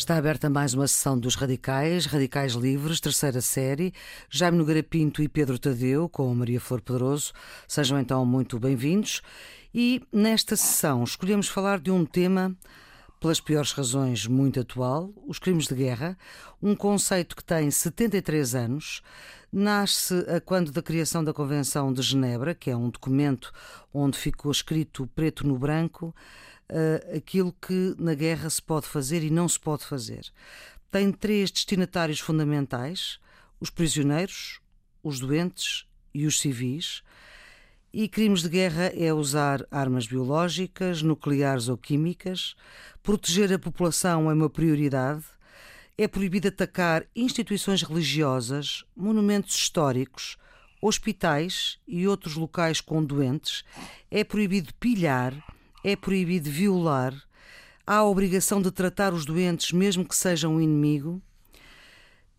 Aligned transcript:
Está 0.00 0.16
aberta 0.16 0.48
mais 0.48 0.72
uma 0.72 0.88
sessão 0.88 1.18
dos 1.18 1.34
Radicais, 1.34 2.06
Radicais 2.06 2.54
Livres, 2.54 3.00
terceira 3.00 3.42
série. 3.42 3.92
Jaime 4.30 4.56
Nogueira 4.56 4.82
Pinto 4.82 5.22
e 5.22 5.28
Pedro 5.28 5.58
Tadeu, 5.58 6.08
com 6.08 6.34
Maria 6.34 6.58
Flor 6.58 6.80
Pedroso. 6.80 7.34
Sejam 7.68 8.00
então 8.00 8.24
muito 8.24 8.58
bem-vindos. 8.58 9.20
E 9.74 10.02
nesta 10.10 10.56
sessão 10.56 11.04
escolhemos 11.04 11.48
falar 11.48 11.78
de 11.78 11.90
um 11.90 12.06
tema, 12.06 12.56
pelas 13.20 13.42
piores 13.42 13.72
razões, 13.72 14.26
muito 14.26 14.58
atual: 14.58 15.12
os 15.28 15.38
crimes 15.38 15.66
de 15.66 15.74
guerra. 15.74 16.16
Um 16.62 16.74
conceito 16.74 17.36
que 17.36 17.44
tem 17.44 17.70
73 17.70 18.54
anos. 18.54 19.02
Nasce 19.52 20.14
a 20.34 20.40
quando 20.40 20.72
da 20.72 20.80
criação 20.80 21.22
da 21.22 21.34
Convenção 21.34 21.92
de 21.92 22.00
Genebra, 22.00 22.54
que 22.54 22.70
é 22.70 22.76
um 22.76 22.88
documento 22.88 23.52
onde 23.92 24.16
ficou 24.16 24.50
escrito 24.50 25.06
preto 25.08 25.46
no 25.46 25.58
branco 25.58 26.14
uh, 26.70 27.16
aquilo 27.16 27.52
que 27.52 27.94
na 27.98 28.14
guerra 28.14 28.48
se 28.48 28.62
pode 28.62 28.86
fazer 28.86 29.22
e 29.22 29.30
não 29.30 29.48
se 29.48 29.58
pode 29.58 29.84
fazer. 29.84 30.30
Tem 30.90 31.12
três 31.12 31.50
destinatários 31.50 32.20
fundamentais: 32.20 33.18
os 33.60 33.70
prisioneiros, 33.70 34.60
os 35.02 35.20
doentes 35.20 35.86
e 36.14 36.26
os 36.26 36.40
civis. 36.40 37.02
E 37.92 38.08
crimes 38.08 38.42
de 38.42 38.48
guerra 38.48 38.92
é 38.94 39.12
usar 39.12 39.66
armas 39.68 40.06
biológicas, 40.06 41.02
nucleares 41.02 41.68
ou 41.68 41.76
químicas, 41.76 42.54
proteger 43.02 43.52
a 43.52 43.58
população 43.58 44.30
é 44.30 44.34
uma 44.34 44.48
prioridade, 44.48 45.24
é 45.98 46.06
proibido 46.06 46.46
atacar 46.46 47.04
instituições 47.16 47.82
religiosas, 47.82 48.84
monumentos 48.96 49.56
históricos, 49.56 50.36
hospitais 50.80 51.78
e 51.86 52.06
outros 52.06 52.36
locais 52.36 52.80
com 52.80 53.04
doentes, 53.04 53.64
é 54.08 54.22
proibido 54.22 54.72
pilhar 54.74 55.34
é 55.84 55.96
proibido 55.96 56.50
violar, 56.50 57.14
há 57.86 57.96
a 57.96 58.04
obrigação 58.04 58.60
de 58.60 58.70
tratar 58.70 59.12
os 59.12 59.24
doentes, 59.24 59.72
mesmo 59.72 60.04
que 60.04 60.14
sejam 60.14 60.54
um 60.54 60.60
inimigo. 60.60 61.20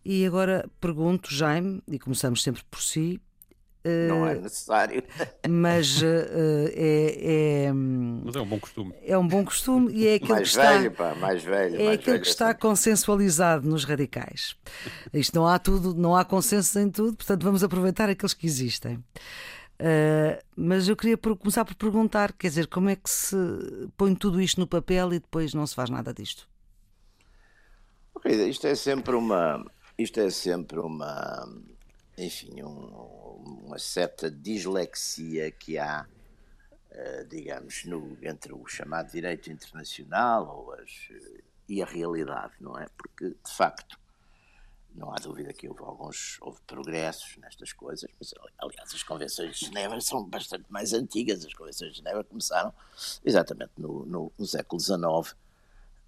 E 0.04 0.26
agora 0.26 0.68
pergunto, 0.80 1.32
Jaime, 1.32 1.82
e 1.86 1.98
começamos 1.98 2.42
sempre 2.42 2.62
por 2.70 2.82
si. 2.82 3.20
Não 4.08 4.26
é 4.28 4.36
necessário. 4.36 5.02
Mas 5.48 6.00
uh, 6.02 6.06
é, 6.72 7.66
é, 7.66 7.72
Mas 7.72 8.36
é 8.36 8.40
um 8.40 8.46
bom 8.46 8.60
costume. 8.60 8.94
É 9.02 9.18
um 9.18 9.26
bom 9.26 9.44
costume 9.44 9.92
e 9.92 10.06
é 10.06 10.14
aquilo 10.14 10.34
mais 10.34 10.50
que 10.50 10.56
velho, 10.56 10.90
está. 10.92 11.04
Pá, 11.04 11.14
mais 11.16 11.42
velho, 11.42 11.74
é 11.74 11.84
mais 11.84 11.94
aquilo 11.94 12.12
velho 12.12 12.22
que 12.22 12.28
está 12.28 12.50
assim. 12.50 12.58
consensualizado 12.60 13.68
nos 13.68 13.84
radicais. 13.84 14.56
Isto 15.12 15.34
não 15.34 15.48
há 15.48 15.58
tudo, 15.58 15.94
não 15.94 16.14
há 16.14 16.24
consenso 16.24 16.78
em 16.78 16.90
tudo, 16.90 17.16
portanto 17.16 17.42
vamos 17.42 17.64
aproveitar 17.64 18.08
aqueles 18.08 18.34
que 18.34 18.46
existem. 18.46 19.02
Uh, 19.80 20.40
mas 20.54 20.88
eu 20.88 20.96
queria 20.96 21.16
começar 21.16 21.64
por 21.64 21.74
perguntar, 21.74 22.32
quer 22.32 22.48
dizer, 22.48 22.68
como 22.68 22.88
é 22.88 22.96
que 22.96 23.10
se 23.10 23.36
põe 23.96 24.14
tudo 24.14 24.40
isto 24.40 24.60
no 24.60 24.66
papel 24.66 25.12
e 25.12 25.18
depois 25.18 25.54
não 25.54 25.66
se 25.66 25.74
faz 25.74 25.90
nada 25.90 26.14
disto? 26.14 26.48
Isto 28.24 28.68
é 28.68 28.74
sempre 28.76 29.16
uma, 29.16 29.64
isto 29.98 30.20
é 30.20 30.30
sempre 30.30 30.78
uma, 30.78 31.48
enfim, 32.16 32.62
um, 32.62 33.64
uma 33.66 33.78
certa 33.78 34.30
dislexia 34.30 35.50
que 35.50 35.76
há, 35.76 36.06
uh, 36.92 37.28
digamos, 37.28 37.84
no, 37.84 38.16
entre 38.22 38.52
o 38.52 38.64
chamado 38.66 39.10
direito 39.10 39.50
internacional 39.50 40.46
ou 40.46 40.74
as, 40.74 41.08
e 41.68 41.82
a 41.82 41.86
realidade, 41.86 42.52
não 42.60 42.78
é? 42.78 42.86
Porque 42.96 43.30
de 43.30 43.56
facto 43.56 43.98
não 44.94 45.12
há 45.12 45.16
dúvida 45.16 45.52
que 45.52 45.68
houve 45.68 45.82
alguns 45.82 46.38
houve 46.40 46.60
progressos 46.66 47.36
nestas 47.38 47.72
coisas, 47.72 48.10
mas 48.18 48.34
aliás 48.58 48.94
as 48.94 49.02
convenções 49.02 49.56
de 49.56 49.66
Genebra 49.66 50.00
são 50.00 50.24
bastante 50.24 50.64
mais 50.68 50.92
antigas. 50.92 51.44
As 51.44 51.54
convenções 51.54 51.92
de 51.92 51.98
Genebra 51.98 52.24
começaram 52.24 52.72
exatamente 53.24 53.72
no, 53.76 54.04
no, 54.04 54.32
no 54.38 54.46
século 54.46 54.80
XIX. 54.80 55.36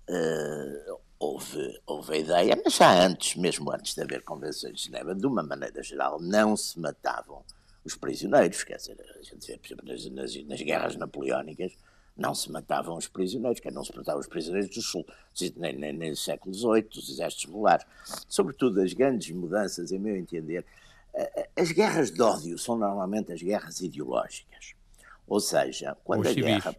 Uh, 0.07 1.01
houve, 1.19 1.81
houve 1.87 2.15
a 2.15 2.19
ideia, 2.19 2.61
mas 2.63 2.75
já 2.75 3.07
antes, 3.07 3.37
mesmo 3.37 3.73
antes 3.73 3.95
de 3.95 4.03
haver 4.03 4.23
convenções 4.23 4.77
de 4.77 4.85
Genebra, 4.85 5.15
de 5.15 5.27
uma 5.27 5.43
maneira 5.43 5.83
geral, 5.83 6.21
não 6.21 6.57
se 6.57 6.79
matavam 6.79 7.43
os 7.85 7.97
prisioneiros. 7.97 8.63
Quer 8.65 8.77
dizer, 8.77 9.01
a 9.19 9.23
gente 9.23 9.47
vê, 9.47 9.57
por 9.57 9.67
exemplo, 9.67 9.87
nas, 9.87 10.35
nas, 10.35 10.45
nas 10.47 10.61
guerras 10.61 10.97
napoleónicas, 10.97 11.73
não 12.17 12.35
se 12.35 12.51
matavam 12.51 12.97
os 12.97 13.09
prisioneiros, 13.09 13.61
que 13.61 13.71
não 13.71 13.85
se 13.85 13.95
matavam 13.97 14.21
os 14.21 14.27
prisioneiros 14.27 14.71
do 14.75 14.81
Sul, 14.81 15.05
nem, 15.57 15.73
nem, 15.77 15.93
nem 15.93 16.11
do 16.11 16.17
século 16.17 16.55
XVIII, 16.55 16.83
dos 16.83 17.11
exércitos 17.11 17.47
regulares. 17.47 17.85
Sobretudo, 18.29 18.81
as 18.81 18.93
grandes 18.93 19.35
mudanças, 19.35 19.91
em 19.91 19.99
meu 19.99 20.17
entender, 20.17 20.65
as 21.57 21.73
guerras 21.73 22.11
de 22.11 22.23
ódio 22.23 22.57
são 22.59 22.77
normalmente 22.77 23.33
as 23.33 23.43
guerras 23.43 23.81
ideológicas. 23.81 24.75
Ou 25.27 25.41
seja, 25.41 25.97
quando 26.05 26.25
Ou 26.27 26.31
a 26.31 26.35
guerra. 26.35 26.77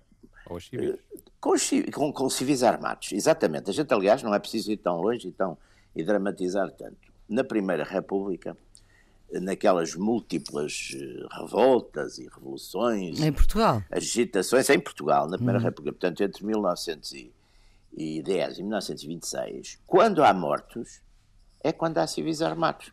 Ou 0.47 0.59
civis. 0.59 0.95
Com, 1.39 1.51
os 1.51 1.61
ci- 1.61 1.91
com, 1.91 2.13
com 2.13 2.29
civis 2.29 2.63
armados, 2.63 3.11
exatamente. 3.11 3.69
A 3.69 3.73
gente, 3.73 3.93
aliás, 3.93 4.23
não 4.23 4.33
é 4.33 4.39
preciso 4.39 4.71
ir 4.71 4.77
tão 4.77 5.01
longe 5.01 5.27
e, 5.27 5.31
tão, 5.31 5.57
e 5.95 6.03
dramatizar 6.03 6.71
tanto. 6.71 6.97
Na 7.27 7.43
Primeira 7.43 7.83
República, 7.83 8.55
naquelas 9.31 9.95
múltiplas 9.95 10.91
eh, 10.95 11.25
revoltas 11.39 12.17
e 12.17 12.27
revoluções, 12.27 13.19
Em 13.19 13.33
Portugal? 13.33 13.83
agitações 13.91 14.69
em 14.69 14.79
Portugal, 14.79 15.27
na 15.27 15.37
Primeira 15.37 15.59
República, 15.59 15.91
portanto, 15.93 16.21
entre 16.23 16.45
1910 16.45 18.57
e 18.57 18.61
1926, 18.61 19.79
quando 19.85 20.23
há 20.23 20.33
mortos, 20.33 21.01
é 21.63 21.71
quando 21.71 21.97
há 21.97 22.07
civis 22.07 22.41
armados. 22.41 22.91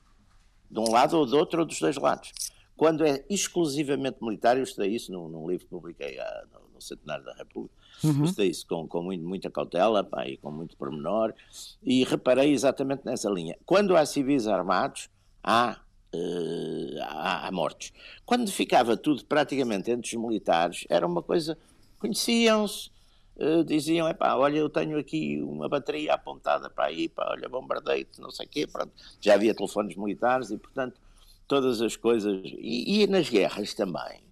De 0.71 0.79
um 0.81 0.91
lado 0.91 1.19
ou 1.19 1.27
do 1.27 1.37
outro, 1.37 1.61
ou 1.61 1.67
dos 1.67 1.79
dois 1.79 1.97
lados. 1.97 2.33
Quando 2.77 3.05
é 3.05 3.23
exclusivamente 3.29 4.19
militar, 4.23 4.57
eu 4.57 4.63
estudei 4.63 4.95
isso 4.95 5.13
num, 5.13 5.29
num 5.29 5.49
livro 5.49 5.67
que 5.67 5.71
publiquei 5.71 6.19
ah, 6.19 6.45
no, 6.53 6.75
no 6.75 6.81
Centenário 6.81 7.25
da 7.25 7.35
República, 7.35 7.75
eu 8.03 8.25
estudei 8.25 8.49
isso 8.51 8.67
com, 8.67 8.89
com 8.89 9.03
muito- 9.03 9.25
muita 9.25 9.51
cautela 9.51 10.03
pá, 10.03 10.27
e 10.27 10.37
com 10.39 10.51
muito 10.51 10.77
pormenor, 10.77 11.35
e 11.83 12.03
reparei 12.05 12.53
exatamente 12.53 13.03
nessa 13.05 13.29
linha. 13.29 13.57
Quando 13.67 13.95
há 13.97 14.05
civis 14.07 14.47
armados, 14.49 15.09
há 15.45 15.79
eh, 16.15 17.01
há, 17.01 17.47
há 17.49 17.53
mortes. 17.53 17.93
Quando 18.25 18.51
ficava 18.51 18.97
tudo 18.97 19.25
praticamente 19.25 19.91
entre 19.91 20.15
os 20.17 20.23
militares, 20.23 20.85
era 20.89 21.07
uma 21.07 21.23
coisa. 21.23 21.57
Conheciam-se, 21.99 22.91
eh, 23.39 23.63
diziam: 23.65 24.09
epá, 24.09 24.35
olha, 24.37 24.59
eu 24.59 24.69
tenho 24.69 24.99
aqui 24.99 25.41
uma 25.43 25.69
bateria 25.69 26.15
apontada 26.15 26.69
para 26.69 26.87
aí, 26.87 27.09
pá, 27.09 27.31
olha, 27.31 27.49
bombardeio-te, 27.49 28.21
não 28.21 28.31
sei 28.31 28.47
o 28.47 28.49
quê. 28.49 28.67
Pronto. 28.67 28.93
Já 29.21 29.35
havia 29.35 29.55
telefones 29.55 29.97
militares 29.97 30.51
e, 30.51 30.59
portanto, 30.59 31.01
todas 31.49 31.81
as 31.81 31.97
coisas. 31.97 32.43
E, 32.45 33.03
e 33.03 33.07
nas 33.07 33.29
guerras 33.29 33.75
também. 33.75 34.23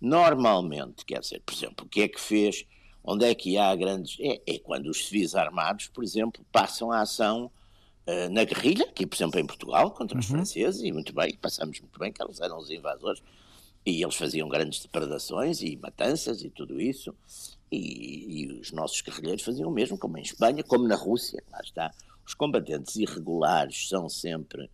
Normalmente, 0.00 1.04
quer 1.04 1.20
dizer, 1.20 1.40
por 1.46 1.54
exemplo, 1.54 1.86
o 1.86 1.88
que 1.88 2.02
é 2.02 2.08
que 2.08 2.20
fez? 2.20 2.66
Onde 3.04 3.24
é 3.24 3.34
que 3.34 3.56
há 3.56 3.74
grandes. 3.74 4.18
É, 4.20 4.40
é 4.46 4.58
quando 4.58 4.88
os 4.88 5.06
civis 5.06 5.34
armados, 5.34 5.88
por 5.88 6.04
exemplo, 6.04 6.44
passam 6.52 6.92
a 6.92 7.00
ação 7.00 7.50
na 8.30 8.44
guerrilha, 8.44 8.84
aqui 8.84 9.06
por 9.06 9.16
exemplo 9.16 9.38
em 9.38 9.46
Portugal, 9.46 9.90
contra 9.92 10.18
os 10.18 10.26
franceses, 10.26 10.82
e 10.82 10.90
muito 10.92 11.12
bem, 11.14 11.36
passamos 11.36 11.80
muito 11.80 11.98
bem, 11.98 12.12
que 12.12 12.22
eles 12.22 12.40
eram 12.40 12.58
os 12.58 12.70
invasores, 12.70 13.22
e 13.86 14.02
eles 14.02 14.14
faziam 14.14 14.48
grandes 14.48 14.80
depredações 14.80 15.60
e 15.62 15.76
matanças 15.76 16.42
e 16.42 16.50
tudo 16.50 16.80
isso, 16.80 17.14
e, 17.70 18.42
e 18.42 18.52
os 18.60 18.70
nossos 18.72 19.00
guerrilheiros 19.00 19.42
faziam 19.42 19.68
o 19.68 19.72
mesmo, 19.72 19.96
como 19.98 20.18
em 20.18 20.22
Espanha, 20.22 20.62
como 20.62 20.86
na 20.86 20.94
Rússia, 20.96 21.42
lá 21.50 21.60
está. 21.62 21.92
Os 22.26 22.34
combatentes 22.34 22.96
irregulares 22.96 23.88
são 23.88 24.08
sempre, 24.08 24.70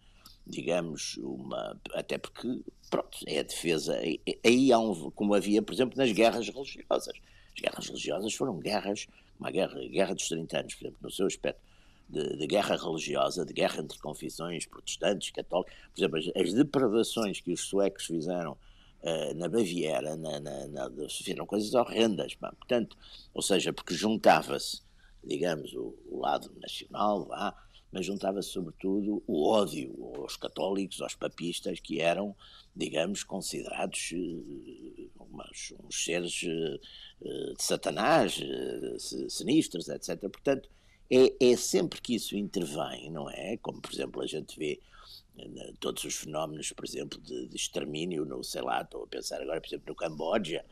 digamos, 0.47 1.17
uma. 1.19 1.81
Até 1.95 2.19
porque, 2.19 2.61
pronto, 2.91 3.19
é 3.27 3.39
a 3.39 3.43
defesa. 3.43 3.95
aí- 3.97 4.21
Aí 4.45 4.73
há 4.73 4.79
um. 4.79 5.11
Como 5.13 5.33
havia, 5.35 5.63
por 5.63 5.73
exemplo, 5.73 5.97
nas 5.97 6.11
guerras 6.13 6.47
religiosas. 6.49 7.09
As 7.57 7.61
guerras 7.63 7.87
religiosas 7.87 8.35
foram 8.35 8.59
guerras, 8.59 9.07
uma 9.41 9.51
guerra, 9.51 9.81
a 9.81 9.89
guerra 9.89 10.15
dos 10.15 10.29
30 10.29 10.59
anos, 10.61 10.75
por 10.75 10.85
exemplo, 10.85 10.99
no 11.03 11.11
seu 11.11 11.27
aspecto 11.27 11.61
de, 12.09 12.37
de 12.37 12.47
guerra 12.47 12.77
religiosa, 12.77 13.45
de 13.45 13.53
guerra 13.53 13.81
entre 13.81 13.99
confissões 13.99 14.67
protestantes, 14.67 15.31
católicos. 15.31 15.73
Por 15.95 16.01
exemplo, 16.01 16.19
as, 16.19 16.47
as 16.47 16.55
depredações 16.55 17.41
que 17.41 17.53
os 17.53 17.61
suecos 17.61 18.07
fizeram 18.07 18.57
eh, 19.03 19.35
na 19.35 19.49
Baviera, 19.49 20.17
na, 20.17 20.41
na, 20.41 20.67
na, 20.69 20.91
fizeram 21.11 21.47
coisas 21.47 21.75
horrendas. 21.75 22.35
Portanto, 22.35 22.97
ou 23.35 23.43
seja, 23.43 23.73
porque 23.73 23.95
juntava-se, 23.95 24.81
digamos, 25.23 25.73
o, 25.75 25.95
o 26.11 26.21
lado 26.21 26.51
nacional, 26.61 27.29
mas 27.91 28.05
juntava-se 28.07 28.51
sobretudo 28.51 29.23
o 29.27 29.47
ódio 29.49 29.95
aos 30.17 30.37
católicos, 30.37 31.01
aos 31.01 31.15
papistas, 31.15 31.81
que 31.81 32.01
eram, 32.01 32.35
digamos, 32.75 33.23
considerados 33.25 34.13
eh, 34.15 35.09
umas- 35.19 35.73
uns 35.85 36.05
seres 36.05 36.43
eh, 36.45 36.81
de 37.57 37.63
Satanás, 37.63 38.41
si- 38.99 39.29
sinistros, 39.31 39.89
etc. 39.89 40.21
Portanto, 40.29 40.69
é, 41.11 41.53
é 41.53 41.57
sempre 41.57 42.01
que 42.01 42.15
isso 42.15 42.37
intervém, 42.37 43.11
não 43.11 43.29
é? 43.31 43.57
Como, 43.59 43.81
por 43.81 43.93
exemplo, 43.93 44.23
a 44.23 44.27
gente 44.27 44.59
vê 44.59 44.81
eh, 45.39 45.73
todos 45.81 46.05
os 46.05 46.15
fenómenos, 46.15 46.73
por 46.73 46.85
exemplo, 46.85 47.21
de, 47.21 47.47
de 47.47 47.57
extermínio, 47.57 48.25
no, 48.25 48.43
sei 48.43 48.63
lá, 48.63 48.83
estou 48.83 49.05
a 49.05 49.07
pensar 49.07 49.41
agora, 49.41 49.61
por 49.61 49.69
exemplo, 49.69 49.87
no 49.89 49.95
Camboja, 49.95 50.65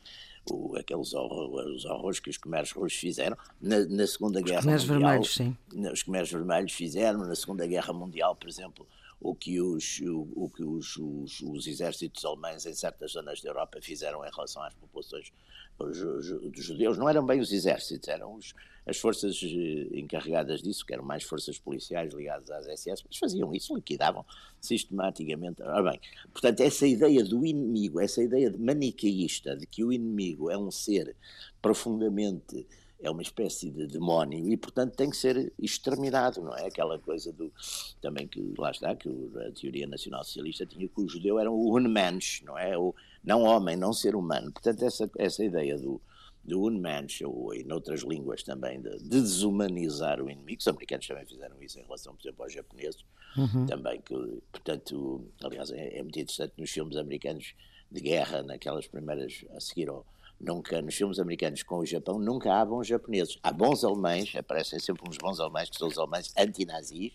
o, 0.50 0.76
aqueles 0.76 1.14
horror, 1.14 1.66
os 1.66 1.84
horrores 1.84 2.20
que 2.20 2.30
os 2.30 2.36
comérsio 2.36 2.80
russos 2.80 2.98
fizeram 2.98 3.36
na, 3.60 3.84
na 3.86 4.06
Segunda 4.06 4.40
Guerra 4.40 4.62
Khmeres 4.62 4.84
Mundial. 4.84 5.00
vermelhos, 5.00 5.34
sim. 5.34 5.56
Os 5.92 6.02
Khmeres 6.02 6.30
vermelhos 6.30 6.72
fizeram 6.72 7.20
na 7.20 7.34
Segunda 7.34 7.66
Guerra 7.66 7.92
Mundial, 7.92 8.36
por 8.36 8.48
exemplo, 8.48 8.86
o 9.20 9.34
que 9.34 9.60
os, 9.60 10.00
o, 10.00 10.28
o 10.36 10.50
que 10.50 10.62
os, 10.62 10.96
os, 10.96 11.40
os, 11.40 11.66
exércitos 11.66 12.24
alemães 12.24 12.66
em 12.66 12.74
certas 12.74 13.12
zonas 13.12 13.40
da 13.40 13.48
Europa 13.48 13.78
fizeram 13.80 14.24
em 14.24 14.30
relação 14.30 14.62
às 14.62 14.74
populações 14.74 15.32
dos 15.78 16.64
judeus. 16.64 16.98
Não 16.98 17.08
eram 17.08 17.24
bem 17.24 17.40
os 17.40 17.52
exércitos, 17.52 18.08
eram 18.08 18.34
os, 18.34 18.54
as 18.86 18.98
forças 18.98 19.40
eh, 19.42 19.98
encarregadas 19.98 20.62
disso, 20.62 20.86
que 20.86 20.94
eram 20.94 21.04
mais 21.04 21.24
forças 21.24 21.58
policiais 21.58 22.14
ligadas 22.14 22.50
às 22.50 22.66
SS, 22.66 23.02
mas 23.06 23.16
faziam 23.18 23.52
isso, 23.52 23.74
liquidavam 23.74 24.24
sistematicamente. 24.60 25.62
Ora 25.62 25.90
bem, 25.90 26.00
portanto, 26.32 26.60
essa 26.60 26.86
ideia 26.86 27.24
do 27.24 27.44
inimigo, 27.44 28.00
essa 28.00 28.22
ideia 28.22 28.54
manicaísta 28.56 29.56
de 29.56 29.66
que 29.66 29.82
o 29.82 29.92
inimigo 29.92 30.50
é 30.50 30.56
um 30.56 30.70
ser 30.70 31.16
profundamente 31.60 32.66
é 33.00 33.10
uma 33.10 33.22
espécie 33.22 33.70
de 33.70 33.86
demónio 33.86 34.48
e, 34.50 34.56
portanto, 34.56 34.96
tem 34.96 35.10
que 35.10 35.16
ser 35.16 35.52
exterminado, 35.58 36.40
não 36.42 36.56
é? 36.56 36.66
Aquela 36.66 36.98
coisa 36.98 37.32
do. 37.32 37.52
Também 38.00 38.26
que, 38.26 38.54
lá 38.56 38.70
está, 38.70 38.94
que 38.94 39.08
a 39.46 39.52
teoria 39.52 39.86
nacional-socialista 39.86 40.64
tinha 40.64 40.88
que 40.88 41.00
o 41.00 41.08
judeu 41.08 41.38
era 41.38 41.50
o 41.50 41.76
unmensch, 41.76 42.42
não 42.44 42.58
é? 42.58 42.76
O 42.76 42.94
não 43.22 43.42
homem, 43.42 43.76
não 43.76 43.92
ser 43.92 44.14
humano. 44.14 44.50
Portanto, 44.52 44.82
essa, 44.82 45.10
essa 45.18 45.44
ideia 45.44 45.76
do, 45.76 46.00
do 46.46 46.62
unmensch, 46.62 47.22
ou 47.22 47.52
em 47.52 47.70
outras 47.72 48.02
línguas 48.02 48.42
também, 48.42 48.80
de, 48.80 48.90
de, 48.98 49.08
desumanizar 49.08 50.22
o 50.22 50.30
inimigo, 50.30 50.60
os 50.60 50.68
americanos 50.68 51.06
também 51.06 51.26
fizeram 51.26 51.60
isso 51.60 51.78
em 51.78 51.82
relação, 51.82 52.14
por 52.14 52.22
exemplo, 52.22 52.44
aos 52.44 52.52
japoneses, 52.52 53.04
uhum. 53.36 53.66
também, 53.66 54.00
que, 54.00 54.14
portanto, 54.52 55.26
aliás, 55.42 55.70
é, 55.72 55.98
é 55.98 56.02
muito 56.02 56.18
interessante 56.18 56.54
nos 56.56 56.70
filmes 56.70 56.96
americanos 56.96 57.54
de 57.90 58.00
guerra, 58.00 58.42
naquelas 58.42 58.86
primeiras, 58.86 59.44
a 59.54 59.60
seguir 59.60 59.88
ao 59.88 60.06
Nunca, 60.38 60.82
nos 60.82 60.94
filmes 60.94 61.18
americanos 61.18 61.62
com 61.62 61.78
o 61.78 61.86
Japão, 61.86 62.18
nunca 62.18 62.52
há 62.52 62.62
bons 62.62 62.86
japoneses. 62.86 63.38
Há 63.42 63.50
bons 63.50 63.82
alemães, 63.82 64.36
aparecem 64.36 64.78
sempre 64.78 65.08
uns 65.08 65.16
bons 65.16 65.40
alemães, 65.40 65.70
que 65.70 65.78
são 65.78 65.88
os 65.88 65.96
alemães 65.96 66.30
antinazis, 66.36 67.12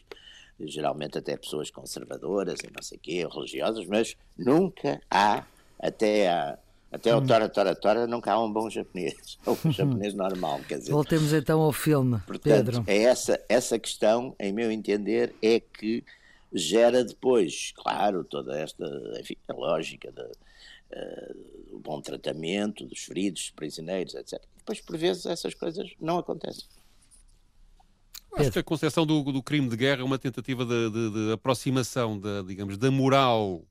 geralmente 0.59 1.19
até 1.19 1.37
pessoas 1.37 1.69
conservadoras 1.69 2.61
e 2.61 2.71
não 2.75 2.81
sei 2.81 2.97
o 2.97 3.01
quê, 3.01 3.27
religiosas, 3.31 3.85
mas 3.85 4.17
nunca 4.35 4.99
há, 5.09 5.45
até 5.79 6.29
a 6.29 6.57
até 6.91 7.11
ao 7.11 7.25
Tora 7.25 7.47
Tora 7.47 7.75
Tora 7.75 8.07
nunca 8.07 8.33
há 8.33 8.43
um 8.43 8.51
bom 8.51 8.69
japonês, 8.69 9.37
um 9.65 9.71
japonês 9.71 10.13
normal, 10.13 10.59
quer 10.67 10.79
dizer. 10.79 10.91
Voltemos 10.91 11.31
então 11.31 11.61
ao 11.61 11.71
filme, 11.71 12.19
Portanto, 12.27 12.65
Pedro. 12.65 12.83
É 12.85 13.03
essa, 13.03 13.39
essa 13.47 13.79
questão, 13.79 14.35
em 14.39 14.51
meu 14.51 14.69
entender, 14.71 15.33
é 15.41 15.59
que 15.59 16.03
gera 16.51 17.03
depois, 17.03 17.71
claro, 17.75 18.23
toda 18.25 18.59
esta, 18.59 18.85
enfim, 19.19 19.37
a 19.47 19.53
lógica 19.53 20.11
da, 20.11 20.23
uh, 20.25 21.75
o 21.75 21.79
bom 21.79 22.01
tratamento 22.01 22.85
dos 22.85 22.99
feridos, 22.99 23.43
dos 23.43 23.51
prisioneiros, 23.51 24.13
etc. 24.13 24.41
Depois, 24.57 24.81
por 24.81 24.97
vezes, 24.97 25.25
essas 25.25 25.53
coisas 25.53 25.89
não 25.99 26.17
acontecem. 26.17 26.65
Acho 28.33 28.51
que 28.51 28.59
a 28.59 28.63
concepção 28.63 29.05
do, 29.05 29.23
do, 29.23 29.43
crime 29.43 29.67
de 29.67 29.75
guerra 29.75 30.01
é 30.01 30.03
uma 30.03 30.17
tentativa 30.17 30.65
de, 30.65 30.89
de, 30.89 31.11
de, 31.11 31.31
aproximação 31.33 32.17
da, 32.17 32.41
digamos, 32.41 32.77
da 32.77 32.89
moral 32.89 33.61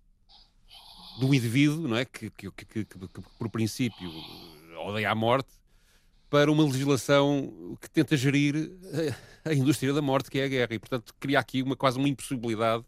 do 1.21 1.35
indivíduo, 1.35 1.87
não 1.87 1.97
é? 1.97 2.05
Que, 2.05 2.31
que, 2.31 2.51
que, 2.51 2.85
que, 2.85 2.99
por 3.39 3.51
princípio 3.51 4.11
odeia 4.79 5.11
a 5.11 5.15
morte, 5.15 5.51
para 6.31 6.51
uma 6.51 6.65
legislação 6.65 7.77
que 7.81 7.91
tenta 7.91 8.17
gerir 8.17 8.73
a, 9.45 9.51
a, 9.51 9.55
indústria 9.55 9.93
da 9.93 10.01
morte, 10.01 10.31
que 10.31 10.39
é 10.39 10.45
a 10.45 10.49
guerra. 10.49 10.75
E, 10.75 10.79
portanto, 10.79 11.13
cria 11.19 11.39
aqui 11.39 11.63
uma, 11.63 11.77
quase 11.77 11.99
uma 11.99 12.09
impossibilidade 12.09 12.85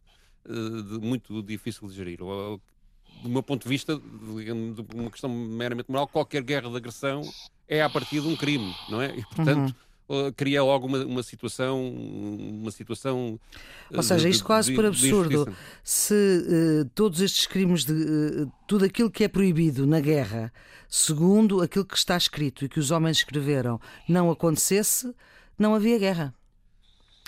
uh, 0.47 0.83
de, 0.83 0.99
muito 1.05 1.43
difícil 1.43 1.89
de 1.89 1.95
gerir. 1.95 2.19
Do 2.19 3.29
meu 3.29 3.43
ponto 3.43 3.65
de 3.65 3.69
vista, 3.69 3.97
de 3.97 4.97
uma 4.97 5.11
questão 5.11 5.29
meramente 5.29 5.91
moral, 5.91 6.09
qualquer 6.09 6.43
guerra 6.43 6.71
de 6.71 6.77
agressão 6.77 7.23
é 7.69 7.83
a 7.83 7.91
partir 7.91 8.21
de 8.21 8.29
um 8.29 8.37
crime, 8.37 8.75
não 8.89 9.03
é? 9.03 9.17
E, 9.17 9.23
portanto, 9.23 9.69
uhum. 9.69 9.75
Cria 10.37 10.63
logo 10.63 10.87
uma, 10.87 11.05
uma 11.05 11.23
situação, 11.23 11.91
uma 11.91 12.71
situação. 12.71 13.39
Ou 13.93 14.03
seja, 14.03 14.29
isto 14.29 14.41
de, 14.41 14.45
quase 14.45 14.71
de, 14.71 14.77
por 14.77 14.85
absurdo. 14.85 15.57
Se 15.83 16.15
uh, 16.15 16.85
todos 16.95 17.21
estes 17.21 17.47
crimes 17.47 17.85
de 17.85 17.93
uh, 17.93 18.53
tudo 18.67 18.85
aquilo 18.85 19.11
que 19.11 19.25
é 19.25 19.29
proibido 19.29 19.87
na 19.87 20.01
guerra, 20.01 20.53
segundo 20.89 21.63
aquilo 21.63 21.85
que 21.85 21.97
está 21.97 22.17
escrito 22.17 22.65
e 22.65 22.69
que 22.69 22.79
os 22.79 22.91
homens 22.91 23.19
escreveram, 23.19 23.81
não 24.09 24.31
acontecesse, 24.31 25.15
não 25.59 25.75
havia 25.75 25.99
guerra. 25.99 26.35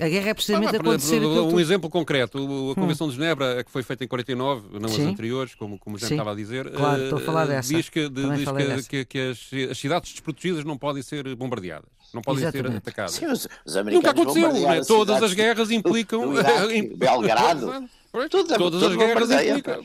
A 0.00 0.08
guerra 0.08 0.31
é 0.31 0.35
precisamente 0.35 0.75
ah, 0.75 0.81
acontecer 0.81 1.25
Um 1.25 1.50
tu... 1.50 1.61
exemplo 1.61 1.88
concreto, 1.88 2.38
a 2.73 2.75
Convenção 2.75 3.06
hum. 3.06 3.11
de 3.11 3.17
Genebra, 3.17 3.62
que 3.62 3.70
foi 3.70 3.85
feita 3.85 4.02
em 4.02 4.08
49, 4.08 4.81
não 4.81 4.88
Sim. 4.88 5.02
as 5.02 5.08
anteriores, 5.08 5.55
como, 5.55 5.79
como 5.79 5.96
já 5.96 6.08
estava 6.08 6.32
a 6.32 6.35
dizer, 6.35 6.69
claro, 6.73 7.05
estou 7.05 7.19
a 7.19 7.23
falar 7.23 7.44
eh, 7.44 7.49
dessa. 7.49 7.73
diz, 7.73 7.88
que, 7.88 8.08
de, 8.08 8.23
diz 8.31 8.88
que, 8.88 9.05
que, 9.05 9.05
que 9.05 9.19
as, 9.20 9.70
as, 9.70 9.79
cidades 9.79 10.11
desprotegidas 10.11 10.64
não 10.64 10.76
podem 10.76 11.00
ser 11.00 11.32
bombardeadas, 11.37 11.88
não 12.12 12.23
podem 12.23 12.43
Exatamente. 12.43 12.73
ser 12.73 12.79
atacadas. 12.79 13.12
Sim, 13.12 13.26
os, 13.26 13.49
os 13.64 13.75
Nunca 13.85 14.11
aconteceu, 14.11 14.52
né? 14.52 14.81
todas 14.85 15.23
as 15.23 15.32
guerras 15.32 15.70
implicam... 15.70 16.32
Belgrado... 16.96 17.88
Tudo, 18.31 18.56
todas 18.56 18.81
tudo 18.81 18.87
as 18.87 18.96
guerras 18.96 19.31
implicam... 19.31 19.82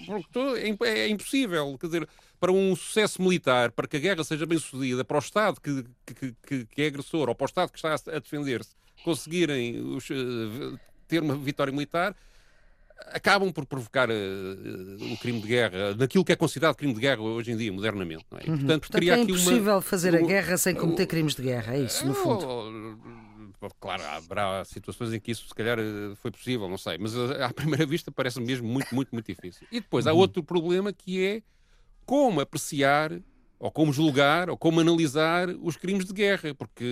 É, 0.84 1.00
é 1.02 1.10
impossível, 1.10 1.78
quer 1.80 1.88
dizer 1.88 2.10
para 2.40 2.52
um 2.52 2.76
sucesso 2.76 3.22
militar, 3.22 3.72
para 3.72 3.88
que 3.88 3.98
a 3.98 4.00
guerra 4.00 4.24
seja 4.24 4.46
bem 4.46 4.58
sucedida, 4.58 5.04
para 5.04 5.18
o 5.18 5.20
Estado 5.20 5.60
que, 5.60 5.84
que, 6.06 6.36
que, 6.48 6.66
que 6.66 6.82
é 6.82 6.88
agressor 6.88 7.28
ou 7.28 7.36
para 7.36 7.44
o 7.44 7.48
Estado 7.48 7.70
que 7.70 7.78
está 7.78 7.94
a 7.94 8.20
defender-se, 8.20 8.79
conseguirem 9.04 9.80
os, 9.80 10.10
uh, 10.10 10.80
ter 11.08 11.22
uma 11.22 11.36
vitória 11.36 11.72
militar, 11.72 12.16
acabam 13.08 13.52
por 13.52 13.66
provocar 13.66 14.10
uh, 14.10 15.14
o 15.14 15.18
crime 15.18 15.42
de 15.42 15.48
guerra, 15.48 15.96
naquilo 15.96 16.24
que 16.24 16.32
é 16.32 16.36
considerado 16.36 16.76
crime 16.76 16.94
de 16.94 17.00
guerra 17.00 17.22
hoje 17.22 17.52
em 17.52 17.58
dia, 17.58 17.72
modernamente. 17.72 18.26
É? 18.32 18.50
Uhum. 18.50 18.58
Portanto, 18.58 18.82
Portanto, 18.82 19.10
é 19.10 19.20
impossível 19.20 19.74
uma, 19.76 19.82
fazer 19.82 20.16
a 20.16 20.22
guerra 20.22 20.58
sem 20.58 20.76
cometer 20.76 21.06
crimes 21.06 21.36
de 21.36 21.42
guerra, 21.42 21.76
é 21.76 21.82
isso, 21.82 22.06
no 22.06 22.14
fundo. 22.14 23.00
Claro, 23.80 24.04
haverá 24.04 24.64
situações 24.64 25.12
em 25.12 25.20
que 25.20 25.32
isso 25.32 25.46
se 25.46 25.54
calhar 25.54 25.78
foi 26.22 26.32
possível, 26.32 26.70
não 26.70 26.78
sei, 26.78 26.98
mas 26.98 27.14
à 27.18 27.52
primeira 27.54 27.86
vista 27.86 28.10
parece 28.10 28.40
mesmo 28.40 28.68
muito, 28.68 28.96
muito, 28.96 29.10
muito 29.12 29.26
difícil. 29.26 29.68
E 29.70 29.82
depois 29.82 30.08
há 30.08 30.14
uhum. 30.14 30.20
outro 30.20 30.42
problema 30.42 30.94
que 30.94 31.26
é 31.26 31.42
como 32.06 32.40
apreciar 32.40 33.12
ou 33.60 33.70
como 33.70 33.92
julgar, 33.92 34.50
ou 34.50 34.58
como 34.58 34.80
analisar 34.80 35.50
os 35.62 35.76
crimes 35.76 36.06
de 36.06 36.14
guerra, 36.14 36.56
porque, 36.56 36.86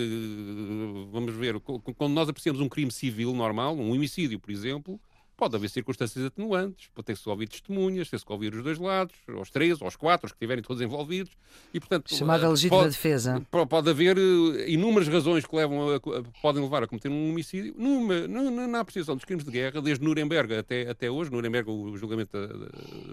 vamos 1.12 1.34
ver, 1.34 1.60
quando 1.62 2.14
nós 2.14 2.28
apreciamos 2.28 2.60
um 2.60 2.68
crime 2.68 2.92
civil 2.92 3.34
normal, 3.34 3.76
um 3.76 3.94
homicídio, 3.94 4.38
por 4.38 4.52
exemplo, 4.52 5.00
pode 5.38 5.56
haver 5.56 5.70
circunstâncias 5.70 6.26
atenuantes, 6.26 6.90
pode 6.94 7.06
ter-se 7.06 7.30
ouvir 7.30 7.48
testemunhas, 7.48 8.10
ter-se 8.10 8.26
ouvir 8.28 8.54
os 8.54 8.64
dois 8.64 8.80
lados, 8.80 9.16
os 9.40 9.50
três, 9.50 9.80
os 9.80 9.96
quatro, 9.96 10.26
os 10.26 10.32
que 10.32 10.36
estiverem 10.36 10.64
todos 10.64 10.82
envolvidos, 10.82 11.32
e 11.74 11.80
portanto... 11.80 12.14
Chamada 12.14 12.50
legítima 12.50 12.82
pode, 12.82 12.90
defesa. 12.90 13.42
Pode 13.70 13.90
haver 13.90 14.18
eh, 14.18 14.70
inúmeras 14.70 15.08
razões 15.08 15.46
que 15.46 15.56
levam 15.56 15.96
a, 15.96 16.00
podem 16.42 16.62
levar 16.62 16.84
a 16.84 16.88
cometer 16.88 17.08
um 17.10 17.30
homicídio, 17.30 17.74
numa, 17.78 18.28
na, 18.28 18.68
na 18.68 18.80
apreciação 18.80 19.16
dos 19.16 19.24
crimes 19.24 19.46
de 19.46 19.52
guerra, 19.52 19.80
desde 19.80 20.04
Nuremberg 20.04 20.54
até, 20.56 20.90
até 20.90 21.10
hoje, 21.10 21.32
Nuremberg, 21.32 21.70
o 21.70 21.96
julgamento 21.96 22.32
da, 22.32 22.48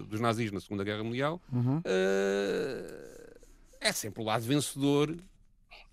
dos 0.09 0.19
nazis 0.19 0.51
na 0.51 0.61
Segunda 0.61 0.83
Guerra 0.83 1.05
Mundial, 1.05 1.41
uhum. 1.53 1.79
uh, 1.79 1.83
é 3.85 3.93
sempre 3.93 4.23
o 4.23 4.25
lado 4.25 4.43
vencedor 4.43 5.15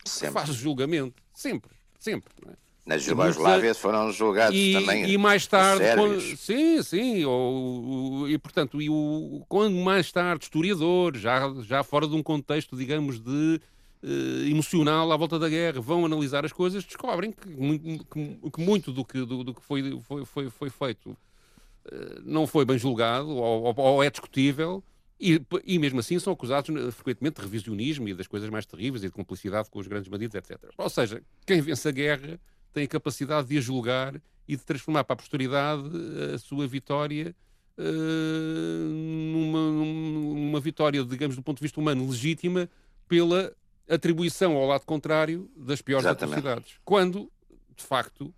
sempre. 0.05 0.27
que 0.27 0.33
faz 0.33 0.49
o 0.49 0.53
julgamento. 0.53 1.21
Sempre, 1.33 1.71
sempre. 1.99 2.33
É? 2.47 2.53
Na 2.85 2.97
Jugoslávia 2.97 3.75
foram 3.75 4.11
julgados 4.11 4.57
e, 4.57 4.73
também. 4.73 5.07
E 5.07 5.17
mais 5.17 5.45
tarde, 5.45 5.83
quando, 5.95 6.19
sim, 6.35 6.81
sim, 6.81 7.23
ou, 7.25 8.27
e 8.27 8.37
portanto, 8.39 8.81
e 8.81 8.89
o, 8.89 9.45
quando 9.47 9.75
mais 9.75 10.11
tarde 10.11 10.45
historiadores, 10.45 11.21
já, 11.21 11.53
já 11.61 11.83
fora 11.83 12.07
de 12.07 12.15
um 12.15 12.23
contexto, 12.23 12.75
digamos, 12.75 13.19
de 13.19 13.61
uh, 14.03 14.49
emocional 14.49 15.11
à 15.11 15.17
volta 15.17 15.37
da 15.37 15.47
guerra, 15.47 15.79
vão 15.79 16.05
analisar 16.05 16.43
as 16.43 16.51
coisas, 16.51 16.83
descobrem 16.83 17.31
que, 17.31 17.49
que, 17.49 18.49
que 18.49 18.61
muito 18.61 18.91
do 18.91 19.05
que, 19.05 19.19
do, 19.25 19.43
do 19.43 19.53
que 19.53 19.61
foi, 19.61 19.99
foi, 20.01 20.25
foi, 20.25 20.49
foi 20.49 20.69
feito 20.71 21.11
uh, 21.11 22.21
não 22.23 22.47
foi 22.47 22.65
bem 22.65 22.79
julgado 22.79 23.29
ou, 23.29 23.73
ou 23.77 24.03
é 24.03 24.09
discutível 24.09 24.83
e, 25.21 25.45
e 25.63 25.77
mesmo 25.77 25.99
assim 25.99 26.17
são 26.17 26.33
acusados 26.33 26.75
eh, 26.75 26.91
frequentemente 26.91 27.35
de 27.35 27.41
revisionismo 27.43 28.09
e 28.09 28.13
das 28.13 28.25
coisas 28.25 28.49
mais 28.49 28.65
terríveis 28.65 29.03
e 29.03 29.07
de 29.07 29.13
cumplicidade 29.13 29.69
com 29.69 29.79
os 29.79 29.87
grandes 29.87 30.09
bandidos, 30.09 30.33
etc. 30.35 30.57
Ou 30.75 30.89
seja, 30.89 31.21
quem 31.45 31.61
vence 31.61 31.87
a 31.87 31.91
guerra 31.91 32.39
tem 32.73 32.85
a 32.85 32.87
capacidade 32.87 33.47
de 33.47 33.57
a 33.57 33.61
julgar 33.61 34.19
e 34.47 34.55
de 34.55 34.63
transformar 34.63 35.03
para 35.03 35.13
a 35.13 35.17
posteridade 35.17 35.83
eh, 35.83 36.33
a 36.33 36.37
sua 36.39 36.67
vitória 36.67 37.35
uh, 37.77 38.89
numa, 39.31 39.71
numa 39.71 40.59
vitória, 40.59 41.03
digamos, 41.05 41.35
do 41.35 41.43
ponto 41.43 41.57
de 41.57 41.63
vista 41.63 41.79
humano, 41.79 42.09
legítima 42.09 42.69
pela 43.07 43.53
atribuição 43.87 44.55
ao 44.55 44.65
lado 44.65 44.85
contrário 44.85 45.49
das 45.55 45.81
piores 45.81 46.05
Exatamente. 46.05 46.39
atrocidades. 46.39 46.79
Quando, 46.83 47.31
de 47.75 47.83
facto, 47.83 48.33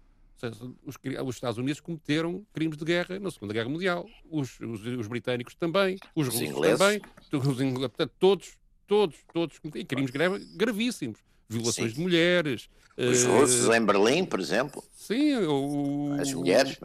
os, 0.85 0.95
os, 1.25 1.35
Estados 1.35 1.57
Unidos 1.57 1.79
cometeram 1.79 2.45
crimes 2.53 2.77
de 2.77 2.85
guerra 2.85 3.19
na 3.19 3.31
Segunda 3.31 3.53
Guerra 3.53 3.69
Mundial, 3.69 4.07
os, 4.29 4.59
os, 4.59 4.85
os 4.85 5.07
britânicos 5.07 5.55
também, 5.55 5.97
os, 6.15 6.27
russos 6.27 6.77
também, 6.77 7.01
os 7.31 7.61
ingleses, 7.61 7.89
portanto, 7.89 8.11
todos, 8.19 8.57
todos, 8.87 9.17
todos 9.33 9.59
cometeram 9.59 9.85
crimes 9.85 10.11
gravíssimos. 10.55 11.19
Violações 11.49 11.91
sim. 11.91 11.97
de 11.97 12.01
mulheres. 12.01 12.69
Os 12.97 13.23
uh, 13.23 13.31
russos 13.31 13.75
em 13.75 13.85
Berlim, 13.85 14.25
por 14.25 14.39
exemplo. 14.39 14.83
Sim, 14.93 15.35
o, 15.37 16.15
as 16.19 16.33
mulheres. 16.33 16.79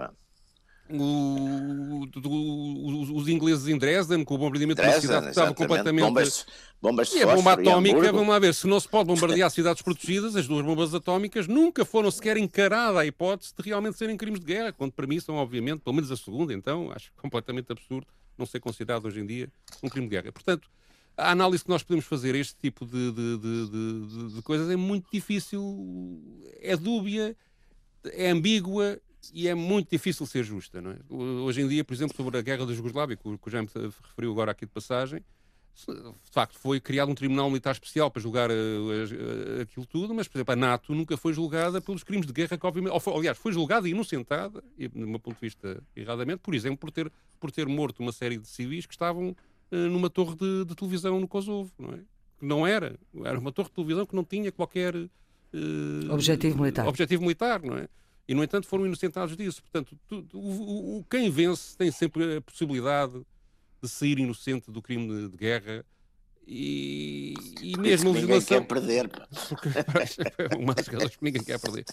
O, 0.90 2.08
o, 2.24 3.16
os 3.16 3.28
ingleses 3.28 3.68
em 3.68 3.76
Dresden, 3.76 4.24
com 4.24 4.34
o 4.34 4.38
bombardeamento 4.38 4.80
Dresden, 4.80 4.94
da 4.94 5.00
cidade 5.00 5.24
que 5.24 5.30
estava 5.30 5.54
completamente. 5.54 6.04
Bombas, 6.04 6.46
bombas 6.80 7.12
e 7.12 7.22
a 7.22 7.34
bomba 7.34 7.52
atómica, 7.52 8.12
vamos 8.12 8.28
lá 8.28 8.38
ver, 8.38 8.54
se 8.54 8.66
não 8.66 8.80
se 8.80 8.88
pode 8.88 9.06
bombardear 9.06 9.50
cidades 9.52 9.82
protegidas, 9.82 10.36
as 10.36 10.46
duas 10.46 10.64
bombas 10.64 10.94
atómicas 10.94 11.46
nunca 11.46 11.84
foram 11.84 12.10
sequer 12.10 12.36
encarada 12.36 13.00
a 13.00 13.06
hipótese 13.06 13.52
de 13.56 13.62
realmente 13.68 13.98
serem 13.98 14.16
crimes 14.16 14.40
de 14.40 14.46
guerra, 14.46 14.72
quando 14.72 14.92
para 14.92 15.06
mim 15.06 15.20
são, 15.20 15.36
obviamente, 15.36 15.80
pelo 15.80 15.94
menos 15.94 16.10
a 16.10 16.16
segunda, 16.16 16.52
então, 16.52 16.90
acho 16.92 17.12
completamente 17.16 17.70
absurdo 17.70 18.06
não 18.38 18.46
ser 18.46 18.60
considerado 18.60 19.06
hoje 19.06 19.20
em 19.20 19.26
dia 19.26 19.48
um 19.82 19.88
crime 19.88 20.06
de 20.06 20.16
guerra. 20.16 20.32
Portanto, 20.32 20.68
a 21.16 21.32
análise 21.32 21.64
que 21.64 21.70
nós 21.70 21.82
podemos 21.82 22.06
fazer 22.06 22.34
a 22.34 22.38
este 22.38 22.54
tipo 22.54 22.86
de, 22.86 23.10
de, 23.10 23.38
de, 23.38 24.34
de 24.36 24.42
coisas 24.42 24.70
é 24.70 24.76
muito 24.76 25.08
difícil, 25.12 26.22
é 26.60 26.76
dúbia, 26.76 27.36
é 28.12 28.30
ambígua 28.30 29.00
e 29.34 29.48
é 29.48 29.54
muito 29.54 29.90
difícil 29.90 30.26
ser 30.26 30.42
justa. 30.42 30.80
Não 30.80 30.90
é? 30.92 30.96
Hoje 31.08 31.62
em 31.62 31.68
dia, 31.68 31.84
por 31.84 31.94
exemplo, 31.94 32.16
sobre 32.16 32.38
a 32.38 32.42
guerra 32.42 32.66
da 32.66 32.72
Jugoslávia, 32.72 33.16
que 33.16 33.28
o 33.28 33.38
Jaime 33.50 33.68
referiu 33.74 34.32
agora 34.32 34.52
aqui 34.52 34.66
de 34.66 34.72
passagem, 34.72 35.22
de 35.86 36.30
facto 36.32 36.58
foi 36.58 36.80
criado 36.80 37.10
um 37.10 37.14
tribunal 37.14 37.48
militar 37.48 37.72
especial 37.72 38.10
para 38.10 38.20
julgar 38.20 38.50
uh, 38.50 38.54
uh, 38.54 39.62
aquilo 39.62 39.86
tudo, 39.86 40.12
mas, 40.12 40.26
por 40.26 40.38
exemplo, 40.38 40.52
a 40.52 40.56
NATO 40.56 40.92
nunca 40.92 41.16
foi 41.16 41.32
julgada 41.32 41.80
pelos 41.80 42.02
crimes 42.02 42.26
de 42.26 42.32
guerra 42.32 42.58
que, 42.58 42.66
obviamente, 42.66 42.92
ou 42.92 42.98
foi, 42.98 43.14
aliás, 43.14 43.38
foi 43.38 43.52
julgada 43.52 43.86
e 43.86 43.92
inocentada, 43.92 44.62
e, 44.76 44.88
do 44.88 45.06
meu 45.06 45.20
ponto 45.20 45.36
de 45.36 45.40
vista, 45.40 45.80
erradamente, 45.94 46.40
por 46.40 46.54
exemplo, 46.54 46.78
por 46.78 46.90
ter, 46.90 47.12
por 47.38 47.52
ter 47.52 47.66
morto 47.68 48.00
uma 48.00 48.10
série 48.10 48.38
de 48.38 48.48
civis 48.48 48.86
que 48.86 48.94
estavam 48.94 49.30
uh, 49.30 49.76
numa 49.76 50.10
torre 50.10 50.34
de, 50.34 50.64
de, 50.64 50.74
televisão 50.74 51.20
no 51.20 51.28
Kosovo, 51.28 51.70
não 51.78 51.90
é? 51.90 51.98
Que 52.38 52.46
não 52.46 52.66
era, 52.66 52.98
era 53.24 53.38
uma 53.38 53.52
torre 53.52 53.68
de 53.68 53.74
televisão 53.74 54.04
que 54.04 54.16
não 54.16 54.24
tinha 54.24 54.50
qualquer 54.50 54.94
objetivo 56.10 56.58
militar. 56.58 56.86
Objetivo 56.86 57.22
militar, 57.22 57.62
não 57.62 57.76
é? 57.76 57.88
E, 58.28 58.34
no 58.34 58.44
entanto, 58.44 58.66
foram 58.66 58.84
inocentados 58.84 59.34
disso. 59.34 59.62
Portanto, 59.62 59.98
tu, 60.06 60.24
o, 60.34 60.98
o, 60.98 61.04
quem 61.04 61.30
vence 61.30 61.74
tem 61.76 61.90
sempre 61.90 62.36
a 62.36 62.40
possibilidade 62.42 63.24
de 63.82 63.88
sair 63.88 64.18
inocente 64.18 64.70
do 64.70 64.82
crime 64.82 65.08
de, 65.08 65.28
de 65.30 65.36
guerra 65.36 65.84
e, 66.46 67.34
e 67.62 67.76
mesmo 67.78 68.10
a 68.10 68.12
legislação... 68.12 68.60
Ninguém 68.60 68.68
quer 68.68 68.74
perder. 68.74 69.08
Porque, 69.08 70.52
é 70.54 70.56
uma 70.56 70.74
das 70.74 70.86
razões 70.86 71.16
que 71.16 71.24
ninguém 71.24 71.42
quer 71.42 71.58
perder. 71.58 71.84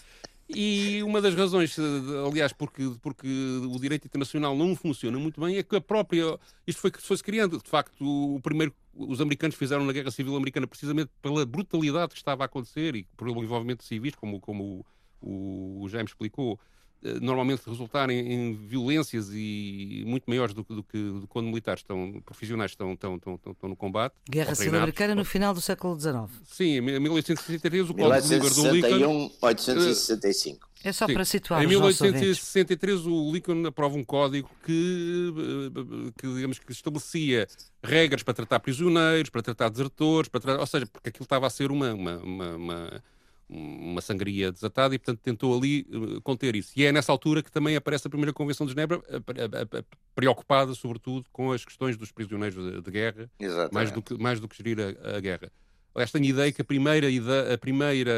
E 0.48 1.02
uma 1.02 1.20
das 1.20 1.34
razões, 1.34 1.76
aliás, 2.24 2.52
porque, 2.52 2.88
porque 3.02 3.26
o 3.26 3.80
direito 3.80 4.06
internacional 4.06 4.56
não 4.56 4.76
funciona 4.76 5.18
muito 5.18 5.40
bem, 5.40 5.56
é 5.56 5.62
que 5.64 5.74
a 5.74 5.80
própria. 5.80 6.38
Isto 6.64 6.82
foi 6.82 6.92
que 6.92 7.02
foi-se 7.02 7.22
criando. 7.22 7.60
De 7.60 7.68
facto, 7.68 7.96
o 8.00 8.40
primeiro. 8.40 8.72
Os 8.94 9.20
americanos 9.20 9.56
fizeram 9.56 9.84
na 9.84 9.92
Guerra 9.92 10.10
Civil 10.12 10.36
Americana 10.36 10.66
precisamente 10.66 11.10
pela 11.20 11.44
brutalidade 11.44 12.12
que 12.12 12.18
estava 12.18 12.44
a 12.44 12.46
acontecer 12.46 12.94
e 12.94 13.02
pelo 13.16 13.42
envolvimento 13.42 13.82
de 13.82 13.88
civis, 13.88 14.14
como, 14.14 14.40
como 14.40 14.86
o, 15.20 15.82
o 15.82 15.88
Jaime 15.88 16.08
explicou, 16.08 16.58
eh, 17.02 17.20
normalmente 17.20 17.62
resultar 17.68 18.08
em, 18.10 18.54
violências 18.54 19.28
e 19.32 20.02
muito 20.06 20.24
maiores 20.28 20.54
do, 20.54 20.62
do, 20.62 20.82
que 20.82 20.98
do 20.98 21.26
quando 21.28 21.46
militares 21.46 21.80
estão, 21.80 22.20
profissionais 22.24 22.72
estão, 22.72 22.94
estão, 22.94 23.16
estão, 23.16 23.38
estão 23.52 23.68
no 23.68 23.76
combate. 23.76 24.14
Guerra 24.28 24.54
Civil 24.54 24.76
Americana 24.76 25.14
no 25.14 25.24
final 25.24 25.52
do 25.52 25.60
século 25.60 25.98
XIX. 25.98 26.14
Sim, 26.44 26.78
em 26.78 27.00
1863 27.00 27.90
o 27.90 27.94
Código 27.94 28.34
Lugar 28.34 28.50
do 28.50 28.70
Lincoln... 28.72 29.30
1865. 29.42 30.68
É 30.84 30.92
só 30.92 31.06
Sim. 31.06 31.14
para 31.14 31.24
situar 31.24 31.64
Em 31.64 31.66
1863 31.66 33.06
o 33.06 33.32
Lincoln 33.32 33.66
aprova 33.66 33.96
um 33.96 34.04
código 34.04 34.48
que, 34.64 35.32
eh, 35.36 36.12
que, 36.16 36.34
digamos 36.34 36.58
que 36.58 36.72
estabelecia 36.72 37.46
regras 37.82 38.22
para 38.22 38.34
tratar 38.34 38.60
prisioneiros, 38.60 39.28
para 39.28 39.42
tratar 39.42 39.68
desertores, 39.68 40.28
para 40.28 40.40
tratar, 40.40 40.60
ou 40.60 40.66
seja, 40.66 40.86
porque 40.86 41.08
aquilo 41.08 41.24
estava 41.24 41.46
a 41.46 41.50
ser 41.50 41.70
uma, 41.70 41.92
uma, 41.92 42.16
uma, 42.18 42.56
uma 42.56 43.02
uma 43.48 44.00
sangria 44.00 44.50
desatada 44.50 44.94
e, 44.94 44.98
portanto, 44.98 45.20
tentou 45.20 45.56
ali 45.56 45.86
uh, 45.92 46.20
conter 46.22 46.56
isso. 46.56 46.72
E 46.76 46.84
é 46.84 46.92
nessa 46.92 47.12
altura 47.12 47.42
que 47.42 47.50
também 47.50 47.76
aparece 47.76 48.06
a 48.06 48.10
primeira 48.10 48.32
Convenção 48.32 48.66
de 48.66 48.72
Genebra, 48.72 48.98
uh, 48.98 49.84
preocupada, 50.14 50.74
sobretudo, 50.74 51.26
com 51.32 51.52
as 51.52 51.64
questões 51.64 51.96
dos 51.96 52.10
prisioneiros 52.10 52.56
de, 52.56 52.80
de 52.82 52.90
guerra, 52.90 53.30
mais 53.72 53.90
do, 53.90 54.02
que, 54.02 54.14
mais 54.14 54.40
do 54.40 54.48
que 54.48 54.56
gerir 54.56 54.78
a, 54.80 55.16
a 55.16 55.20
guerra. 55.20 55.50
Aliás, 55.94 56.10
tenho 56.10 56.26
a 56.26 56.28
ideia 56.28 56.52
que 56.52 56.60
a 56.60 56.64
primeira, 56.64 57.06
a, 57.54 57.56
primeira, 57.56 58.12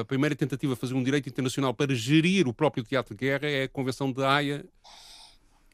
a 0.00 0.04
primeira 0.04 0.36
tentativa 0.36 0.74
de 0.74 0.80
fazer 0.80 0.92
um 0.92 1.02
direito 1.02 1.28
internacional 1.28 1.72
para 1.72 1.94
gerir 1.94 2.46
o 2.46 2.52
próprio 2.52 2.84
teatro 2.84 3.14
de 3.14 3.20
guerra 3.20 3.48
é 3.48 3.62
a 3.62 3.68
Convenção 3.68 4.12
de 4.12 4.22
Haia, 4.22 4.66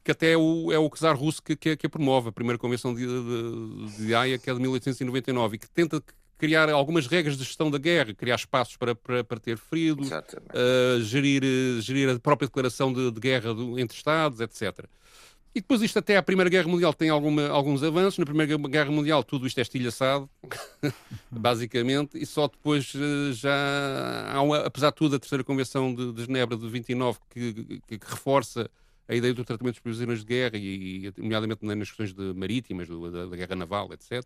que 0.04 0.12
até 0.12 0.32
é 0.32 0.36
o, 0.36 0.70
é 0.70 0.78
o 0.78 0.88
czar 0.90 1.16
russo 1.16 1.42
que, 1.42 1.56
que, 1.56 1.76
que 1.76 1.86
a 1.86 1.90
promove, 1.90 2.28
a 2.28 2.32
primeira 2.32 2.58
Convenção 2.58 2.94
de, 2.94 3.04
de, 3.06 4.06
de 4.06 4.14
Haia, 4.14 4.38
que 4.38 4.48
é 4.48 4.54
de 4.54 4.60
1899, 4.60 5.56
e 5.56 5.58
que 5.58 5.68
tenta 5.68 6.00
criar 6.42 6.68
algumas 6.70 7.06
regras 7.06 7.38
de 7.38 7.44
gestão 7.44 7.70
da 7.70 7.78
guerra, 7.78 8.12
criar 8.12 8.34
espaços 8.34 8.76
para, 8.76 8.96
para, 8.96 9.22
para 9.22 9.38
ter 9.38 9.56
feridos, 9.56 10.10
uh, 10.10 11.00
gerir, 11.00 11.40
gerir 11.80 12.08
a 12.10 12.18
própria 12.18 12.48
declaração 12.48 12.92
de, 12.92 13.12
de 13.12 13.20
guerra 13.20 13.54
do, 13.54 13.78
entre 13.78 13.96
Estados, 13.96 14.40
etc. 14.40 14.86
E 15.54 15.60
depois 15.60 15.80
isto 15.82 16.00
até 16.00 16.16
à 16.16 16.22
Primeira 16.22 16.50
Guerra 16.50 16.66
Mundial 16.66 16.92
tem 16.92 17.10
alguma, 17.10 17.46
alguns 17.46 17.84
avanços. 17.84 18.18
Na 18.18 18.24
Primeira 18.24 18.56
Guerra 18.56 18.90
Mundial 18.90 19.22
tudo 19.22 19.46
isto 19.46 19.56
é 19.58 19.62
estilhaçado, 19.62 20.28
basicamente, 21.30 22.20
e 22.20 22.26
só 22.26 22.48
depois 22.48 22.92
uh, 22.92 23.32
já 23.32 24.32
há, 24.32 24.42
uma, 24.42 24.66
apesar 24.66 24.90
de 24.90 24.96
tudo, 24.96 25.14
a 25.14 25.20
Terceira 25.20 25.44
Convenção 25.44 25.94
de, 25.94 26.12
de 26.12 26.24
Genebra 26.24 26.56
de 26.56 26.68
29 26.68 27.20
que, 27.30 27.52
que, 27.86 27.98
que 27.98 28.00
reforça 28.04 28.68
a 29.08 29.14
ideia 29.14 29.34
do 29.34 29.44
tratamento 29.44 29.74
dos 29.74 29.82
prisioneiros 29.82 30.24
de 30.24 30.28
guerra, 30.28 30.56
e, 30.56 31.06
e 31.06 31.12
nomeadamente 31.18 31.64
nas 31.64 31.88
questões 31.88 32.12
de 32.12 32.34
marítimas, 32.34 32.88
do, 32.88 33.10
da, 33.10 33.26
da, 33.26 33.36
guerra 33.36 33.56
naval, 33.56 33.90
etc. 33.92 34.22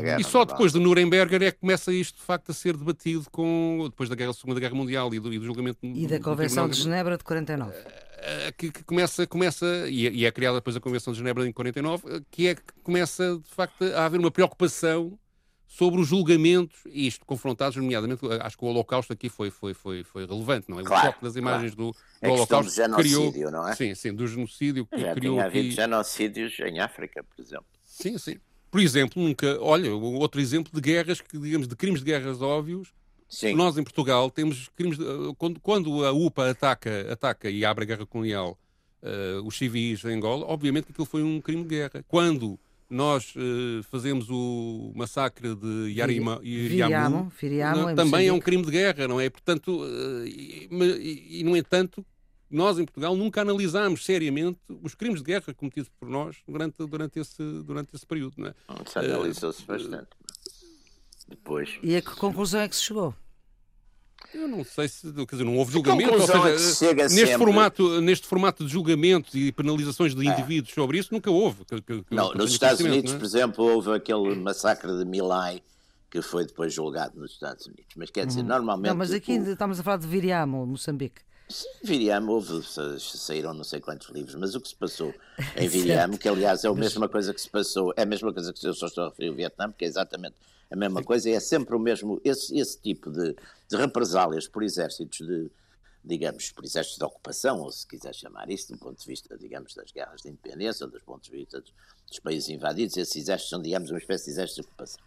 Guerra 0.00 0.20
e 0.20 0.24
só 0.24 0.40
naval. 0.40 0.46
depois 0.46 0.72
de 0.72 0.78
Nuremberg 0.78 1.34
é 1.36 1.50
que 1.52 1.58
começa 1.58 1.92
isto, 1.92 2.16
de 2.16 2.22
facto, 2.22 2.50
a 2.50 2.54
ser 2.54 2.76
debatido 2.76 3.26
com, 3.30 3.86
depois 3.88 4.08
da 4.08 4.14
guerra, 4.14 4.32
Segunda 4.32 4.60
Guerra 4.60 4.74
Mundial 4.74 5.14
e 5.14 5.20
do, 5.20 5.32
e 5.32 5.38
do 5.38 5.44
julgamento... 5.44 5.78
E 5.82 6.06
da 6.06 6.20
Convenção 6.20 6.68
de 6.68 6.76
Genebra 6.76 7.16
de 7.16 7.24
49. 7.24 7.72
Eh, 8.18 8.52
que, 8.56 8.72
que, 8.72 8.82
começa, 8.82 9.26
começa 9.26 9.66
e, 9.88 10.08
e 10.08 10.24
é 10.24 10.32
criada 10.32 10.56
depois 10.56 10.74
a 10.74 10.80
Convenção 10.80 11.12
de 11.12 11.18
Genebra 11.18 11.46
em 11.46 11.52
49, 11.52 12.02
eh, 12.08 12.20
que 12.30 12.48
é 12.48 12.54
que 12.54 12.62
começa, 12.82 13.38
de 13.38 13.54
facto, 13.54 13.84
a 13.84 14.04
haver 14.04 14.18
uma 14.18 14.30
preocupação 14.30 15.18
sobre 15.66 16.00
os 16.00 16.08
julgamentos, 16.08 16.78
isto 16.86 17.24
confrontados, 17.26 17.76
nomeadamente, 17.76 18.20
acho 18.40 18.56
que 18.56 18.64
o 18.64 18.68
Holocausto 18.68 19.12
aqui 19.12 19.28
foi, 19.28 19.50
foi, 19.50 19.74
foi, 19.74 20.04
foi 20.04 20.26
relevante, 20.26 20.70
não 20.70 20.80
é? 20.80 20.84
Claro, 20.84 21.08
o 21.08 21.12
foco 21.12 21.24
das 21.24 21.36
imagens 21.36 21.74
claro. 21.74 21.92
do, 21.92 22.26
do 22.26 22.32
Holocausto 22.32 22.70
do 22.70 22.76
genocídio, 22.76 23.32
criou, 23.32 23.50
não 23.50 23.68
é? 23.68 23.74
Sim, 23.74 23.94
sim, 23.94 24.14
do 24.14 24.26
genocídio 24.26 24.86
que 24.86 24.98
Já 24.98 25.14
criou 25.14 25.34
tinha 25.34 25.46
aqui... 25.46 25.58
havido 25.58 25.74
genocídios 25.74 26.58
em 26.60 26.80
África, 26.80 27.22
por 27.24 27.42
exemplo. 27.42 27.66
Sim, 27.84 28.16
sim. 28.16 28.36
Por 28.70 28.80
exemplo, 28.80 29.22
nunca, 29.22 29.58
olha, 29.60 29.92
outro 29.94 30.40
exemplo 30.40 30.72
de 30.72 30.80
guerras, 30.80 31.20
que 31.20 31.38
digamos, 31.38 31.66
de 31.66 31.74
crimes 31.74 32.00
de 32.00 32.06
guerras 32.06 32.40
óbvios, 32.40 32.92
Sim. 33.28 33.54
Nós 33.54 33.76
em 33.76 33.82
Portugal 33.82 34.30
temos 34.30 34.68
crimes. 34.68 34.98
De, 34.98 35.04
quando, 35.36 35.60
quando, 35.60 36.04
a 36.04 36.12
UPA 36.12 36.50
ataca, 36.50 37.12
ataca 37.12 37.50
e 37.50 37.64
abre 37.64 37.84
a 37.84 37.86
guerra 37.86 38.06
colonial 38.06 38.56
uh, 39.02 39.44
os 39.44 39.56
civis 39.56 40.04
em 40.04 40.14
Angola, 40.14 40.46
obviamente 40.46 40.84
que 40.84 40.92
aquilo 40.92 41.06
foi 41.06 41.22
um 41.22 41.40
crime 41.40 41.62
de 41.62 41.68
guerra. 41.68 42.04
Quando 42.06 42.58
nós 42.88 43.34
uh, 43.34 43.82
fazemos 43.84 44.28
o 44.30 44.92
massacre 44.94 45.54
de 45.54 45.92
Yarima, 45.92 46.38
Viriamo, 46.38 47.32
Viriamo, 47.40 47.94
também 47.94 48.28
é 48.28 48.32
um 48.32 48.38
crime 48.38 48.64
de 48.64 48.70
guerra, 48.70 49.08
não 49.08 49.20
é? 49.20 49.28
Portanto, 49.28 49.82
uh, 49.82 50.26
e, 50.26 50.68
e, 50.70 51.40
e, 51.40 51.44
no 51.44 51.56
entanto, 51.56 52.04
nós 52.50 52.78
em 52.78 52.84
Portugal 52.84 53.16
nunca 53.16 53.40
analisámos 53.40 54.04
seriamente 54.04 54.60
os 54.82 54.94
crimes 54.94 55.20
de 55.20 55.26
guerra 55.26 55.52
cometidos 55.54 55.90
por 55.98 56.08
nós 56.08 56.36
durante, 56.46 56.86
durante, 56.86 57.18
esse, 57.18 57.42
durante 57.64 57.94
esse 57.94 58.06
período, 58.06 58.34
não 58.38 58.48
é? 58.48 58.54
Isso 58.84 58.98
analisou-se 58.98 59.62
uh, 59.62 59.66
bastante. 59.66 60.08
Depois. 61.28 61.78
E 61.82 61.96
a 61.96 62.02
que 62.02 62.14
conclusão 62.14 62.60
é 62.60 62.68
que 62.68 62.76
se 62.76 62.84
chegou? 62.84 63.14
Eu 64.36 64.46
não 64.46 64.62
sei 64.62 64.86
se, 64.86 65.10
quer 65.12 65.24
dizer, 65.24 65.44
não 65.44 65.56
houve 65.56 65.72
julgamento, 65.72 66.12
ou 66.12 66.20
seja, 66.20 66.52
neste, 66.52 67.08
sempre... 67.08 67.38
formato, 67.38 68.00
neste 68.02 68.26
formato 68.26 68.64
de 68.66 68.70
julgamentos 68.70 69.34
e 69.34 69.50
penalizações 69.50 70.14
de 70.14 70.28
é. 70.28 70.30
indivíduos 70.30 70.72
é. 70.72 70.74
sobre 70.74 70.98
isso, 70.98 71.12
nunca 71.12 71.30
houve. 71.30 71.64
Que, 71.64 71.80
que, 71.80 72.04
não, 72.10 72.34
nos 72.34 72.50
Estados 72.50 72.80
Unidos, 72.80 73.14
é? 73.14 73.16
por 73.16 73.24
exemplo, 73.24 73.64
houve 73.64 73.92
aquele 73.94 74.34
massacre 74.34 74.92
de 74.98 75.06
Milai 75.06 75.62
que 76.10 76.20
foi 76.20 76.44
depois 76.44 76.72
julgado 76.72 77.18
nos 77.18 77.32
Estados 77.32 77.66
Unidos. 77.66 77.94
Mas 77.96 78.10
quer 78.10 78.26
dizer, 78.26 78.42
uhum. 78.42 78.48
normalmente. 78.48 78.90
Não, 78.90 78.96
mas 78.96 79.10
aqui 79.10 79.38
o... 79.38 79.50
estamos 79.50 79.80
a 79.80 79.82
falar 79.82 79.96
de 79.96 80.06
Viriamo, 80.06 80.66
Moçambique. 80.66 81.22
Sim, 81.48 81.68
Viriamo, 81.82 82.32
houve, 82.32 82.62
saíram 82.98 83.54
não 83.54 83.64
sei 83.64 83.80
quantos 83.80 84.08
livros, 84.10 84.34
mas 84.34 84.54
o 84.54 84.60
que 84.60 84.68
se 84.68 84.74
passou 84.74 85.14
em 85.56 85.68
Viriamo, 85.68 86.18
que 86.18 86.28
aliás 86.28 86.64
é 86.64 86.68
a 86.68 86.74
mesma 86.74 87.08
coisa 87.08 87.32
que 87.32 87.40
se 87.40 87.48
passou, 87.48 87.94
é 87.96 88.02
a 88.02 88.06
mesma 88.06 88.32
coisa 88.32 88.52
que 88.52 88.66
eu 88.66 88.74
só 88.74 88.86
estou 88.86 89.04
a 89.04 89.08
referir 89.08 89.28
ao 89.28 89.34
Vietnã, 89.34 89.70
porque 89.70 89.84
é 89.84 89.88
exatamente 89.88 90.34
a 90.70 90.76
mesma 90.76 91.02
coisa, 91.02 91.30
e 91.30 91.32
é 91.32 91.40
sempre 91.40 91.76
o 91.76 91.78
mesmo, 91.78 92.20
esse, 92.24 92.58
esse 92.58 92.80
tipo 92.80 93.10
de, 93.10 93.36
de 93.68 93.76
represálias 93.76 94.46
por 94.48 94.62
exércitos 94.62 95.18
de, 95.26 95.50
digamos, 96.04 96.52
por 96.52 96.64
exércitos 96.64 96.98
de 96.98 97.04
ocupação, 97.04 97.60
ou 97.60 97.70
se 97.70 97.86
quiser 97.86 98.14
chamar 98.14 98.48
isso, 98.50 98.72
do 98.72 98.78
ponto 98.78 98.98
de 98.98 99.06
vista, 99.06 99.36
digamos, 99.36 99.74
das 99.74 99.90
guerras 99.90 100.22
de 100.22 100.28
independência, 100.28 100.86
ou 100.86 100.92
dos 100.92 101.02
pontos 101.02 101.28
de 101.28 101.36
vista 101.36 101.60
dos, 101.60 101.74
dos 102.08 102.18
países 102.20 102.48
invadidos, 102.48 102.96
esses 102.96 103.16
exércitos 103.16 103.50
são, 103.50 103.60
digamos, 103.60 103.90
uma 103.90 103.98
espécie 103.98 104.26
de 104.26 104.30
exércitos 104.30 104.64
de 104.64 104.68
ocupação. 104.68 105.00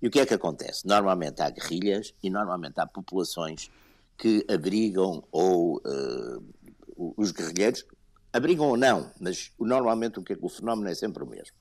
E 0.00 0.08
o 0.08 0.10
que 0.10 0.20
é 0.20 0.26
que 0.26 0.34
acontece? 0.34 0.86
Normalmente 0.86 1.42
há 1.42 1.50
guerrilhas 1.50 2.14
e 2.22 2.30
normalmente 2.30 2.80
há 2.80 2.86
populações 2.86 3.70
que 4.16 4.44
abrigam 4.48 5.22
ou 5.30 5.76
uh, 5.78 7.14
os 7.16 7.30
guerrilheiros 7.32 7.84
abrigam 8.32 8.68
ou 8.68 8.76
não, 8.76 9.10
mas 9.20 9.52
normalmente 9.58 10.18
o, 10.18 10.22
que 10.22 10.32
é, 10.32 10.38
o 10.40 10.48
fenómeno 10.48 10.88
é 10.88 10.94
sempre 10.94 11.22
o 11.22 11.26
mesmo. 11.26 11.56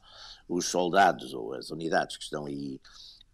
Os 0.47 0.65
soldados 0.67 1.33
ou 1.33 1.53
as 1.53 1.69
unidades 1.69 2.17
que 2.17 2.23
estão 2.23 2.45
aí 2.45 2.79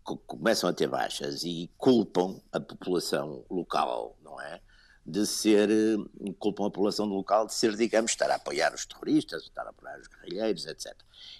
começam 0.03 0.69
a 0.69 0.73
ter 0.73 0.87
baixas 0.87 1.43
e 1.43 1.69
culpam 1.77 2.41
a 2.51 2.59
população 2.59 3.45
local, 3.49 4.17
não 4.23 4.39
é? 4.41 4.61
de 5.05 5.25
ser, 5.25 5.69
eh, 5.69 6.33
culpam 6.37 6.67
a 6.67 6.69
população 6.69 7.05
local 7.05 7.47
de 7.47 7.53
ser, 7.53 7.75
digamos, 7.75 8.11
estar 8.11 8.29
a 8.29 8.35
apoiar 8.35 8.73
os 8.73 8.85
terroristas, 8.85 9.43
estar 9.43 9.65
a 9.65 9.69
apoiar 9.69 9.99
os 9.99 10.07
guerrilheiros, 10.07 10.65
etc. 10.67 10.95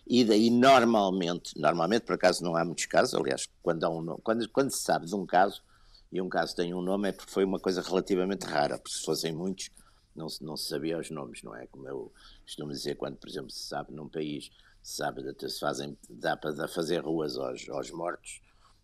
E 0.07 0.23
daí, 0.23 0.49
normalmente, 0.49 1.59
normalmente, 1.59 2.03
por 2.03 2.15
acaso 2.15 2.43
não 2.43 2.55
há 2.55 2.65
muitos 2.65 2.85
casos, 2.85 3.13
aliás, 3.13 3.47
quando, 3.61 3.87
um, 3.87 4.17
quando, 4.23 4.49
quando 4.49 4.71
se 4.71 4.81
sabe 4.81 5.05
de 5.05 5.15
um 5.15 5.25
caso, 5.25 5.63
e 6.11 6.21
um 6.21 6.27
caso 6.27 6.55
tem 6.55 6.73
um 6.73 6.81
nome, 6.81 7.09
é 7.09 7.11
porque 7.11 7.31
foi 7.31 7.45
uma 7.45 7.59
coisa 7.59 7.81
relativamente 7.81 8.45
rara, 8.45 8.77
porque 8.77 8.97
se 8.97 9.05
fossem 9.05 9.31
muitos, 9.31 9.69
não 10.15 10.27
não 10.41 10.57
se 10.57 10.67
sabia 10.67 10.97
os 10.97 11.09
nomes, 11.09 11.41
não 11.41 11.55
é? 11.55 11.67
Como 11.67 11.87
eu 11.87 12.11
costumo 12.43 12.71
dizer, 12.71 12.95
quando, 12.95 13.15
por 13.15 13.29
exemplo, 13.29 13.49
se 13.49 13.67
sabe 13.67 13.93
num 13.93 14.09
país, 14.09 14.51
se 14.83 14.97
sabe, 14.97 15.21
se 15.39 15.59
fazem, 15.59 15.97
dá 16.09 16.35
para 16.35 16.67
fazer 16.67 16.99
ruas 16.99 17.37
aos, 17.37 17.69
aos 17.69 17.91
mortos, 17.91 18.41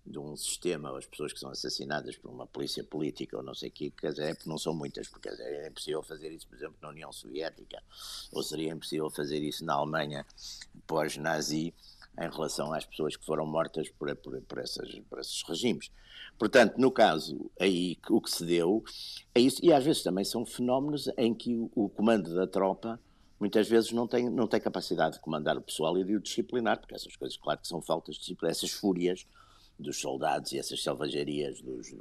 de 0.08 0.18
um 0.18 0.36
sistema, 0.36 0.98
as 0.98 1.06
pessoas 1.06 1.34
que 1.34 1.40
são 1.40 1.50
assassinadas 1.50 2.16
por 2.18 2.32
uma 2.32 2.48
polícia 2.48 2.84
política 2.84 3.38
ou 3.38 3.44
não 3.44 3.54
sei 3.54 3.70
o 3.70 3.72
quê, 3.72 3.92
quer 3.92 4.12
dizer, 4.12 4.32
é 4.32 4.38
não 4.46 4.58
são 4.58 4.74
muitas, 4.74 5.08
porque 5.08 5.30
dizer, 5.30 5.44
é 5.44 5.68
impossível 5.68 6.02
fazer 6.02 6.32
isso, 6.32 6.48
por 6.48 6.56
exemplo, 6.56 6.78
na 6.82 6.90
União 6.90 7.12
Soviética, 7.12 7.84
ou 8.32 8.42
seria 8.42 8.72
impossível 8.72 9.10
fazer 9.10 9.40
isso 9.40 9.66
na 9.66 9.74
Alemanha 9.74 10.26
pós-nazi, 10.86 11.74
em 12.20 12.30
relação 12.30 12.74
às 12.74 12.84
pessoas 12.84 13.16
que 13.16 13.24
foram 13.24 13.46
mortas 13.46 13.90
por, 13.90 14.14
por, 14.16 14.42
por, 14.42 14.58
essas, 14.58 14.90
por 15.08 15.20
esses 15.20 15.44
regimes. 15.44 15.92
Portanto, 16.38 16.76
no 16.78 16.92
caso 16.92 17.52
aí, 17.60 17.98
o 18.10 18.20
que 18.20 18.32
se 18.32 18.44
deu 18.44 18.84
é 19.36 19.40
isso, 19.40 19.64
e 19.64 19.72
às 19.72 19.84
vezes 19.84 20.02
também 20.02 20.26
são 20.26 20.46
fenómenos 20.46 21.08
em 21.16 21.34
que 21.34 21.56
o, 21.56 21.70
o 21.76 21.90
comando 21.90 22.34
da 22.34 22.48
tropa 22.48 23.00
muitas 23.40 23.68
vezes 23.68 23.92
não 23.92 24.08
tem, 24.08 24.30
não 24.30 24.48
tem 24.48 24.60
capacidade 24.60 25.16
de 25.16 25.22
comandar 25.22 25.58
o 25.58 25.62
pessoal 25.62 25.96
e 25.98 26.04
de 26.04 26.16
o 26.16 26.20
disciplinar, 26.20 26.80
porque 26.80 26.96
essas 26.96 27.16
coisas, 27.16 27.38
claro 27.38 27.60
que 27.60 27.68
são 27.68 27.82
faltas 27.82 28.16
de 28.16 28.22
disciplina, 28.22 28.52
essas 28.52 28.72
fúrias 28.72 29.28
dos 29.80 30.00
soldados 30.00 30.52
e 30.52 30.58
essas 30.58 30.82
selvagerias 30.82 31.62
dos, 31.62 31.94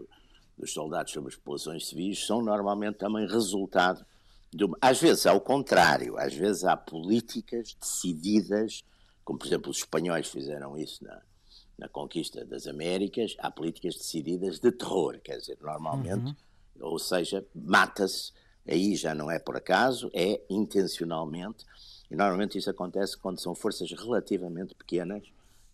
dos 0.57 0.73
soldados 0.73 1.13
sobre 1.13 1.31
as 1.31 1.37
populações 1.37 1.89
civis 1.89 2.27
são 2.27 2.43
normalmente 2.43 2.97
também 2.97 3.27
resultado 3.27 4.05
de 4.53 4.65
uma, 4.65 4.77
às 4.81 5.01
vezes 5.01 5.27
ao 5.27 5.41
contrário, 5.41 6.17
às 6.17 6.35
vezes 6.35 6.65
há 6.65 6.77
políticas 6.77 7.77
decididas, 7.79 8.85
como 9.25 9.39
por 9.39 9.47
exemplo 9.47 9.71
os 9.71 9.79
espanhóis 9.79 10.29
fizeram 10.29 10.79
isso 10.79 11.05
na, 11.05 11.21
na 11.79 11.89
conquista 11.89 12.45
das 12.45 12.67
Américas, 12.67 13.35
há 13.39 13.51
políticas 13.51 13.97
decididas 13.97 14.59
de 14.59 14.73
terror, 14.73 15.21
quer 15.23 15.39
dizer, 15.39 15.59
normalmente, 15.61 16.25
uhum. 16.27 16.35
ou 16.81 16.99
seja, 16.99 17.45
mata-se, 17.55 18.33
aí 18.67 18.97
já 18.97 19.15
não 19.15 19.31
é 19.31 19.39
por 19.39 19.57
acaso, 19.57 20.11
é 20.15 20.41
intencionalmente, 20.49 21.65
e 22.11 22.17
normalmente 22.17 22.57
isso 22.57 22.71
acontece 22.71 23.19
quando 23.19 23.41
são 23.41 23.55
forças 23.55 23.91
relativamente 23.91 24.75
pequenas 24.75 25.23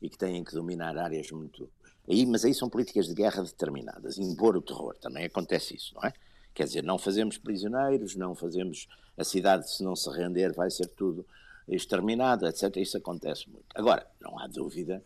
e 0.01 0.09
que 0.09 0.19
têm 0.19 0.43
que 0.43 0.55
dominar 0.55 0.99
áreas 0.99 1.31
muito 1.31 1.71
Aí, 2.09 2.27
mas 2.27 2.45
aí 2.45 2.53
são 2.53 2.69
políticas 2.69 3.07
de 3.07 3.15
guerra 3.15 3.43
determinadas, 3.43 4.19
impor 4.19 4.57
o 4.57 4.63
terror, 4.63 4.97
também 5.01 5.25
acontece 5.25 5.77
isso, 5.77 5.95
não 5.95 6.03
é? 6.03 6.13
Quer 6.55 6.65
dizer, 6.65 6.83
não 6.83 6.99
fazemos 6.99 7.39
prisioneiros, 7.39 8.15
não 8.15 8.35
fazemos. 8.35 8.87
A 9.17 9.25
cidade, 9.25 9.71
se 9.71 9.83
não 9.83 9.97
se 9.97 10.11
render, 10.11 10.53
vai 10.53 10.71
ser 10.71 10.87
tudo 10.89 11.25
exterminado, 11.69 12.47
etc. 12.47 12.77
Isso 12.77 12.97
acontece 12.97 13.49
muito. 13.49 13.65
Agora, 13.75 14.07
não 14.21 14.39
há 14.39 14.47
dúvida 14.47 15.03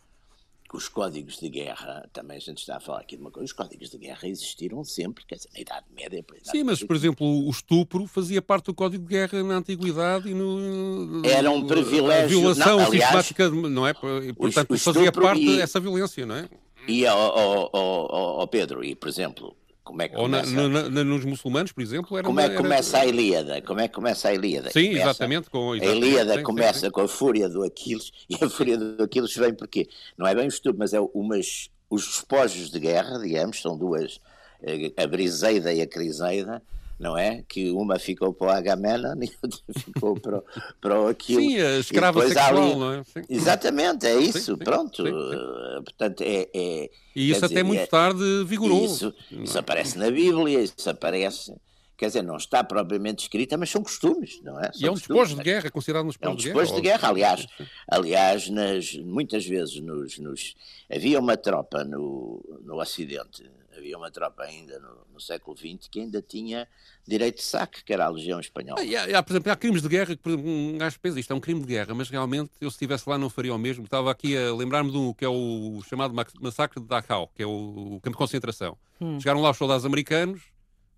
que 0.69 0.75
os 0.75 0.89
códigos 0.89 1.39
de 1.39 1.47
guerra, 1.47 2.09
também 2.11 2.35
a 2.35 2.39
gente 2.41 2.57
está 2.57 2.75
a 2.75 2.79
falar 2.81 2.99
aqui 2.99 3.15
de 3.15 3.21
uma 3.21 3.31
coisa, 3.31 3.45
os 3.45 3.53
códigos 3.53 3.89
de 3.89 3.97
guerra 3.97 4.27
existiram 4.27 4.83
sempre, 4.83 5.25
quer 5.25 5.35
dizer, 5.35 5.49
na 5.53 5.61
Idade 5.61 5.85
Média. 5.95 6.19
Idade 6.19 6.49
Sim, 6.51 6.63
mas, 6.63 6.83
por 6.83 6.95
exemplo, 6.95 7.25
o 7.25 7.49
estupro 7.49 8.05
fazia 8.05 8.41
parte 8.41 8.65
do 8.65 8.73
Código 8.73 9.05
de 9.05 9.09
Guerra 9.09 9.41
na 9.43 9.55
Antiguidade 9.55 10.29
e 10.29 10.33
no. 10.33 11.25
Era 11.25 11.49
um 11.49 11.65
privilégio. 11.65 12.39
A 12.39 12.41
violação 12.41 12.79
não, 12.79 12.85
aliás, 12.85 13.25
sistemática, 13.25 13.49
não 13.49 13.87
é? 13.87 13.93
E, 14.25 14.33
portanto, 14.33 14.77
fazia 14.77 15.11
parte 15.11 15.41
e... 15.41 15.57
dessa 15.57 15.79
violência, 15.79 16.25
não 16.25 16.35
é? 16.35 16.49
E, 16.87 17.05
ao 17.05 17.69
oh, 17.73 18.47
Pedro, 18.47 18.83
e 18.83 18.95
por 18.95 19.09
exemplo, 19.09 19.55
como 19.87 20.01
é 20.01 20.09
que 20.09 20.15
começa... 20.15 20.61
Ou 20.61 20.69
na, 20.69 20.89
na, 20.89 21.03
nos 21.03 21.23
muçulmanos, 21.23 21.71
por 21.71 21.81
exemplo, 21.81 22.17
era 22.17 22.25
Como 22.25 22.39
é 22.39 22.49
que 22.49 22.55
começa 22.55 22.99
a 22.99 23.05
Ilíada? 23.05 23.61
Como 23.61 23.79
é 23.79 23.87
que 23.87 23.93
começa 23.93 24.27
a 24.27 24.33
Ilíada? 24.33 24.69
Sim, 24.69 24.87
começa... 24.87 25.03
exatamente. 25.03 25.49
Com, 25.49 25.75
exatamente, 25.75 26.03
a 26.03 26.07
Ilíada 26.07 26.35
sim, 26.35 26.43
começa 26.43 26.79
sim, 26.79 26.85
sim. 26.85 26.91
com 26.91 27.01
a 27.01 27.07
fúria 27.07 27.47
do 27.47 27.63
Aquiles, 27.63 28.11
e 28.29 28.35
a 28.43 28.49
fúria 28.49 28.77
do 28.77 29.03
Aquiles 29.03 29.33
vem 29.35 29.53
porque 29.53 29.87
não 30.17 30.27
é 30.27 30.35
bem 30.35 30.45
o 30.45 30.49
estudo, 30.49 30.77
mas 30.77 30.93
é 30.93 30.99
umas, 31.13 31.69
os 31.89 32.05
despojos 32.05 32.69
de 32.69 32.79
guerra, 32.79 33.17
digamos, 33.19 33.61
são 33.61 33.77
duas, 33.77 34.19
eh, 34.61 34.91
a 34.97 35.07
Briseida 35.07 35.71
e 35.73 35.81
a 35.81 35.87
Criseida, 35.87 36.61
não 36.99 37.17
é? 37.17 37.43
Que 37.47 37.69
uma 37.71 37.99
ficou 37.99 38.33
para 38.33 38.47
o 38.47 38.49
Agamenon 38.49 39.15
e 39.21 39.31
outra 39.41 39.59
ficou 39.77 40.19
para, 40.19 40.43
para 40.81 41.01
o 41.01 41.07
aquilo. 41.07 41.41
Sim, 41.41 41.59
a 41.59 41.77
escrava 41.79 42.27
sexual, 42.27 42.57
ali... 42.57 42.75
não 42.75 42.93
é? 42.93 43.03
Sim. 43.03 43.21
Exatamente, 43.29 44.05
é 44.05 44.19
isso, 44.19 44.39
sim, 44.39 44.45
sim, 44.45 44.57
pronto. 44.57 45.03
Uh, 45.03 45.83
portanto, 45.83 46.21
é, 46.21 46.47
é 46.53 46.89
e 47.15 47.29
isso 47.31 47.45
até 47.45 47.55
dizer, 47.55 47.63
muito 47.63 47.81
é, 47.81 47.87
tarde 47.87 48.43
vigorou. 48.45 48.85
Isso, 48.85 49.13
isso 49.31 49.57
aparece 49.57 49.97
na 49.97 50.09
Bíblia, 50.09 50.61
isso 50.61 50.89
aparece 50.89 51.53
quer 51.97 52.07
dizer, 52.07 52.21
não 52.21 52.37
está 52.37 52.63
propriamente 52.63 53.23
escrita, 53.23 53.57
mas 53.57 53.71
são 53.71 53.81
costumes, 53.81 54.39
não 54.43 54.59
é? 54.59 54.71
São 54.71 54.81
e 54.81 54.85
é 54.85 54.91
um 54.91 54.93
despojo 54.93 55.35
de 55.35 55.41
guerra, 55.41 55.71
considerado 55.71 56.05
um 56.05 56.09
despojo 56.09 56.29
é 56.29 56.33
um 56.33 56.35
despojo 56.35 56.75
de 56.75 56.81
guerra. 56.81 57.07
De 57.07 57.15
guerra. 57.15 57.33
Aliás, 57.33 57.47
aliás 57.89 58.49
nas, 58.49 58.93
muitas 58.93 59.45
vezes 59.45 59.81
nos, 59.81 60.19
nos, 60.19 60.55
havia 60.91 61.19
uma 61.19 61.35
tropa 61.35 61.83
no, 61.83 62.61
no 62.63 62.79
Ocidente, 62.79 63.49
havia 63.77 63.97
uma 63.97 64.11
tropa 64.11 64.43
ainda 64.43 64.79
no, 64.79 65.05
no, 65.13 65.19
século 65.19 65.55
XX 65.55 65.87
que 65.89 65.99
ainda 65.99 66.21
tinha 66.21 66.67
direito 67.07 67.37
de 67.37 67.43
saque, 67.43 67.83
que 67.83 67.93
era 67.93 68.05
a 68.05 68.09
Legião 68.09 68.39
Espanhola. 68.39 68.81
Ah, 68.81 69.15
há, 69.15 69.19
há, 69.19 69.23
por 69.23 69.33
exemplo, 69.33 69.51
há 69.51 69.55
crimes 69.55 69.81
de 69.81 69.87
guerra 69.87 70.15
que, 70.15 70.21
por 70.21 70.31
exemplo, 70.31 70.49
um 70.49 70.77
gajo 70.77 70.99
pensa, 70.99 71.19
isto 71.19 71.31
é 71.31 71.35
um 71.35 71.39
crime 71.39 71.61
de 71.61 71.67
guerra, 71.67 71.93
mas 71.93 72.09
realmente 72.09 72.51
eu 72.59 72.69
se 72.69 72.75
estivesse 72.75 73.09
lá 73.09 73.17
não 73.17 73.29
faria 73.29 73.53
o 73.53 73.57
mesmo. 73.57 73.85
Estava 73.85 74.11
aqui 74.11 74.37
a 74.37 74.53
lembrar-me 74.53 74.91
do 74.91 75.13
que 75.13 75.25
é 75.25 75.29
o 75.29 75.81
chamado 75.87 76.13
massacre 76.41 76.79
de 76.79 76.87
Dachau, 76.87 77.31
que 77.35 77.43
é 77.43 77.45
o, 77.45 77.95
o 77.95 78.01
campo 78.01 78.15
de 78.15 78.17
concentração. 78.17 78.77
Hum. 78.99 79.19
Chegaram 79.19 79.41
lá 79.41 79.51
os 79.51 79.57
soldados 79.57 79.85
americanos, 79.85 80.41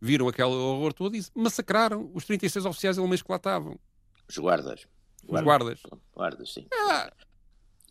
viram 0.01 0.27
aquele 0.27 0.49
horror 0.49 0.93
todo 0.93 1.15
e 1.15 1.23
massacraram 1.35 2.09
os 2.13 2.25
36 2.25 2.65
oficiais 2.65 2.97
alemães 2.97 3.21
que 3.21 3.31
lá 3.31 3.37
estavam. 3.37 3.77
Os 4.27 4.37
guardas. 4.37 4.87
Os 5.27 5.41
guardas. 5.41 5.81
Guardas, 6.13 6.53
sim. 6.53 6.65
Ah. 6.73 7.11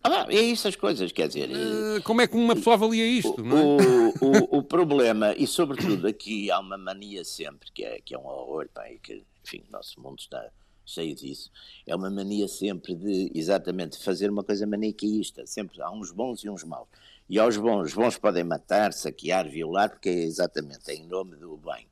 Ah, 0.02 0.26
é 0.28 0.40
isso 0.40 0.68
as 0.68 0.76
coisas, 0.76 1.10
quer 1.12 1.28
dizer. 1.28 1.50
Uh, 1.50 2.02
como 2.02 2.20
é 2.20 2.26
que 2.26 2.36
uma 2.36 2.54
pessoa 2.54 2.74
avalia 2.74 3.06
isto? 3.06 3.40
O, 3.40 3.44
não 3.44 3.58
é? 3.58 3.62
o, 3.62 4.56
o, 4.56 4.58
o, 4.58 4.62
problema, 4.62 5.34
e 5.36 5.46
sobretudo 5.46 6.06
aqui 6.06 6.50
há 6.50 6.60
uma 6.60 6.78
mania 6.78 7.24
sempre, 7.24 7.70
que 7.72 7.84
é, 7.84 8.00
que 8.00 8.14
é 8.14 8.18
um 8.18 8.26
horror, 8.26 8.68
pá, 8.72 8.90
e 8.90 8.98
que, 8.98 9.24
enfim, 9.44 9.62
o 9.68 9.72
nosso 9.72 10.00
mundo 10.00 10.20
está 10.20 10.50
cheio 10.86 11.14
disso, 11.14 11.50
é 11.86 11.94
uma 11.94 12.08
mania 12.08 12.48
sempre 12.48 12.94
de, 12.94 13.30
exatamente, 13.34 14.02
fazer 14.02 14.30
uma 14.30 14.42
coisa 14.44 14.66
maniqueísta. 14.66 15.46
Sempre 15.46 15.82
há 15.82 15.90
uns 15.90 16.10
bons 16.10 16.42
e 16.44 16.48
uns 16.48 16.64
maus. 16.64 16.88
E 17.28 17.38
aos 17.38 17.56
bons, 17.56 17.88
os 17.88 17.94
bons 17.94 18.16
podem 18.16 18.44
matar, 18.44 18.92
saquear, 18.92 19.48
violar, 19.48 19.90
porque 19.90 20.08
é 20.08 20.22
exatamente 20.22 20.90
é 20.90 20.94
em 20.94 21.06
nome 21.06 21.36
do 21.36 21.56
bem 21.58 21.86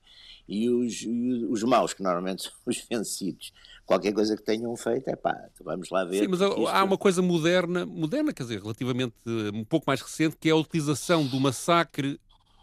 e 0.49 0.71
os, 0.71 1.07
os 1.51 1.63
maus, 1.63 1.93
que 1.93 2.03
normalmente 2.03 2.43
são 2.45 2.53
os 2.67 2.79
vencidos, 2.89 3.53
qualquer 3.85 4.13
coisa 4.13 4.37
que 4.37 4.43
tenham 4.43 4.75
feito, 4.77 5.09
é 5.09 5.17
pá, 5.17 5.37
vamos 5.61 5.91
lá 5.91 6.05
ver. 6.05 6.21
Sim, 6.21 6.29
mas 6.29 6.41
isto... 6.41 6.67
há 6.67 6.85
uma 6.85 6.99
coisa 6.99 7.23
moderna, 7.23 7.87
moderna, 7.87 8.33
quer 8.33 8.43
dizer, 8.43 8.61
relativamente 8.61 9.15
um 9.55 9.65
pouco 9.65 9.85
mais 9.87 10.01
recente, 10.01 10.37
que 10.37 10.49
é 10.49 10.53
a 10.53 10.57
utilização 10.57 11.27
do 11.27 11.41
massacre 11.41 12.21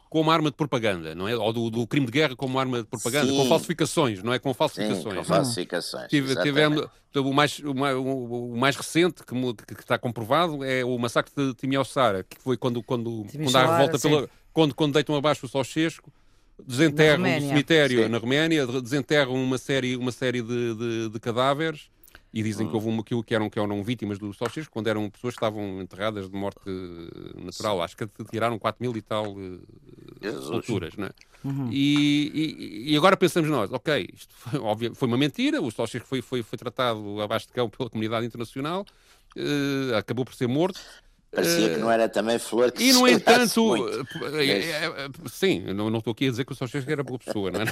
como 0.09 0.29
arma 0.29 0.51
de 0.51 0.55
propaganda, 0.55 1.15
não 1.15 1.27
é? 1.27 1.35
Ou 1.35 1.51
do, 1.51 1.71
do 1.71 1.87
crime 1.87 2.05
de 2.05 2.11
guerra 2.11 2.35
como 2.35 2.59
arma 2.59 2.83
de 2.83 2.87
propaganda, 2.87 3.31
Sim. 3.31 3.35
com 3.35 3.45
falsificações, 3.47 4.21
não 4.21 4.31
é? 4.31 4.37
Com 4.37 4.53
falsificações. 4.53 5.03
Sim, 5.03 5.15
com 5.15 5.23
falsificações. 5.23 6.07
Tive, 6.07 6.35
tivemos, 6.43 6.85
o, 7.15 7.33
mais, 7.33 7.57
o, 7.57 7.73
mais, 7.73 7.95
o 7.97 8.55
mais 8.55 8.75
recente 8.75 9.23
que, 9.25 9.33
que, 9.65 9.73
que, 9.73 9.81
está 9.81 9.97
comprovado 9.97 10.63
é 10.63 10.85
o 10.85 10.95
massacre 10.99 11.33
de 11.35 11.55
Timiossara, 11.55 12.23
que 12.23 12.39
foi 12.39 12.55
quando, 12.57 12.83
quando, 12.83 13.25
quando 13.31 13.55
há 13.55 13.61
a 13.63 13.77
revolta 13.77 13.99
pela. 13.99 14.29
Quando, 14.53 14.75
quando 14.75 14.93
deitam 14.93 15.15
abaixo 15.15 15.47
o 15.47 15.49
Ceausescu 15.49 16.13
desenterram 16.65 17.23
no 17.23 17.47
cemitério 17.47 18.03
Sim. 18.03 18.09
na 18.09 18.17
Roménia, 18.17 18.65
desenterram 18.65 19.33
uma 19.33 19.57
série, 19.57 19.95
uma 19.95 20.11
série 20.11 20.41
de, 20.41 20.75
de, 20.75 21.09
de 21.09 21.19
cadáveres 21.19 21.89
e 22.33 22.41
dizem 22.41 22.65
hum. 22.65 22.69
que 22.69 22.75
houve 22.75 22.89
uma, 22.89 23.03
que, 23.03 23.35
eram, 23.35 23.49
que 23.49 23.59
eram 23.59 23.83
vítimas 23.83 24.17
do 24.17 24.33
Ceausescu, 24.33 24.71
quando 24.71 24.87
eram 24.87 25.07
pessoas 25.09 25.35
que 25.35 25.37
estavam 25.37 25.79
enterradas 25.81 26.27
de 26.27 26.35
morte 26.35 26.61
natural. 27.35 27.81
Acho 27.83 27.95
que 27.95 28.07
tiraram 28.31 28.57
4 28.57 28.81
mil 28.81 28.97
e 28.97 29.01
tal 29.01 29.33
uh, 29.33 30.53
alturas, 30.53 30.95
não 30.95 31.05
é? 31.05 31.11
Uhum. 31.43 31.69
E, 31.71 32.31
e, 32.33 32.93
e, 32.93 32.97
agora 32.97 33.17
pensamos 33.17 33.49
nós, 33.49 33.71
ok, 33.71 34.09
isto 34.13 34.33
foi, 34.33 34.59
óbvio, 34.59 34.95
foi 34.95 35.07
uma 35.07 35.17
mentira, 35.17 35.61
o 35.61 35.69
Ceausescu 35.69 36.07
foi, 36.07 36.21
foi, 36.21 36.41
foi 36.41 36.57
tratado 36.57 37.21
abaixo 37.21 37.47
de 37.47 37.53
cão 37.53 37.69
pela 37.69 37.89
comunidade 37.89 38.25
internacional, 38.25 38.85
uh, 39.37 39.95
acabou 39.95 40.25
por 40.25 40.33
ser 40.33 40.47
morto, 40.47 40.79
Parecia 41.33 41.69
que 41.69 41.77
não 41.77 41.89
era 41.89 42.07
também 42.07 42.37
flor 42.37 42.71
que 42.71 42.83
E, 42.83 42.93
no 42.93 43.07
entanto, 43.07 43.75
é, 44.37 44.45
é, 44.45 44.85
é, 44.85 45.09
sim, 45.25 45.61
não, 45.73 45.89
não 45.89 45.97
estou 45.97 46.11
aqui 46.11 46.27
a 46.27 46.29
dizer 46.29 46.45
que 46.45 46.51
o 46.51 46.55
Sr. 46.55 46.83
era 46.87 47.03
boa 47.03 47.17
pessoa, 47.17 47.49
não 47.49 47.61
é 47.61 47.65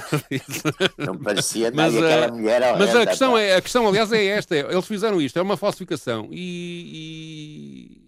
Não 0.98 1.16
parecia 1.16 1.70
mas, 1.74 1.96
aquela 1.96 2.28
uh, 2.28 2.34
mulher... 2.36 2.76
Mas 2.76 2.96
a 2.96 3.06
questão, 3.06 3.38
é, 3.38 3.54
a 3.54 3.62
questão, 3.62 3.86
aliás, 3.86 4.10
é 4.12 4.24
esta. 4.24 4.56
Eles 4.56 4.86
fizeram 4.86 5.20
isto, 5.20 5.38
é 5.38 5.42
uma 5.42 5.56
falsificação. 5.56 6.28
E, 6.32 8.00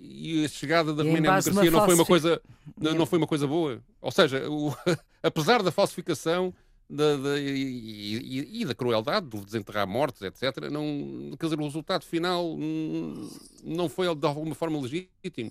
e, 0.00 0.40
e 0.40 0.44
a 0.44 0.48
chegada 0.48 0.94
da 0.94 1.02
Romênia 1.02 1.34
à 1.34 1.40
democracia 1.40 1.70
não 1.70 1.84
foi, 1.84 1.94
uma 1.94 2.06
coisa, 2.06 2.42
não, 2.80 2.94
não 2.94 3.06
foi 3.06 3.18
uma 3.18 3.26
coisa 3.26 3.46
boa. 3.46 3.78
Ou 4.00 4.10
seja, 4.10 4.48
o, 4.48 4.74
apesar 5.22 5.62
da 5.62 5.70
falsificação 5.70 6.54
da, 6.88 7.16
da, 7.16 7.38
e, 7.38 8.18
e, 8.22 8.60
e, 8.60 8.64
da 8.64 8.74
crueldade 8.74 9.26
de 9.26 9.44
desenterrar 9.44 9.86
mortos, 9.86 10.22
etc., 10.22 10.70
não, 10.70 11.36
quer 11.38 11.46
dizer, 11.46 11.60
o 11.60 11.64
resultado 11.64 12.04
final 12.04 12.56
não 13.62 13.88
foi 13.88 14.14
de 14.14 14.26
alguma 14.26 14.54
forma 14.54 14.80
legítimo. 14.80 15.50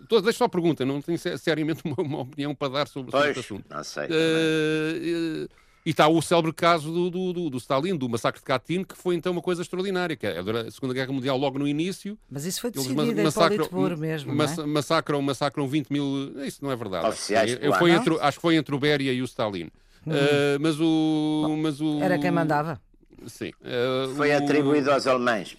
Então, 0.00 0.20
deixa 0.20 0.38
só 0.38 0.44
a 0.44 0.48
pergunta, 0.48 0.84
não 0.84 1.00
tenho 1.00 1.18
seriamente 1.38 1.82
uma, 1.84 1.96
uma 2.02 2.20
opinião 2.20 2.54
para 2.54 2.72
dar 2.72 2.88
sobre, 2.88 3.10
sobre 3.10 3.28
este 3.28 3.40
assunto. 3.40 3.64
Não 3.70 3.84
sei. 3.84 4.06
Uh, 4.06 5.48
E 5.86 5.90
está 5.90 6.08
o 6.08 6.22
célebre 6.22 6.50
caso 6.50 6.90
do, 6.90 7.10
do, 7.10 7.32
do, 7.32 7.50
do, 7.50 7.58
Stalin, 7.58 7.94
do 7.94 8.08
massacre 8.08 8.40
de 8.40 8.44
Katyn, 8.46 8.84
que 8.84 8.96
foi 8.96 9.14
então 9.16 9.32
uma 9.32 9.42
coisa 9.42 9.60
extraordinária, 9.60 10.16
que 10.16 10.26
é 10.26 10.38
a 10.38 10.70
Segunda 10.70 10.94
Guerra 10.94 11.12
Mundial 11.12 11.36
logo 11.36 11.58
no 11.58 11.68
início. 11.68 12.18
Mas 12.30 12.46
isso 12.46 12.62
foi 12.62 12.70
decidido 12.70 13.02
eles 13.02 13.22
massacram, 13.22 13.66
em 13.66 13.96
mesmo, 13.96 14.32
é? 14.32 14.66
massacram, 14.66 15.20
massacram 15.20 15.68
20 15.68 15.90
mil... 15.90 16.42
Isso 16.42 16.64
não 16.64 16.72
é 16.72 16.76
verdade. 16.76 17.06
Oficiais 17.06 17.58
é, 17.60 17.78
foi 17.78 17.90
entre, 17.90 18.18
Acho 18.18 18.38
que 18.38 18.42
foi 18.42 18.56
entre 18.56 18.74
o 18.74 18.78
Beria 18.78 19.12
e 19.12 19.20
o 19.20 19.26
Stalin. 19.26 19.70
Hum. 20.06 20.12
Uh, 20.12 20.60
mas, 20.60 20.80
o, 20.80 21.44
Bom, 21.46 21.56
mas 21.56 21.80
o... 21.80 22.00
Era 22.00 22.18
quem 22.18 22.30
mandava. 22.30 22.80
Sim. 23.26 23.52
Uh, 23.60 24.14
foi 24.14 24.32
atribuído 24.32 24.90
aos 24.90 25.06
alemães. 25.06 25.56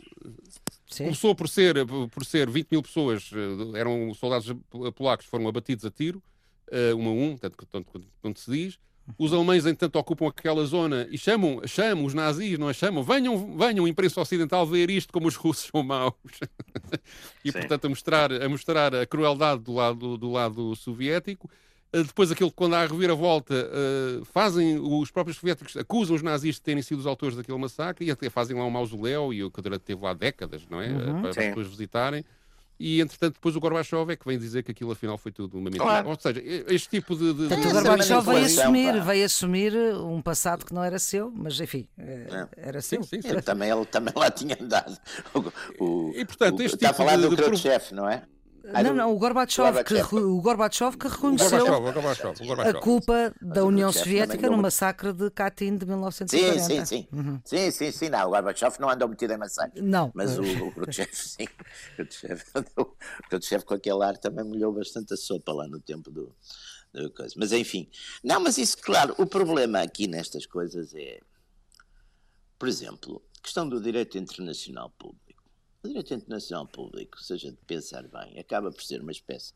Sim. 0.88 1.06
Começou 1.06 1.36
por 1.36 1.50
ser, 1.50 1.76
por 1.86 2.24
ser 2.24 2.50
20 2.50 2.72
mil 2.72 2.82
pessoas, 2.82 3.30
eh, 3.34 3.80
eram 3.80 4.14
soldados 4.14 4.56
polacos, 4.96 5.26
foram 5.26 5.46
abatidos 5.46 5.84
a 5.84 5.92
tiro, 5.92 6.24
um 6.98 7.10
a 7.10 7.12
um, 7.12 7.38
tanto, 7.38 7.66
tanto, 7.66 8.02
tanto 8.22 8.40
se 8.40 8.50
diz. 8.50 8.80
Os 9.20 9.32
alemães, 9.34 9.66
entanto, 9.66 9.98
ocupam 9.98 10.28
aquela 10.28 10.66
zona 10.66 11.08
e 11.12 11.18
chamam, 11.18 11.62
chamam 11.68 12.06
os 12.06 12.14
nazis, 12.14 12.58
não 12.58 12.70
é? 12.70 12.74
Chamam, 12.74 13.04
venham, 13.04 13.56
venham, 13.56 13.88
imprensa 13.88 14.20
ocidental, 14.20 14.66
ver 14.66 14.90
isto 14.90 15.14
como 15.14 15.28
os 15.28 15.36
russos 15.36 15.70
são 15.72 15.84
maus. 15.84 16.14
e, 17.46 17.52
Sim. 17.52 17.60
portanto, 17.60 17.86
a 17.86 17.90
mostrar, 17.90 18.32
a 18.32 18.50
mostrar 18.50 18.96
a 18.96 19.06
crueldade 19.06 19.62
do 19.62 19.74
lado, 19.74 20.18
do 20.18 20.32
lado 20.32 20.76
soviético. 20.76 21.50
Eh, 21.96 22.04
depois, 22.04 22.32
aquilo 22.32 22.52
quando 22.52 22.74
há 22.74 22.82
a 22.82 22.86
reviravolta, 22.86 23.54
uh, 23.54 24.26
fazem, 24.26 24.78
os 24.78 25.10
próprios 25.10 25.38
soviéticos 25.38 25.78
acusam 25.78 26.16
os 26.16 26.22
nazis 26.22 26.56
de 26.56 26.62
terem 26.62 26.82
sido 26.84 27.00
os 27.00 27.08
autores 27.08 27.36
daquele 27.38 27.58
massacre 27.58 28.06
e 28.06 28.12
até 28.12 28.30
fazem 28.30 28.58
lá 28.58 28.66
um 28.66 28.70
mausoléu, 28.70 29.34
e 29.34 29.44
o 29.44 29.50
que 29.50 29.62
teve 29.80 30.02
lá 30.04 30.14
décadas, 30.14 30.64
não 30.70 30.82
é? 30.82 30.90
Uhum. 30.90 31.22
Para, 31.22 31.22
para 31.22 31.30
as 31.30 31.36
pessoas 31.36 31.68
visitarem 31.68 32.26
e 32.80 33.00
entretanto 33.00 33.36
depois 33.36 33.56
o 33.56 33.60
Gorbachev 33.60 34.12
é 34.12 34.16
que 34.16 34.28
vem 34.28 34.38
dizer 34.38 34.64
que 34.64 34.72
aquilo 34.72 34.92
afinal 34.92 35.18
foi 35.18 35.32
tudo 35.32 35.58
uma 35.58 35.66
mentira. 35.66 35.84
Claro. 35.84 36.10
Ou 36.10 36.20
seja, 36.20 36.42
este 36.44 36.90
tipo 36.90 37.16
de... 37.16 37.34
de, 37.34 37.48
de... 37.48 37.54
o 37.54 37.72
Gorbachev 37.72 38.26
veio 38.26 38.46
assumir, 38.46 39.02
veio 39.02 39.26
assumir 39.26 39.74
um 39.96 40.22
passado 40.22 40.66
que 40.66 40.74
não 40.74 40.84
era 40.84 41.00
seu, 41.00 41.32
mas 41.34 41.60
enfim, 41.60 41.88
eh, 41.98 42.28
é. 42.30 42.70
era 42.70 42.82
seu. 42.82 43.02
Sim, 43.04 43.22
sim, 43.22 43.30
sim. 43.30 43.42
Também, 43.42 43.70
ele 43.70 43.86
também 43.86 44.14
lá 44.16 44.30
tinha 44.30 44.58
andado. 44.60 44.98
O, 45.34 45.84
o, 45.84 46.12
e 46.16 46.26
portanto, 46.26 46.62
este 46.62 46.76
o, 46.76 46.78
tipo 46.78 46.86
está 46.86 46.90
a 46.90 46.94
falar 46.94 47.18
do 47.18 47.36
Khrushchev, 47.36 47.94
não 47.94 48.10
é? 48.10 48.24
Não, 48.66 48.94
não, 48.94 49.14
o 49.14 49.20
Gorbachev, 49.20 49.84
que, 49.84 49.94
o 50.16 50.42
Gorbachev 50.42 50.98
que 50.98 51.08
reconheceu 51.08 51.66
o 51.66 51.82
Gorbachev, 51.82 52.42
o 52.42 52.46
Gorbachev, 52.48 52.78
a 52.78 52.82
culpa 52.82 53.34
da 53.40 53.64
União 53.64 53.92
Soviética 53.92 54.50
no 54.50 54.58
massacre 54.58 55.14
de 55.14 55.30
Katyn 55.30 55.78
de 55.78 55.86
1940. 55.86 56.60
Sim, 56.60 56.68
sim, 56.68 56.86
sim. 56.86 57.08
Uhum. 57.12 57.40
Sim, 57.46 57.72
sim, 57.72 57.92
sim. 57.92 58.10
Não, 58.10 58.28
o 58.28 58.32
Gorbachev 58.32 58.76
não 58.80 58.90
andou 58.90 59.08
metido 59.08 59.34
em 59.34 59.38
massacre. 59.38 59.82
Não. 59.82 60.12
Mas 60.16 60.38
o, 60.38 60.42
o 60.42 60.72
Khrushchev, 60.72 61.10
sim. 61.14 61.48
O 62.78 62.86
Khrushchev, 63.30 63.64
com 63.64 63.76
aquele 63.76 64.04
ar 64.04 64.18
também 64.18 64.44
molhou 64.44 64.74
bastante 64.74 65.14
a 65.14 65.18
sopa 65.18 65.54
lá 65.54 65.68
no 65.68 65.80
tempo 65.80 66.10
do, 66.10 66.36
do 66.94 67.12
coisa. 67.12 67.36
Mas 67.38 67.52
enfim. 67.52 67.88
Não, 68.24 68.40
mas 68.40 68.58
isso, 68.58 68.78
claro, 68.80 69.14
o 69.18 69.26
problema 69.26 69.82
aqui 69.82 70.08
nestas 70.08 70.46
coisas 70.46 70.94
é, 70.96 71.20
por 72.58 72.68
exemplo, 72.68 73.22
questão 73.44 73.68
do 73.68 73.80
direito 73.80 74.18
internacional 74.18 74.90
público. 74.98 75.25
O 75.86 75.88
direito 75.88 76.16
internacional 76.16 76.66
público, 76.66 77.22
se 77.22 77.32
a 77.32 77.38
gente 77.38 77.58
pensar 77.68 78.08
bem, 78.08 78.40
acaba 78.40 78.72
por 78.72 78.82
ser 78.82 79.02
uma 79.02 79.12
espécie 79.12 79.54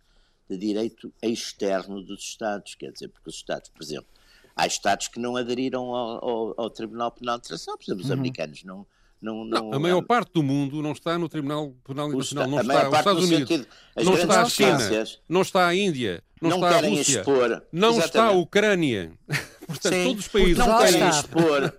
de 0.48 0.58
direito 0.58 1.12
externo 1.24 2.04
dos 2.04 2.22
Estados, 2.22 2.76
quer 2.76 2.92
dizer, 2.92 3.08
porque 3.08 3.30
os 3.30 3.36
Estados, 3.36 3.70
por 3.70 3.82
exemplo, 3.82 4.10
há 4.56 4.68
Estados 4.68 5.08
que 5.08 5.20
não 5.20 5.36
aderiram 5.36 5.96
ao, 5.96 6.24
ao, 6.24 6.62
ao 6.62 6.70
Tribunal 6.70 7.12
Penal 7.12 7.40
de 7.40 7.46
Internacional, 7.46 7.80
por 7.80 7.84
exemplo, 7.84 8.04
os 8.04 8.10
uhum. 8.12 8.16
americanos 8.16 8.64
não, 8.64 8.86
não, 9.22 9.44
não, 9.44 9.70
não, 9.70 9.74
a 9.74 9.80
maior 9.80 10.02
parte 10.02 10.32
do 10.34 10.42
mundo 10.42 10.82
não 10.82 10.94
está 10.94 11.18
no 11.18 11.28
Tribunal 11.28 11.74
Penal 11.84 12.08
Internacional, 12.08 12.48
não 12.48 12.62
está, 12.62 12.90
os 12.90 12.98
Estados 12.98 13.24
Unidos, 13.26 13.50
sentido, 13.50 13.68
não 13.98 14.14
está 14.14 14.42
a 14.42 14.46
China, 14.50 15.06
não 15.28 15.42
está 15.42 15.68
a 15.68 15.76
Índia, 15.76 16.24
não, 16.42 16.56
está 16.56 16.70
a 16.70 16.82
Rússia, 16.82 17.20
expor, 17.20 17.64
não 17.72 17.90
exatamente. 17.90 18.06
está 18.06 18.26
a 18.26 18.32
Ucrânia. 18.32 19.12
Portanto, 19.68 19.94
Sim, 19.94 20.04
todos 20.06 20.26
os 20.26 20.28
países 20.30 20.58
não 20.58 20.78
querem 20.80 21.10
expor, 21.10 21.74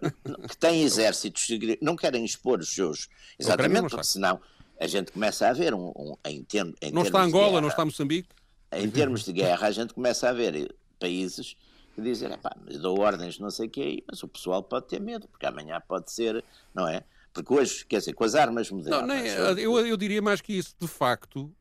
que 0.48 0.56
têm 0.56 0.82
exércitos, 0.82 1.48
não 1.82 1.96
querem 1.96 2.24
expor 2.24 2.60
os 2.60 2.68
seus. 2.68 3.08
Exatamente, 3.36 3.88
porque 3.88 4.04
senão 4.04 4.40
a 4.78 4.86
gente 4.86 5.10
começa 5.10 5.48
a 5.48 5.52
ver 5.52 5.74
um. 5.74 5.88
um 5.96 6.14
em, 6.24 6.44
term, 6.44 6.72
em 6.80 6.92
não 6.92 7.02
está 7.02 7.20
Angola, 7.22 7.48
guerra, 7.48 7.60
não 7.62 7.68
está 7.68 7.84
Moçambique. 7.84 8.28
Em 8.72 8.88
termos 8.88 9.24
de 9.24 9.32
guerra, 9.32 9.66
a 9.66 9.70
gente 9.72 9.92
começa 9.92 10.28
a 10.28 10.32
ver 10.32 10.72
países 11.00 11.56
que 11.94 12.00
dizem, 12.00 12.30
pá, 12.38 12.54
dou 12.80 13.00
ordens, 13.00 13.38
não 13.38 13.50
sei 13.50 13.66
o 13.66 13.70
que, 13.70 14.04
mas 14.08 14.22
o 14.22 14.28
pessoal 14.28 14.62
pode 14.62 14.86
ter 14.86 15.00
medo, 15.00 15.26
porque 15.26 15.46
amanhã 15.46 15.82
pode 15.86 16.12
ser, 16.12 16.44
não 16.72 16.86
é? 16.86 17.02
Porque 17.32 17.52
hoje, 17.52 17.86
quer 17.86 17.98
dizer, 17.98 18.12
com 18.12 18.24
as 18.24 18.34
armas 18.34 18.70
modernas. 18.70 19.00
Não, 19.00 19.54
nem, 19.54 19.62
eu, 19.62 19.86
eu 19.86 19.96
diria 19.96 20.20
mais 20.20 20.40
que 20.40 20.52
isso, 20.52 20.74
de 20.78 20.88
facto, 20.88 21.52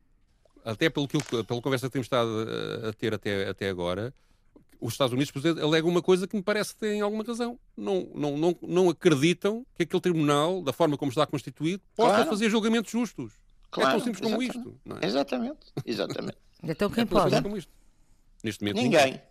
até 0.65 0.89
pelo 0.89 1.07
que, 1.07 1.17
pela 1.23 1.61
conversa 1.61 1.87
que 1.87 1.93
temos 1.93 2.05
estado 2.05 2.29
a 2.87 2.93
ter 2.93 3.13
até, 3.13 3.47
até 3.47 3.69
agora, 3.69 4.13
os 4.79 4.93
Estados 4.93 5.13
Unidos, 5.13 5.31
por 5.31 5.39
exemplo, 5.39 5.63
alegam 5.63 5.89
uma 5.89 6.01
coisa 6.01 6.27
que 6.27 6.35
me 6.35 6.41
parece 6.41 6.73
que 6.73 6.79
tem 6.79 7.01
alguma 7.01 7.23
razão. 7.23 7.59
Não, 7.75 8.09
não, 8.15 8.37
não, 8.37 8.55
não 8.61 8.89
acreditam 8.89 9.65
que 9.75 9.83
aquele 9.83 10.01
tribunal, 10.01 10.61
da 10.61 10.71
forma 10.71 10.97
como 10.97 11.09
está 11.09 11.25
constituído, 11.25 11.83
possa 11.95 12.15
claro. 12.15 12.29
fazer 12.29 12.49
julgamentos 12.49 12.91
justos. 12.91 13.33
Claro, 13.69 13.89
é 13.89 13.93
tão 13.93 14.03
simples 14.03 14.21
como 14.21 14.41
isto. 14.41 14.79
É? 15.01 15.05
Exatamente, 15.05 15.59
exatamente. 15.85 16.37
então 16.63 16.89
quem 16.89 17.03
é 17.03 17.05
pode? 17.05 17.41
Como 17.41 17.57
isto. 17.57 17.71
Neste 18.43 18.63
momento, 18.63 18.77
ninguém. 18.77 19.21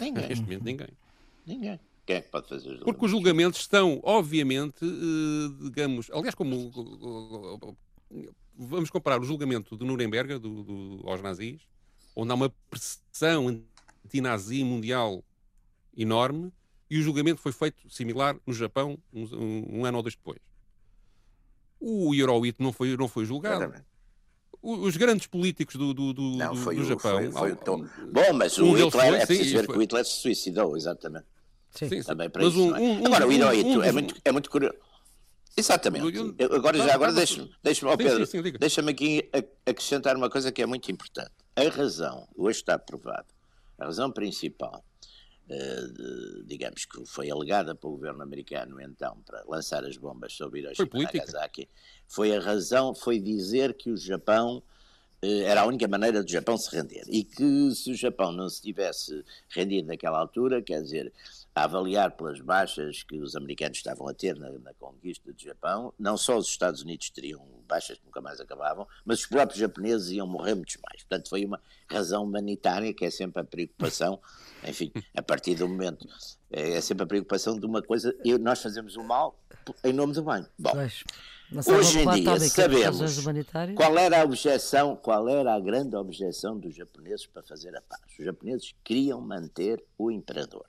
ninguém. 0.00 0.28
Neste 0.28 0.44
momento, 0.44 0.64
ninguém. 0.64 0.88
Ninguém. 1.46 1.80
Quem 2.04 2.16
é 2.16 2.20
que 2.20 2.28
pode 2.28 2.48
fazer 2.48 2.70
os 2.70 2.80
Porque 2.80 3.04
os 3.04 3.10
julgamentos 3.10 3.60
estão, 3.60 4.00
obviamente, 4.02 4.84
digamos, 5.60 6.10
aliás, 6.10 6.34
como 6.34 6.70
vamos 8.56 8.90
comparar 8.90 9.20
o 9.20 9.24
julgamento 9.24 9.76
de 9.76 9.84
Nuremberg 9.84 10.38
do, 10.38 10.62
do, 10.62 11.00
aos 11.08 11.22
nazis, 11.22 11.62
onde 12.14 12.32
há 12.32 12.34
uma 12.34 12.52
pressão 12.68 13.48
anti-nazi 14.04 14.64
mundial 14.64 15.24
enorme, 15.96 16.52
e 16.90 16.98
o 16.98 17.02
julgamento 17.02 17.40
foi 17.40 17.52
feito 17.52 17.88
similar 17.88 18.36
no 18.46 18.52
Japão 18.52 18.98
um, 19.12 19.78
um 19.78 19.84
ano 19.84 19.96
ou 19.96 20.02
dois 20.02 20.14
depois. 20.14 20.38
O 21.80 22.14
Hirohito 22.14 22.62
não 22.62 22.72
foi, 22.72 22.96
não 22.96 23.08
foi 23.08 23.24
julgado. 23.24 23.62
Exatamente. 23.62 23.86
Os 24.60 24.96
grandes 24.96 25.26
políticos 25.26 25.74
do, 25.74 25.92
do, 25.92 26.12
do, 26.12 26.22
não, 26.36 26.54
do, 26.54 26.74
do 26.74 26.84
Japão. 26.84 27.18
Foi, 27.18 27.32
foi 27.32 27.56
tom... 27.56 27.84
Bom, 28.12 28.32
mas 28.34 28.56
um 28.58 28.70
o 28.70 28.74
Hitler, 28.74 28.90
foi, 28.90 29.16
é 29.16 29.26
preciso 29.26 29.50
sim, 29.50 29.56
ver 29.56 29.66
que 29.66 29.72
o 29.72 29.80
Hitler 29.80 30.04
se 30.04 30.20
suicidou, 30.20 30.76
exatamente. 30.76 31.26
Sim, 31.74 31.88
sim. 31.88 32.02
Também 32.02 32.28
para 32.28 32.42
mas 32.42 32.52
isso. 32.52 32.62
Um, 32.62 32.76
é? 32.76 32.80
um, 32.80 33.06
agora, 33.06 33.26
o 33.26 33.32
Hirohito 33.32 33.82
é, 33.82 33.92
muito, 33.92 34.14
é 34.24 34.32
muito 34.32 34.50
curioso. 34.50 34.76
Exatamente. 35.56 36.34
Eu, 36.38 36.54
agora, 36.54 36.78
já 36.78 36.94
agora, 36.94 37.12
deixa-me, 37.12 37.50
deixa 37.62 37.86
oh 37.88 37.96
Pedro, 37.96 38.26
deixa-me 38.58 38.90
aqui 38.90 39.28
acrescentar 39.66 40.16
uma 40.16 40.30
coisa 40.30 40.50
que 40.50 40.62
é 40.62 40.66
muito 40.66 40.90
importante. 40.90 41.30
A 41.54 41.68
razão, 41.68 42.26
hoje 42.34 42.58
está 42.58 42.78
provado, 42.78 43.26
a 43.78 43.84
razão 43.84 44.10
principal, 44.10 44.82
uh, 45.50 46.44
digamos 46.44 46.86
que 46.86 47.04
foi 47.04 47.30
alegada 47.30 47.74
pelo 47.74 47.92
governo 47.92 48.22
americano 48.22 48.80
então 48.80 49.18
para 49.26 49.44
lançar 49.46 49.84
as 49.84 49.98
bombas 49.98 50.32
sobre 50.32 50.60
Hiroshima 50.60 50.88
e 50.94 51.02
Nagasaki, 51.02 51.68
foi 52.08 52.34
a 52.34 52.40
razão, 52.40 52.94
foi 52.94 53.20
dizer 53.20 53.74
que 53.74 53.90
o 53.90 53.96
Japão 53.96 54.62
uh, 55.22 55.42
era 55.44 55.60
a 55.60 55.66
única 55.66 55.86
maneira 55.86 56.24
do 56.24 56.30
Japão 56.30 56.56
se 56.56 56.74
render 56.74 57.04
e 57.08 57.22
que 57.24 57.74
se 57.74 57.90
o 57.90 57.94
Japão 57.94 58.32
não 58.32 58.48
se 58.48 58.62
tivesse 58.62 59.22
rendido 59.50 59.88
naquela 59.88 60.18
altura, 60.18 60.62
quer 60.62 60.80
dizer, 60.80 61.12
a 61.54 61.64
avaliar 61.64 62.12
pelas 62.12 62.40
baixas 62.40 63.02
que 63.02 63.18
os 63.18 63.36
americanos 63.36 63.78
estavam 63.78 64.08
a 64.08 64.14
ter 64.14 64.38
na, 64.38 64.50
na, 64.50 64.72
conquista 64.74 65.32
do 65.32 65.40
Japão, 65.40 65.92
não 65.98 66.16
só 66.16 66.38
os 66.38 66.48
Estados 66.48 66.82
Unidos 66.82 67.10
teriam 67.10 67.46
baixas 67.68 67.98
que 67.98 68.06
nunca 68.06 68.20
mais 68.20 68.40
acabavam, 68.40 68.86
mas 69.04 69.20
os 69.20 69.26
próprios 69.26 69.60
japoneses 69.60 70.10
iam 70.10 70.26
morrer 70.26 70.54
muitos 70.54 70.78
mais. 70.88 71.02
Portanto, 71.02 71.28
foi 71.28 71.44
uma 71.44 71.60
razão 71.90 72.24
humanitária, 72.24 72.92
que 72.94 73.04
é 73.04 73.10
sempre 73.10 73.42
a 73.42 73.44
preocupação, 73.44 74.18
enfim, 74.66 74.90
a 75.14 75.22
partir 75.22 75.54
do 75.54 75.68
momento, 75.68 76.08
é, 76.50 76.72
é 76.72 76.80
sempre 76.80 77.04
a 77.04 77.06
preocupação 77.06 77.58
de 77.58 77.66
uma 77.66 77.82
coisa, 77.82 78.14
e 78.24 78.36
nós 78.38 78.62
fazemos 78.62 78.96
o 78.96 79.04
mal 79.04 79.38
em 79.84 79.92
nome 79.92 80.14
do 80.14 80.22
bem. 80.22 80.46
Bom, 80.58 80.72
hoje 80.74 82.00
em 82.00 82.10
dia 82.22 82.40
sabemos 82.48 83.20
qual 83.76 83.98
era 83.98 84.22
a 84.22 84.24
objeção, 84.24 84.96
qual 84.96 85.28
era 85.28 85.54
a 85.54 85.60
grande 85.60 85.94
objeção 85.96 86.58
dos 86.58 86.74
japoneses 86.74 87.26
para 87.26 87.42
fazer 87.42 87.76
a 87.76 87.82
paz. 87.82 88.00
Os 88.18 88.24
japoneses 88.24 88.74
queriam 88.82 89.20
manter 89.20 89.84
o 89.98 90.10
imperador 90.10 90.64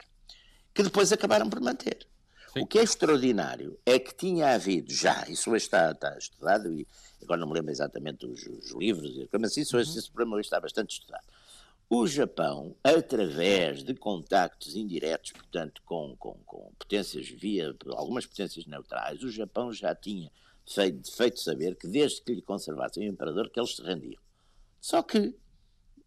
que 0.73 0.83
depois 0.83 1.11
acabaram 1.11 1.49
por 1.49 1.61
manter. 1.61 2.07
Sim. 2.53 2.61
O 2.61 2.67
que 2.67 2.77
é 2.77 2.83
extraordinário 2.83 3.79
é 3.85 3.97
que 3.97 4.13
tinha 4.13 4.53
havido 4.53 4.93
já, 4.93 5.25
isso 5.27 5.55
está, 5.55 5.91
está 5.91 6.17
estudado, 6.17 6.71
e 6.71 6.87
agora 7.21 7.41
não 7.41 7.47
me 7.47 7.53
lembro 7.53 7.71
exatamente 7.71 8.25
os, 8.25 8.45
os 8.45 8.71
livros, 8.71 9.11
mas 9.39 9.57
isso, 9.57 9.75
uhum. 9.75 9.81
esse 9.81 10.11
problema 10.11 10.39
está 10.39 10.59
bastante 10.59 10.91
estudado. 10.91 11.25
O 11.89 12.07
Japão, 12.07 12.75
através 12.83 13.83
de 13.83 13.93
contactos 13.93 14.75
indiretos, 14.75 15.31
portanto, 15.31 15.81
com, 15.85 16.15
com, 16.17 16.33
com 16.45 16.71
potências 16.77 17.27
via 17.27 17.75
algumas 17.89 18.25
potências 18.25 18.65
neutrais, 18.65 19.23
o 19.23 19.31
Japão 19.31 19.71
já 19.71 19.93
tinha 19.93 20.31
feito, 20.65 21.11
feito 21.11 21.39
saber 21.39 21.75
que 21.75 21.87
desde 21.87 22.21
que 22.21 22.33
lhe 22.33 22.41
conservassem 22.41 23.07
o 23.07 23.11
imperador, 23.11 23.49
que 23.49 23.59
eles 23.59 23.75
se 23.75 23.81
rendiam. 23.81 24.21
Só 24.79 25.01
que 25.01 25.35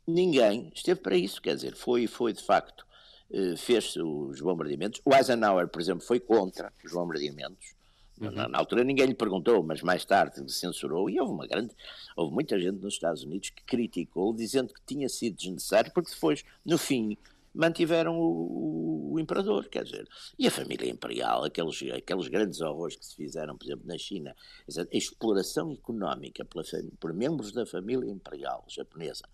ninguém 0.06 0.70
esteve 0.74 1.00
para 1.00 1.16
isso, 1.16 1.40
quer 1.40 1.54
dizer, 1.54 1.74
foi, 1.74 2.06
foi 2.06 2.32
de 2.32 2.42
facto 2.42 2.86
eh, 3.30 3.56
fez 3.56 3.96
os 3.96 4.40
bombardeamentos. 4.40 5.00
O 5.04 5.14
Eisenhower, 5.14 5.68
por 5.68 5.80
exemplo, 5.80 6.04
foi 6.04 6.20
contra 6.20 6.72
os 6.84 6.92
bombardeamentos. 6.92 7.74
Uhum. 8.20 8.30
Na, 8.30 8.48
na, 8.48 8.58
altura 8.58 8.82
ninguém 8.82 9.06
lhe 9.06 9.14
perguntou, 9.14 9.62
mas 9.62 9.82
mais 9.82 10.04
tarde 10.04 10.50
censurou 10.50 11.10
e 11.10 11.20
houve 11.20 11.32
uma 11.32 11.46
grande, 11.46 11.74
houve 12.16 12.32
muita 12.32 12.58
gente 12.58 12.80
nos 12.80 12.94
Estados 12.94 13.24
Unidos 13.24 13.50
que 13.50 13.62
criticou, 13.64 14.32
dizendo 14.32 14.72
que 14.72 14.80
tinha 14.86 15.08
sido 15.08 15.36
desnecessário, 15.36 15.92
porque 15.92 16.12
depois, 16.14 16.42
no 16.64 16.78
fim, 16.78 17.18
mantiveram 17.54 18.18
o, 18.18 19.12
o, 19.12 19.20
imperador, 19.20 19.68
quer 19.68 19.84
dizer, 19.84 20.08
e 20.38 20.46
a 20.46 20.50
família 20.50 20.90
imperial, 20.90 21.44
aqueles, 21.44 21.82
aqueles 21.92 22.28
grandes 22.28 22.60
horrores 22.60 22.96
que 22.96 23.04
se 23.04 23.16
fizeram, 23.16 23.56
por 23.56 23.66
exemplo, 23.66 23.86
na 23.86 23.98
China, 23.98 24.36
a 24.68 24.96
exploração 24.96 25.72
económica 25.72 26.44
pela, 26.44 26.64
por 27.00 27.12
membros 27.12 27.52
da 27.52 27.66
família 27.66 28.10
imperial 28.10 28.64
japonesa 28.68 29.24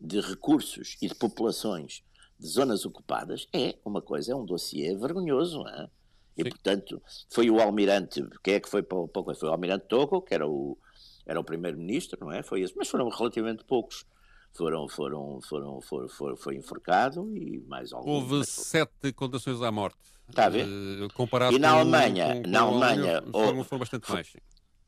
de 0.00 0.20
recursos 0.20 0.96
e 1.00 1.08
de 1.08 1.14
populações 1.14 2.02
de 2.42 2.48
zonas 2.48 2.84
ocupadas 2.84 3.46
é 3.52 3.76
uma 3.84 4.02
coisa, 4.02 4.32
é 4.32 4.34
um 4.34 4.44
dossiê 4.44 4.96
vergonhoso, 4.96 5.64
é? 5.68 5.88
E, 6.36 6.42
Sim. 6.42 6.48
portanto, 6.50 7.02
foi 7.30 7.48
o 7.48 7.60
almirante, 7.60 8.24
quem 8.42 8.54
é 8.54 8.60
que 8.60 8.68
foi 8.68 8.82
para 8.82 8.98
o 8.98 9.08
Foi 9.08 9.48
o 9.48 9.52
almirante 9.52 9.86
Togo, 9.86 10.22
que 10.22 10.34
era 10.34 10.46
o, 10.46 10.76
era 11.24 11.38
o 11.38 11.44
primeiro-ministro, 11.44 12.18
não 12.20 12.32
é? 12.32 12.42
Foi 12.42 12.62
esse, 12.62 12.76
mas 12.76 12.88
foram 12.88 13.08
relativamente 13.08 13.64
poucos 13.64 14.04
foram, 14.52 14.88
foram, 14.88 15.40
foram, 15.40 15.80
foram, 15.80 16.08
foram, 16.08 16.36
foi 16.36 16.56
enforcado 16.56 17.34
e 17.34 17.60
mais 17.66 17.92
alguns. 17.92 18.22
Houve 18.22 18.34
mas... 18.38 18.48
sete 18.48 19.12
condenações 19.12 19.62
à 19.62 19.70
morte. 19.70 19.96
Está 20.28 20.46
a 20.46 20.48
ver? 20.48 20.66
Uh, 20.66 21.08
comparado 21.14 21.54
e 21.54 21.58
na 21.58 21.70
Alemanha, 21.70 22.34
com, 22.34 22.42
com, 22.42 22.50
na 22.50 22.60
Alemanha, 22.60 23.22
foram, 23.30 23.64
foram 23.64 23.78
bastante 23.78 24.10
mais. 24.10 24.32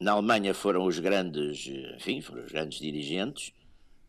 Na 0.00 0.12
Alemanha 0.12 0.54
foram 0.54 0.84
os 0.84 0.98
grandes, 0.98 1.66
enfim, 1.96 2.20
foram 2.20 2.44
os 2.44 2.52
grandes 2.52 2.78
dirigentes. 2.78 3.52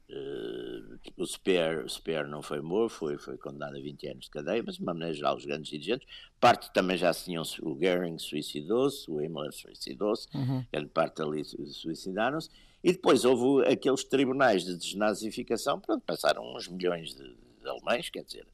Uh, 0.07 0.99
o 1.17 1.25
Speer, 1.25 1.89
Speer 1.89 2.27
não 2.27 2.41
foi 2.41 2.61
morto, 2.61 2.93
foi, 2.93 3.17
foi 3.17 3.37
condenado 3.37 3.75
a 3.75 3.79
20 3.79 4.07
anos 4.07 4.25
de 4.25 4.31
cadeia, 4.31 4.61
mas 4.63 4.75
de 4.75 4.83
uma 4.83 4.93
maneira 4.93 5.13
geral, 5.13 5.35
os 5.35 5.45
grandes 5.45 5.69
dirigentes. 5.69 6.07
Parte 6.39 6.71
também 6.73 6.95
já 6.95 7.13
tinham, 7.13 7.43
o 7.61 7.73
Goering 7.73 8.19
suicidou-se, 8.19 9.09
o 9.09 9.19
Himmler 9.21 9.51
suicidou-se, 9.51 10.27
uhum. 10.35 10.63
grande 10.71 10.89
parte 10.89 11.21
ali 11.21 11.43
suicidaram-se. 11.43 12.49
E 12.83 12.91
depois 12.91 13.25
houve 13.25 13.67
aqueles 13.67 14.03
tribunais 14.03 14.63
de 14.63 14.77
desnazificação, 14.77 15.79
pronto, 15.79 16.03
passaram 16.05 16.55
uns 16.55 16.67
milhões 16.67 17.15
de, 17.15 17.23
de 17.23 17.67
alemães, 17.67 18.09
quer 18.09 18.23
dizer, 18.23 18.45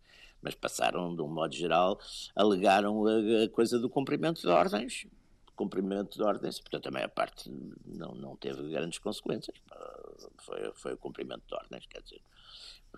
mas 0.41 0.55
passaram, 0.55 1.13
de 1.13 1.21
um 1.21 1.27
modo 1.27 1.53
geral, 1.53 1.99
alegaram 2.33 3.05
a, 3.05 3.43
a 3.43 3.49
coisa 3.49 3.77
do 3.77 3.89
cumprimento 3.89 4.39
de 4.39 4.47
ordens, 4.47 5.05
cumprimento 5.61 6.17
de 6.17 6.23
ordens, 6.23 6.59
portanto 6.59 6.87
a 6.87 6.91
parte 7.07 7.47
não, 7.85 8.15
não 8.15 8.35
teve 8.35 8.67
grandes 8.71 8.97
consequências, 8.97 9.55
foi, 10.39 10.71
foi 10.73 10.93
o 10.93 10.97
cumprimento 10.97 11.43
de 11.47 11.53
ordens, 11.53 11.85
quer 11.85 12.01
dizer, 12.01 12.21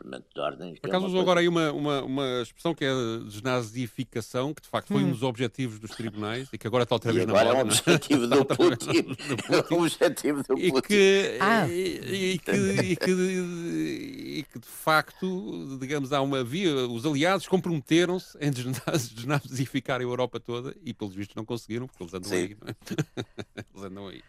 de 0.03 0.39
ordens. 0.39 0.79
Por 0.79 0.89
acaso 0.89 1.05
é 1.05 1.07
usou 1.07 1.23
coisa... 1.23 1.23
agora 1.23 1.39
aí 1.39 1.47
uma, 1.47 1.71
uma, 1.71 2.03
uma 2.03 2.41
expressão 2.41 2.73
que 2.75 2.83
é 2.83 2.89
a 2.89 3.23
desnazificação, 3.25 4.53
que 4.53 4.61
de 4.61 4.67
facto 4.67 4.89
foi 4.89 5.03
hum. 5.03 5.07
um 5.07 5.11
dos 5.11 5.23
objetivos 5.23 5.79
dos 5.79 5.91
tribunais 5.91 6.49
e 6.51 6.57
que 6.57 6.67
agora 6.67 6.83
está 6.83 6.95
outra 6.95 7.13
vez 7.13 7.25
na 7.25 7.33
moda. 7.33 7.43
Agora 7.43 7.59
é 7.59 7.63
um 7.63 7.67
objetivo 7.67 8.27
do 8.27 8.45
Putin. 8.45 9.17
É 9.69 9.73
um 9.73 9.79
objetivo 9.79 10.43
do 10.43 10.57
e 10.57 10.71
Putin. 10.71 10.87
Que, 10.87 11.37
ah. 11.39 11.67
e, 11.67 12.33
e, 12.33 12.39
que, 12.39 12.51
e, 12.51 12.95
que, 12.95 13.11
e 13.11 14.45
que 14.51 14.59
de 14.59 14.67
facto, 14.67 15.77
digamos, 15.79 16.11
há 16.11 16.21
uma 16.21 16.43
via, 16.43 16.87
os 16.87 17.05
aliados 17.05 17.47
comprometeram-se 17.47 18.37
em 18.39 18.51
desnazificar 18.51 19.99
a 19.99 20.03
Europa 20.03 20.39
toda 20.39 20.75
e 20.83 20.93
pelos 20.93 21.15
vistos 21.15 21.35
não 21.35 21.45
conseguiram, 21.45 21.87
porque 21.87 22.03
eles 22.03 22.13
andam 22.13 22.29
Sim. 22.29 22.35
aí. 22.35 22.57
eles 23.73 23.83
andam 23.83 24.07
aí. 24.07 24.21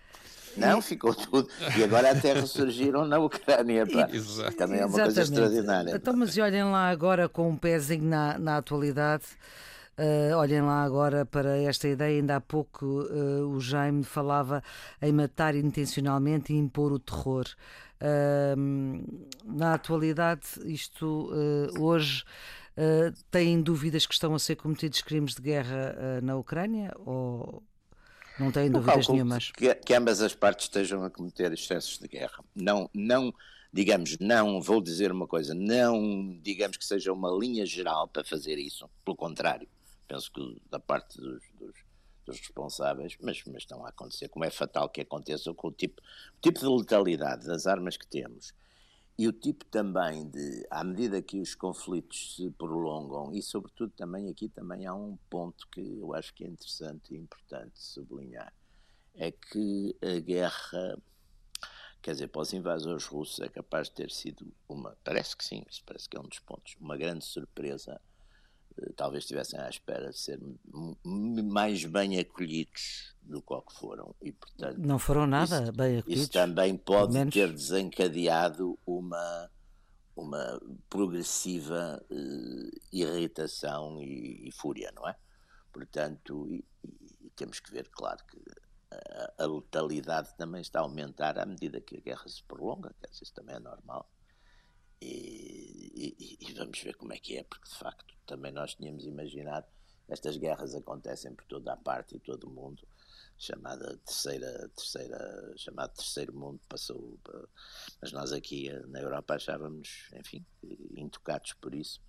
Não, 0.57 0.81
ficou 0.81 1.15
tudo. 1.15 1.49
E 1.77 1.85
agora 1.85 2.11
até 2.11 2.33
ressurgiram 2.33 3.05
na 3.05 3.19
Ucrânia. 3.19 3.87
Pá. 3.87 4.09
Exato. 4.13 4.57
Também 4.57 4.81
é 4.81 4.87
uma 4.87 4.89
Exatamente. 4.89 5.15
coisa 5.15 5.23
extraordinária. 5.23 5.97
Então, 5.97 6.17
mas 6.17 6.37
olhem 6.39 6.65
lá 6.65 6.89
agora 6.89 7.29
com 7.29 7.49
um 7.49 7.57
pezinho 7.57 8.05
na, 8.05 8.39
na 8.39 8.57
atualidade. 8.57 9.25
Uh, 9.97 10.37
olhem 10.37 10.61
lá 10.61 10.83
agora 10.83 11.25
para 11.25 11.57
esta 11.59 11.89
ideia. 11.89 12.19
Ainda 12.19 12.37
há 12.37 12.41
pouco 12.41 12.85
uh, 12.85 13.49
o 13.49 13.61
Jaime 13.61 14.03
falava 14.03 14.63
em 15.01 15.13
matar 15.13 15.55
intencionalmente 15.55 16.53
e 16.53 16.57
impor 16.57 16.93
o 16.93 16.99
terror. 16.99 17.47
Uh, 18.01 19.05
na 19.45 19.75
atualidade, 19.75 20.47
isto 20.65 21.31
hoje 21.79 22.25
têm 23.31 23.63
dúvidas 23.63 24.05
que 24.05 24.13
estão 24.13 24.35
a 24.35 24.39
ser 24.39 24.57
cometidos 24.57 25.01
crimes 25.01 25.37
de 25.37 25.43
guerra 25.43 26.21
na 26.21 26.35
Ucrânia? 26.35 26.93
Ou, 27.07 27.63
não 28.39 28.51
tenho 28.51 28.73
dúvidas 28.73 29.09
nenhumas. 29.09 29.51
Que, 29.51 29.75
que 29.75 29.95
ambas 29.95 30.21
as 30.21 30.35
partes 30.35 30.67
estejam 30.67 31.05
a 31.05 31.11
cometer 31.11 31.53
excessos 31.53 31.99
de 31.99 32.09
guerra. 32.09 32.45
Não, 32.55 32.91
não, 32.93 33.33
digamos, 33.73 34.19
não, 34.19 34.61
vou 34.61 34.81
dizer 34.81 35.13
uma 35.13 35.27
coisa, 35.27 35.55
não 35.55 36.39
digamos 36.43 36.77
que 36.77 36.85
seja 36.85 37.13
uma 37.13 37.31
linha 37.31 37.65
geral 37.65 38.09
para 38.09 38.25
fazer 38.25 38.59
isso. 38.59 38.89
Pelo 39.05 39.17
contrário, 39.17 39.69
penso 40.09 40.31
que 40.33 40.61
da 40.71 40.79
parte 40.79 41.17
dos, 41.17 41.43
dos, 41.59 41.75
dos 42.27 42.39
responsáveis, 42.39 43.17
mas, 43.21 43.43
mas 43.47 43.59
estão 43.59 43.85
a 43.85 43.89
acontecer, 43.89 44.29
como 44.29 44.45
é 44.45 44.51
fatal 44.51 44.89
que 44.89 45.01
aconteça 45.01 45.53
com 45.55 45.69
o 45.69 45.73
tipo, 45.73 46.01
o 46.03 46.41
tipo 46.41 46.61
de 46.61 46.67
letalidade 46.67 47.47
das 47.47 47.67
armas 47.67 47.97
que 47.97 48.07
temos 48.07 48.53
e 49.17 49.29
o 49.29 49.33
tipo 49.33 49.65
também 49.67 50.29
de, 50.29 50.67
à 50.71 50.83
medida 50.83 51.23
que 51.23 51.41
os 51.41 51.55
conflitos 51.55 52.35
se 52.35 52.51
prolongam, 52.51 53.33
e 53.33 53.41
sobretudo 53.43 53.93
também 53.93 54.29
aqui 54.29 54.49
também 54.49 54.87
há 54.87 54.95
um 54.95 55.17
ponto 55.31 55.69
que 55.69 55.81
eu 55.81 56.13
acho 56.15 56.35
que 56.35 56.45
é 56.45 56.49
interessante 56.49 57.15
e 57.15 57.19
importante 57.19 57.73
sublinhar, 57.77 58.53
é 59.15 59.31
que 59.31 59.97
a 60.03 60.19
guerra, 60.19 60.99
quer 62.03 62.13
dizer, 62.13 62.29
para 62.29 62.43
os 62.43 62.53
invasores 62.53 63.07
russos 63.07 63.39
é 63.41 63.49
capaz 63.49 63.89
de 63.89 63.95
ter 63.95 64.11
sido 64.11 64.53
uma, 64.69 64.97
parece 65.05 65.37
que 65.37 65.45
sim, 65.45 65.65
isso 65.71 65.83
parece 65.87 66.09
que 66.09 66.17
é 66.17 66.21
um 66.21 66.29
dos 66.29 66.41
pontos, 66.41 66.75
uma 66.81 66.97
grande 66.97 67.25
surpresa 67.25 68.01
talvez 68.97 69.25
estivessem 69.25 69.59
à 69.59 69.69
espera 69.69 70.11
de 70.11 70.19
ser 70.19 70.41
mais 71.05 71.85
bem 71.85 72.19
acolhidos 72.19 73.15
do 73.23 73.41
que 73.41 73.75
foram. 73.75 74.15
E 74.21 74.33
portanto 74.33 74.79
não 74.79 74.99
foram 74.99 75.27
nada 75.27 75.63
isso, 75.63 75.73
bem 75.73 75.99
acolhidos 75.99 76.23
isso 76.23 76.33
também 76.33 76.77
pode 76.77 77.31
ter 77.31 77.53
desencadeado 77.53 78.79
uma 78.87 79.51
uma 80.17 80.61
progressiva 80.89 82.01
uh, 82.09 82.71
irritação 82.93 84.01
e, 84.01 84.49
e, 84.49 84.53
fúria 84.53 84.93
não 84.95 85.09
é? 85.09 85.17
Portanto 85.73 86.47
e, 86.49 86.65
e, 87.21 87.31
temos 87.31 87.59
que 87.59 87.73
ver 87.73 87.89
claro 87.89 88.25
que 88.27 88.41
a, 88.93 89.43
a 89.43 89.47
letalidade 89.47 90.37
também 90.37 90.61
está 90.61 90.79
a 90.79 90.83
aumentar 90.83 91.37
à 91.37 91.45
medida 91.45 91.81
que 91.81 91.97
a 91.97 92.01
guerra 92.01 92.29
se 92.29 92.45
prolonga 92.45 92.95
quer 93.01 93.09
dizer, 93.09 93.25
isso 93.25 93.35
também 93.35 93.57
é 93.57 93.59
normal 93.59 94.09
e, 95.01 96.17
e, 96.19 96.39
e, 96.41 96.53
vamos 96.55 96.81
ver 96.81 96.97
como 96.97 97.13
é 97.13 97.19
que 97.19 97.37
é, 97.37 97.45
porque 97.45 97.69
de 97.69 97.77
facto 97.77 98.15
também 98.27 98.53
nós 98.53 98.75
tínhamos 98.75 99.05
imaginado 99.05 99.67
estas 100.09 100.37
guerras 100.37 100.75
acontecem 100.75 101.35
por 101.35 101.45
toda 101.47 101.73
a 101.73 101.77
parte 101.77 102.17
e 102.17 102.21
todo 102.21 102.45
o 102.45 102.51
mundo, 102.51 102.87
chamada 103.39 103.97
terceira, 103.99 104.69
terceira, 104.71 105.55
chamado 105.57 105.95
terceiro 105.95 106.35
mundo 106.35 106.61
passou, 106.69 107.19
mas 108.01 108.13
nós 108.13 108.33
aqui 108.33 108.71
na 108.89 109.01
Europa 109.01 109.35
achávamos, 109.35 110.11
enfim, 110.15 110.45
intocados 110.97 111.55
por 111.55 111.75
isso 111.75 112.01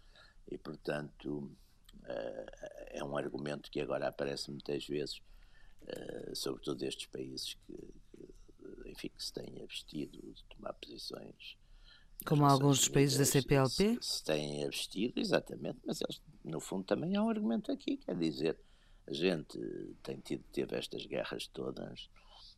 e 0.51 0.57
portanto 0.57 1.55
eh, 2.03 2.89
é 2.99 3.03
um 3.03 3.17
argumento 3.17 3.71
que 3.71 3.81
agora 3.81 4.07
aparece 4.07 4.51
muitas 4.51 4.85
vezes, 4.85 5.21
eh, 5.87 6.31
sobretudo 6.35 6.79
destes 6.79 7.07
países 7.07 7.55
que, 7.65 7.93
enfim, 8.85 9.09
que 9.09 9.23
se 9.23 9.33
têm 9.33 9.63
abstido 9.63 10.21
de 10.33 10.43
tomar 10.45 10.73
posições 10.73 11.57
como 12.25 12.45
alguns 12.45 12.79
dos 12.79 12.87
países 12.89 13.17
da 13.17 13.25
CPLP? 13.25 13.97
Se, 14.01 14.23
têm 14.23 14.63
abstido, 14.65 15.19
exatamente, 15.19 15.79
mas 15.85 16.01
eles, 16.01 16.21
no 16.43 16.59
fundo, 16.59 16.83
também 16.83 17.15
há 17.15 17.23
um 17.23 17.29
argumento 17.29 17.71
aqui, 17.71 17.97
quer 17.97 18.15
dizer, 18.15 18.57
a 19.07 19.13
gente 19.13 19.57
tem 20.01 20.19
tido, 20.19 20.43
teve 20.51 20.75
estas 20.75 21.05
guerras 21.05 21.47
todas, 21.47 22.09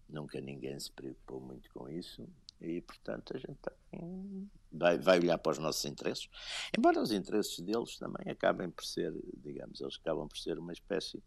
nunca 0.08 0.40
ninguém 0.40 0.80
se 0.80 0.92
preocupou 0.92 1.42
muito 1.42 1.70
com 1.72 1.90
isso, 1.90 2.28
e 2.62 2.82
portanto 2.82 3.36
a 3.36 3.40
gente 3.40 3.58
também 3.62 4.50
vai, 4.72 4.98
vai 4.98 5.20
olhar 5.20 5.38
para 5.38 5.52
os 5.52 5.60
nossos 5.60 5.84
interesses, 5.86 6.30
embora 6.78 7.02
os 7.02 7.12
interesses 7.12 7.60
deles 7.60 7.98
também 7.98 8.32
acabem 8.32 8.70
por 8.70 8.86
ser, 8.86 9.14
digamos, 9.44 9.82
eles 9.82 9.98
acabam 10.00 10.28
por 10.28 10.38
ser 10.38 10.58
uma 10.58 10.74
espécie 10.74 11.22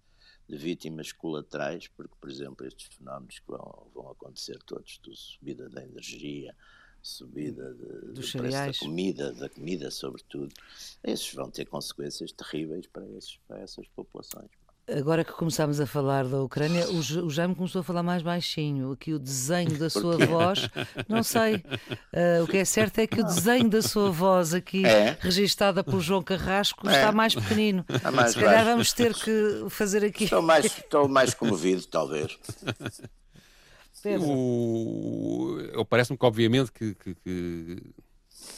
de 0.48 0.56
vítimas 0.56 1.12
colaterais, 1.12 1.86
porque, 1.88 2.14
por 2.20 2.28
exemplo, 2.28 2.66
estes 2.66 2.88
fenómenos 2.96 3.38
que 3.38 3.46
vão, 3.46 3.90
vão 3.94 4.10
acontecer 4.10 4.58
todos, 4.64 4.98
de 5.02 5.14
subida 5.16 5.68
da 5.68 5.84
energia, 5.84 6.54
subida 7.02 7.74
de, 7.74 8.12
Dos 8.12 8.32
preço 8.32 8.56
da 8.56 8.72
comida, 8.78 9.32
da 9.32 9.48
comida 9.48 9.90
sobretudo, 9.90 10.52
esses 11.02 11.32
vão 11.32 11.50
ter 11.50 11.66
consequências 11.66 12.32
terríveis 12.32 12.86
para, 12.86 13.06
esses, 13.10 13.38
para 13.46 13.60
essas 13.60 13.86
populações. 13.88 14.50
Agora 14.88 15.24
que 15.24 15.32
começámos 15.32 15.80
a 15.80 15.86
falar 15.86 16.24
da 16.24 16.42
Ucrânia, 16.42 16.84
o 16.90 17.30
Jaime 17.30 17.54
começou 17.54 17.80
a 17.80 17.84
falar 17.84 18.02
mais 18.02 18.24
baixinho. 18.24 18.90
Aqui 18.90 19.12
o 19.12 19.20
desenho 19.20 19.78
da 19.78 19.88
sua 19.88 20.16
voz, 20.26 20.68
não 21.08 21.22
sei. 21.22 21.56
Uh, 21.56 22.42
o 22.42 22.46
que 22.48 22.56
é 22.56 22.64
certo 22.64 22.98
é 22.98 23.06
que 23.06 23.20
o 23.20 23.24
desenho 23.24 23.70
da 23.70 23.82
sua 23.82 24.10
voz 24.10 24.52
aqui, 24.52 24.84
é. 24.84 25.16
registada 25.20 25.84
pelo 25.84 26.00
João 26.00 26.24
Carrasco, 26.24 26.88
é. 26.88 26.94
está 26.94 27.12
mais 27.12 27.36
pequenino. 27.36 27.84
Está 27.88 28.10
mais 28.10 28.32
Se 28.32 28.38
calhar 28.38 28.54
baixo. 28.54 28.70
vamos 28.70 28.92
ter 28.92 29.14
que 29.14 29.66
fazer 29.68 30.04
aqui. 30.04 30.24
Estou 30.24 30.42
mais, 30.42 30.64
estou 30.64 31.08
mais 31.08 31.34
comovido, 31.34 31.86
talvez. 31.86 32.36
O... 34.18 35.84
Parece-me 35.88 36.18
que, 36.18 36.24
obviamente, 36.24 36.72
que, 36.72 36.94
que, 36.94 37.14
que, 37.14 37.82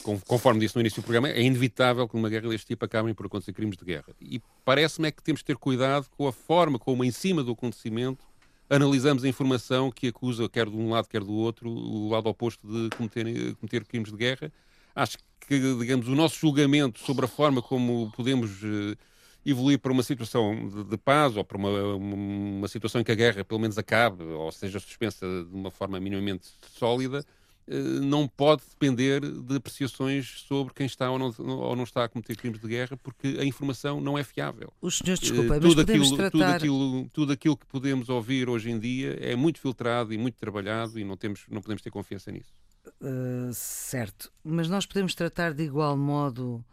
conforme 0.03 0.59
disse 0.59 0.75
no 0.75 0.81
início 0.81 1.01
do 1.01 1.05
programa, 1.05 1.29
é 1.29 1.41
inevitável 1.41 2.07
que 2.07 2.15
numa 2.15 2.29
guerra 2.29 2.49
deste 2.49 2.67
tipo 2.67 2.85
acabem 2.85 3.13
por 3.13 3.25
acontecer 3.25 3.53
crimes 3.53 3.77
de 3.77 3.85
guerra. 3.85 4.13
E 4.21 4.41
parece-me 4.63 5.07
é 5.07 5.11
que 5.11 5.21
temos 5.21 5.39
de 5.39 5.45
ter 5.45 5.57
cuidado 5.57 6.07
com 6.17 6.27
a 6.27 6.33
forma 6.33 6.79
como, 6.79 7.03
em 7.03 7.11
cima 7.11 7.43
do 7.43 7.51
acontecimento, 7.51 8.23
analisamos 8.69 9.23
a 9.23 9.27
informação 9.27 9.91
que 9.91 10.07
acusa, 10.07 10.49
quer 10.49 10.69
de 10.69 10.75
um 10.75 10.89
lado, 10.89 11.07
quer 11.07 11.23
do 11.23 11.33
outro, 11.33 11.69
o 11.69 12.09
lado 12.09 12.27
oposto 12.27 12.65
de 12.67 12.95
cometer, 12.95 13.55
cometer 13.55 13.85
crimes 13.85 14.11
de 14.11 14.17
guerra. 14.17 14.51
acho 14.95 15.17
que, 15.47 15.59
digamos, 15.77 16.07
o 16.07 16.15
nosso 16.15 16.39
julgamento 16.39 16.99
sobre 16.99 17.25
a 17.25 17.27
forma 17.27 17.61
como 17.61 18.11
podemos 18.15 18.63
uh, 18.63 18.97
evoluir 19.45 19.79
para 19.79 19.91
uma 19.91 20.03
situação 20.03 20.67
de, 20.67 20.83
de 20.85 20.97
paz 20.97 21.35
ou 21.35 21.43
para 21.43 21.57
uma, 21.57 21.95
uma, 21.95 22.67
situação 22.67 23.01
em 23.01 23.03
que 23.03 23.11
a 23.11 23.15
guerra 23.15 23.43
pelo 23.43 23.59
menos 23.59 23.77
acabe 23.77 24.23
ou 24.23 24.51
seja 24.51 24.79
suspensa 24.79 25.25
de 25.25 25.53
uma 25.53 25.69
forma 25.69 25.99
minimamente 25.99 26.47
sólida, 26.77 27.25
uh, 27.67 27.73
não 27.73 28.27
pode 28.27 28.63
depender 28.69 29.19
de 29.19 29.55
apreciações 29.55 30.45
sobre 30.47 30.73
quem 30.73 30.85
está 30.85 31.11
ou 31.11 31.19
não, 31.19 31.33
ou 31.37 31.75
não, 31.75 31.83
está 31.83 32.05
a 32.05 32.09
cometer 32.09 32.37
crimes 32.37 32.61
de 32.61 32.67
guerra, 32.67 32.95
porque 32.95 33.37
a 33.39 33.43
informação 33.43 33.99
não 33.99 34.17
é 34.17 34.23
fiável. 34.23 34.71
Os 34.81 34.97
senhores, 34.97 35.19
desculpa, 35.19 35.57
uh, 35.57 35.59
tudo 35.59 35.81
aquilo, 35.81 36.15
tratar... 36.15 36.31
tudo, 36.31 36.43
aquilo, 36.43 37.09
tudo 37.09 37.33
aquilo 37.33 37.57
que 37.57 37.65
podemos 37.65 38.07
ouvir 38.07 38.47
hoje 38.47 38.71
em 38.71 38.79
dia 38.79 39.17
é 39.19 39.35
muito 39.35 39.59
filtrado 39.59 40.13
e 40.13 40.17
muito 40.17 40.35
trabalhado 40.35 40.97
e 40.97 41.03
não, 41.03 41.17
temos, 41.17 41.41
não 41.49 41.61
podemos 41.61 41.81
ter 41.81 41.91
confiança 41.91 42.31
nisso. 42.31 42.53
Uh, 43.01 43.53
certo, 43.53 44.31
mas 44.41 44.69
nós 44.69 44.85
podemos 44.85 45.13
tratar 45.13 45.53
de 45.53 45.63
igual 45.63 45.97
modo 45.97 46.63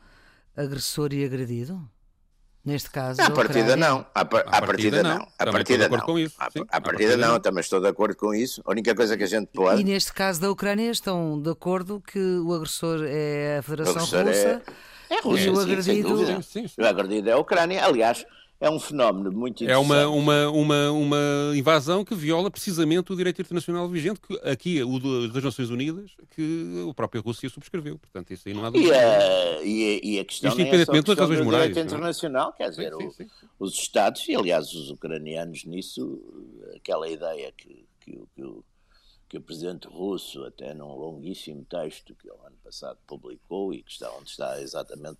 agressor 0.57 1.13
e 1.13 1.25
agredido? 1.25 1.89
Neste 2.63 2.91
caso, 2.91 3.23
à 3.23 3.31
partida 3.31 3.75
não. 3.75 4.05
À, 4.15 4.23
partida, 4.23 4.61
partida 4.67 5.03
não. 5.03 5.27
À 5.39 5.47
partida 5.47 5.89
não. 5.89 5.97
À, 5.97 6.77
à 6.77 6.81
partida 6.81 7.17
não, 7.17 7.41
também 7.41 7.61
estou 7.63 7.81
de 7.81 7.89
acordo 7.89 8.15
com 8.15 8.35
isso. 8.35 8.61
A 8.67 8.71
única 8.71 8.95
coisa 8.95 9.17
que 9.17 9.25
a 9.25 9.27
gente 9.27 9.47
pode. 9.47 9.81
E 9.81 9.85
neste 9.85 10.13
caso 10.13 10.43
da 10.43 10.51
Ucrânia 10.51 10.91
estão 10.91 11.41
de 11.41 11.49
acordo 11.49 12.03
que 12.07 12.19
o 12.19 12.53
agressor 12.53 13.03
é 13.07 13.59
a 13.59 13.63
Federação 13.63 14.03
Russa. 14.03 14.63
É, 15.11 15.15
é 15.15 15.21
Rússia, 15.23 15.47
e 15.47 15.51
o 15.51 15.59
agredido. 15.59 16.19
Sim, 16.19 16.43
sim, 16.43 16.69
sim, 16.69 16.83
o 16.83 16.87
agredido 16.87 17.31
é 17.31 17.33
a 17.33 17.39
Ucrânia. 17.39 17.83
Aliás, 17.83 18.27
é 18.61 18.69
um 18.69 18.79
fenómeno 18.79 19.33
muito 19.33 19.65
interessante. 19.65 19.91
É 19.91 20.07
uma, 20.07 20.07
uma, 20.09 20.51
uma, 20.51 20.91
uma 20.93 21.53
invasão 21.57 22.05
que 22.05 22.15
viola 22.15 22.51
precisamente 22.51 23.11
o 23.11 23.17
direito 23.17 23.41
internacional 23.41 23.89
vigente, 23.89 24.21
que 24.21 24.39
aqui, 24.45 24.83
o 24.83 25.29
das 25.29 25.43
Nações 25.43 25.71
Unidas, 25.71 26.15
que 26.31 26.87
a 26.89 26.93
própria 26.93 27.23
Rússia 27.23 27.49
subscreveu. 27.49 27.99
Portanto, 27.99 28.31
isso 28.33 28.47
aí 28.47 28.55
não 28.55 28.65
há 28.65 28.71
dúvida. 28.71 28.95
E 28.95 28.99
a, 28.99 29.63
e 29.63 30.11
e 30.11 30.19
a 30.19 30.25
questão 30.25 30.51
Isto 30.51 30.61
independentemente 30.61 31.07
das 31.07 31.19
razões 31.19 31.41
morais. 31.41 31.69
direito 31.69 31.87
internacional, 31.87 32.53
quer 32.53 32.71
dizer, 32.71 32.93
sim, 32.95 33.11
sim, 33.11 33.29
sim. 33.29 33.49
os 33.59 33.75
Estados, 33.75 34.29
e 34.29 34.35
aliás 34.35 34.73
os 34.75 34.91
ucranianos 34.91 35.65
nisso, 35.65 36.21
aquela 36.77 37.09
ideia 37.09 37.53
que, 37.57 37.87
que, 38.01 38.23
que, 38.35 38.43
o, 38.43 38.65
que 39.29 39.39
o 39.39 39.41
presidente 39.41 39.89
russo, 39.89 40.45
até 40.45 40.75
num 40.75 40.95
longuíssimo 40.95 41.65
texto 41.65 42.15
que 42.15 42.29
ele 42.29 42.39
ano 42.45 42.57
passado 42.63 42.99
publicou 43.07 43.73
e 43.73 43.83
que 43.83 43.91
está 43.93 44.11
onde 44.13 44.31
está 44.31 44.61
exatamente 44.61 45.19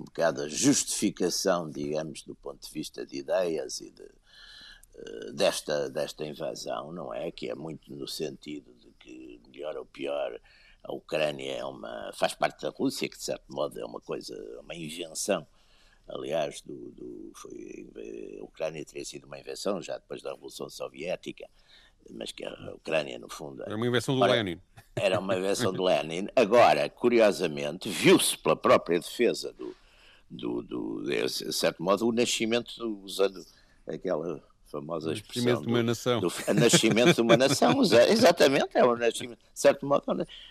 um 0.00 0.04
bocado 0.04 0.42
a 0.42 0.48
justificação, 0.48 1.70
digamos, 1.70 2.22
do 2.22 2.34
ponto 2.34 2.66
de 2.66 2.72
vista 2.72 3.04
de 3.04 3.18
ideias 3.18 3.80
e 3.80 3.90
de, 3.90 4.02
uh, 4.02 5.32
desta, 5.34 5.90
desta 5.90 6.24
invasão, 6.24 6.90
não 6.90 7.12
é? 7.12 7.30
Que 7.30 7.50
é 7.50 7.54
muito 7.54 7.94
no 7.94 8.08
sentido 8.08 8.72
de 8.80 8.90
que, 8.98 9.40
melhor 9.46 9.76
ou 9.76 9.84
pior, 9.84 10.40
a 10.82 10.92
Ucrânia 10.92 11.58
é 11.58 11.64
uma, 11.64 12.10
faz 12.14 12.34
parte 12.34 12.62
da 12.62 12.70
Rússia, 12.70 13.08
que 13.08 13.18
de 13.18 13.24
certo 13.24 13.44
modo 13.52 13.78
é 13.78 13.84
uma 13.84 14.00
coisa, 14.00 14.34
uma 14.60 14.74
invenção. 14.74 15.46
Aliás, 16.08 16.62
do, 16.62 16.90
do, 16.92 17.32
foi, 17.36 17.86
a 18.40 18.44
Ucrânia 18.44 18.84
teria 18.84 19.04
sido 19.04 19.26
uma 19.26 19.38
invenção 19.38 19.80
já 19.82 19.98
depois 19.98 20.22
da 20.22 20.32
Revolução 20.32 20.68
Soviética, 20.68 21.48
mas 22.10 22.32
que 22.32 22.44
a 22.44 22.72
Ucrânia, 22.74 23.18
no 23.18 23.28
fundo. 23.28 23.62
Era 23.62 23.76
uma 23.76 23.86
invenção 23.86 24.16
do 24.16 24.22
Ora, 24.22 24.32
Lenin. 24.32 24.60
Era 24.96 25.20
uma 25.20 25.36
invenção 25.36 25.72
do 25.72 25.84
Lenin. 25.84 26.26
Agora, 26.34 26.88
curiosamente, 26.88 27.88
viu-se 27.88 28.36
pela 28.38 28.56
própria 28.56 28.98
defesa 28.98 29.52
do, 29.52 29.76
do, 30.30 30.62
do, 30.62 31.02
de 31.02 31.52
certo 31.52 31.82
modo, 31.82 32.06
o 32.06 32.12
nascimento, 32.12 32.70
usando 33.02 33.44
aquela 33.86 34.40
famosa 34.70 35.12
expressão. 35.12 35.42
Nascimento 35.42 35.66
de 35.66 35.72
uma 35.72 35.82
nação. 35.82 36.20
Do, 36.20 36.32
nascimento 36.54 37.14
de 37.14 37.20
uma 37.20 37.36
nação, 37.36 37.82
exatamente, 38.08 38.68
é 38.74 38.84
o 38.84 38.96
nascimento, 38.96 39.38
de 39.38 39.60
certo 39.60 39.84
modo. 39.84 40.04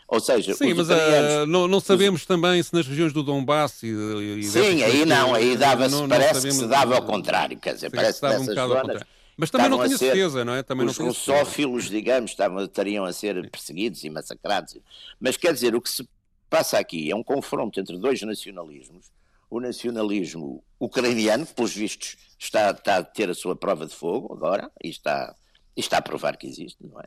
Ou 0.07 0.19
seja, 0.19 0.53
Sim, 0.53 0.73
mas 0.73 0.89
uh, 0.89 1.45
não, 1.47 1.67
não, 1.67 1.79
sabemos 1.79 2.21
os... 2.21 2.27
também 2.27 2.61
se 2.61 2.73
nas 2.73 2.85
regiões 2.85 3.13
do 3.13 3.23
Donbass 3.23 3.81
e, 3.83 3.87
e 3.87 4.43
Sim, 4.43 4.83
aí 4.83 5.05
não, 5.05 5.33
aí 5.33 5.55
dava-se, 5.55 6.07
parece 6.07 6.47
que 6.47 6.53
se 6.53 6.67
dava 6.67 6.95
ao 6.95 7.05
contrário, 7.05 7.57
quer 7.57 7.75
dizer, 7.75 7.89
parece 7.89 8.19
que 8.19 8.27
nessas 8.27 8.49
um 8.49 8.53
zonas... 8.53 9.03
Mas 9.37 9.49
também 9.49 9.69
não 9.69 9.77
tinha 9.77 9.97
ser, 9.97 10.07
certeza, 10.07 10.43
não 10.43 10.53
é? 10.53 10.61
Também 10.61 10.85
os 10.85 10.97
russófilos, 10.97 11.85
digamos, 11.89 12.31
estavam, 12.31 12.61
estariam 12.65 13.05
a 13.05 13.13
ser 13.13 13.49
perseguidos 13.49 14.03
e 14.03 14.09
massacrados. 14.09 14.75
Mas 15.17 15.37
quer 15.37 15.53
dizer, 15.53 15.73
o 15.73 15.79
que 15.79 15.89
se 15.89 16.05
passa 16.49 16.77
aqui 16.77 17.09
é 17.09 17.15
um 17.15 17.23
confronto 17.23 17.79
entre 17.79 17.97
dois 17.97 18.21
nacionalismos 18.21 19.09
o 19.49 19.59
nacionalismo 19.59 20.63
ucraniano, 20.79 21.45
que 21.45 21.53
pelos 21.53 21.73
vistos 21.73 22.17
está, 22.37 22.71
está, 22.71 22.97
a 22.97 23.03
ter 23.03 23.29
a 23.29 23.33
sua 23.33 23.55
prova 23.55 23.85
de 23.85 23.95
fogo 23.95 24.33
agora, 24.33 24.71
e 24.83 24.89
está, 24.89 25.35
e 25.75 25.79
está 25.79 25.97
a 25.97 26.01
provar 26.01 26.37
que 26.37 26.47
existe, 26.47 26.77
não 26.85 26.99
é? 26.99 27.05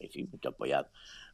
Enfim, 0.00 0.28
muito 0.30 0.46
apoiado 0.48 0.88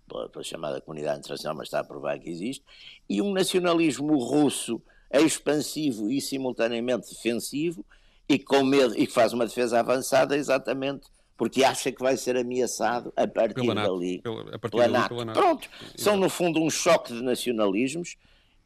pela, 0.08 0.28
pela, 0.28 0.44
chamada 0.44 0.80
comunidade 0.80 1.18
internacional, 1.18 1.56
mas 1.56 1.66
está 1.66 1.80
a 1.80 1.84
provar 1.84 2.18
que 2.18 2.30
existe, 2.30 2.64
e 3.08 3.20
um 3.20 3.32
nacionalismo 3.32 4.16
russo 4.16 4.80
expansivo 5.12 6.10
e 6.10 6.20
simultaneamente 6.20 7.10
defensivo, 7.10 7.84
e 8.28 8.38
com 8.38 8.64
medo, 8.64 8.98
e 8.98 9.06
que 9.06 9.12
faz 9.12 9.32
uma 9.32 9.46
defesa 9.46 9.80
avançada 9.80 10.36
exatamente 10.36 11.06
porque 11.36 11.64
acha 11.64 11.90
que 11.90 12.00
vai 12.00 12.16
ser 12.16 12.36
ameaçado 12.36 13.12
a 13.16 13.26
partir 13.26 13.54
pela 13.54 13.74
dali. 13.74 14.20
Pela, 14.22 14.54
a 14.54 14.58
partir 14.58 14.76
pela 14.76 14.88
NATO. 14.88 15.08
Pela 15.08 15.24
NATO. 15.24 15.40
Pronto, 15.40 15.68
são 15.96 16.16
no 16.16 16.30
fundo 16.30 16.62
um 16.62 16.70
choque 16.70 17.12
de 17.12 17.22
nacionalismos. 17.22 18.16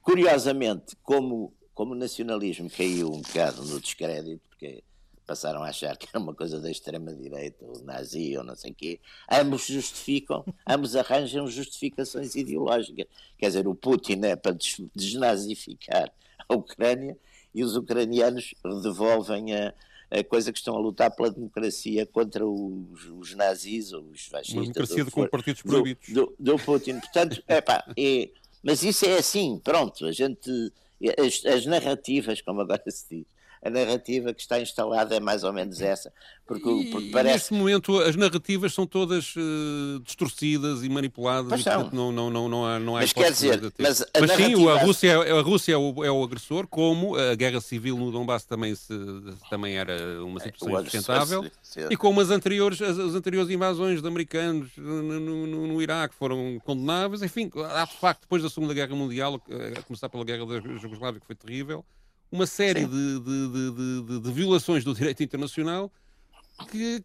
Curiosamente, 0.03 0.97
como 1.03 1.53
como 1.79 1.93
o 1.93 1.97
nacionalismo 1.97 2.69
caiu 2.69 3.13
um 3.13 3.21
bocado 3.21 3.65
no 3.65 3.81
descrédito, 3.81 4.43
porque 4.49 4.83
passaram 5.25 5.63
a 5.63 5.69
achar 5.69 5.97
que 5.97 6.09
era 6.13 6.19
uma 6.19 6.35
coisa 6.35 6.59
da 6.61 6.69
extrema-direita, 6.69 7.65
ou 7.65 7.81
nazi, 7.85 8.37
ou 8.37 8.43
não 8.43 8.57
sei 8.57 8.73
o 8.73 8.75
quê, 8.75 8.99
ambos 9.31 9.65
justificam, 9.65 10.45
ambos 10.67 10.97
arranjam 10.97 11.47
justificações 11.47 12.35
ideológicas. 12.35 13.07
Quer 13.39 13.47
dizer, 13.47 13.69
o 13.69 13.77
Putin 13.77 14.25
é 14.25 14.35
para 14.35 14.57
desnazificar 14.93 16.13
a 16.49 16.55
Ucrânia 16.57 17.17
e 17.55 17.63
os 17.63 17.77
ucranianos 17.77 18.57
devolvem 18.83 19.55
a, 19.55 19.73
a 20.11 20.25
coisa 20.25 20.51
que 20.51 20.59
estão 20.59 20.75
a 20.75 20.81
lutar 20.81 21.13
pela 21.13 21.31
democracia 21.31 22.05
contra 22.07 22.45
os, 22.45 23.09
os 23.21 23.37
nazis 23.37 23.93
ou 23.93 24.03
os 24.03 24.27
fascistas. 24.27 24.53
Uma 24.53 24.63
democracia 24.63 25.05
de, 25.05 25.11
com 25.13 25.29
partidos 25.29 25.63
proibidos. 25.63 26.09
Do, 26.09 26.35
do, 26.41 26.57
do 26.57 26.59
Putin. 26.59 26.99
Portanto, 26.99 27.41
epá, 27.47 27.85
é, 27.97 28.31
mas 28.65 28.83
isso 28.83 29.07
é 29.07 29.17
assim, 29.17 29.61
pronto, 29.63 30.07
a 30.07 30.11
gente 30.11 30.73
as, 31.19 31.45
as 31.45 31.67
narrativas, 31.67 32.41
como 32.41 32.61
agora 32.61 32.83
se 32.89 33.07
diz, 33.09 33.27
a 33.63 33.71
narrativa 33.71 34.33
que 34.33 34.41
está 34.41 34.61
instalada 34.61 35.15
é 35.17 35.21
mais 35.21 35.45
ou 35.45 35.53
menos 35.53 35.81
essa. 35.81 36.13
Porque, 36.47 36.69
e, 36.69 36.91
porque 36.91 37.11
parece... 37.11 37.35
Neste 37.35 37.55
momento 37.55 37.99
as 37.99 38.17
narrativas 38.17 38.73
são 38.73 38.87
todas 38.87 39.35
uh, 39.37 40.01
distorcidas 40.03 40.83
e 40.83 40.89
manipuladas 40.89 41.61
e 41.61 41.63
portanto 41.63 41.93
não, 41.93 42.11
não, 42.11 42.31
não, 42.31 42.49
não 42.49 42.65
há, 42.65 42.79
não 42.79 42.97
há 42.97 43.01
Mas 43.01 43.13
quer 43.13 43.31
dizer, 43.31 43.61
mas, 43.79 44.03
mas 44.19 44.31
narrativa... 44.31 44.57
sim, 44.57 44.69
a 44.69 44.83
Rússia, 44.83 45.19
a 45.19 45.43
Rússia 45.43 45.73
é, 45.75 45.77
o, 45.77 46.05
é 46.05 46.11
o 46.11 46.25
agressor, 46.25 46.67
como 46.67 47.17
a 47.17 47.35
guerra 47.35 47.61
civil 47.61 47.99
no 47.99 48.11
Donbass 48.11 48.45
também, 48.45 48.75
se, 48.75 48.95
também 49.51 49.77
era 49.77 50.25
uma 50.25 50.41
situação 50.41 50.81
insustentável, 50.81 51.51
e 51.91 51.97
como 51.97 52.19
as 52.21 52.31
anteriores, 52.31 52.81
as, 52.81 52.99
as, 52.99 53.15
anteriores 53.15 53.51
invasões 53.51 54.01
de 54.01 54.09
americanos 54.09 54.71
no, 54.79 55.03
no, 55.03 55.47
no, 55.47 55.67
no, 55.67 55.83
Iraque 55.83 56.15
foram 56.15 56.59
condenáveis, 56.65 57.23
enfim, 57.23 57.51
há 57.75 57.85
de 57.85 57.97
facto, 57.97 58.23
depois 58.23 58.43
da 58.43 58.49
Segunda 58.49 58.73
Guerra 58.73 58.95
Mundial, 58.97 59.39
a 59.77 59.83
começar 59.83 60.09
pela 60.09 60.25
Guerra 60.25 60.47
da 60.47 60.61
Jugoslávia, 60.79 61.21
que 61.21 61.27
foi 61.27 61.37
terrível, 61.37 61.85
uma 62.31 62.47
série 62.47 62.87
de, 62.87 63.21
de, 63.21 63.49
de, 64.03 64.21
de, 64.21 64.33
violações 64.33 64.85
do 64.85 64.95
direito 64.95 65.23
internacional 65.23 65.91
que, 66.71 67.03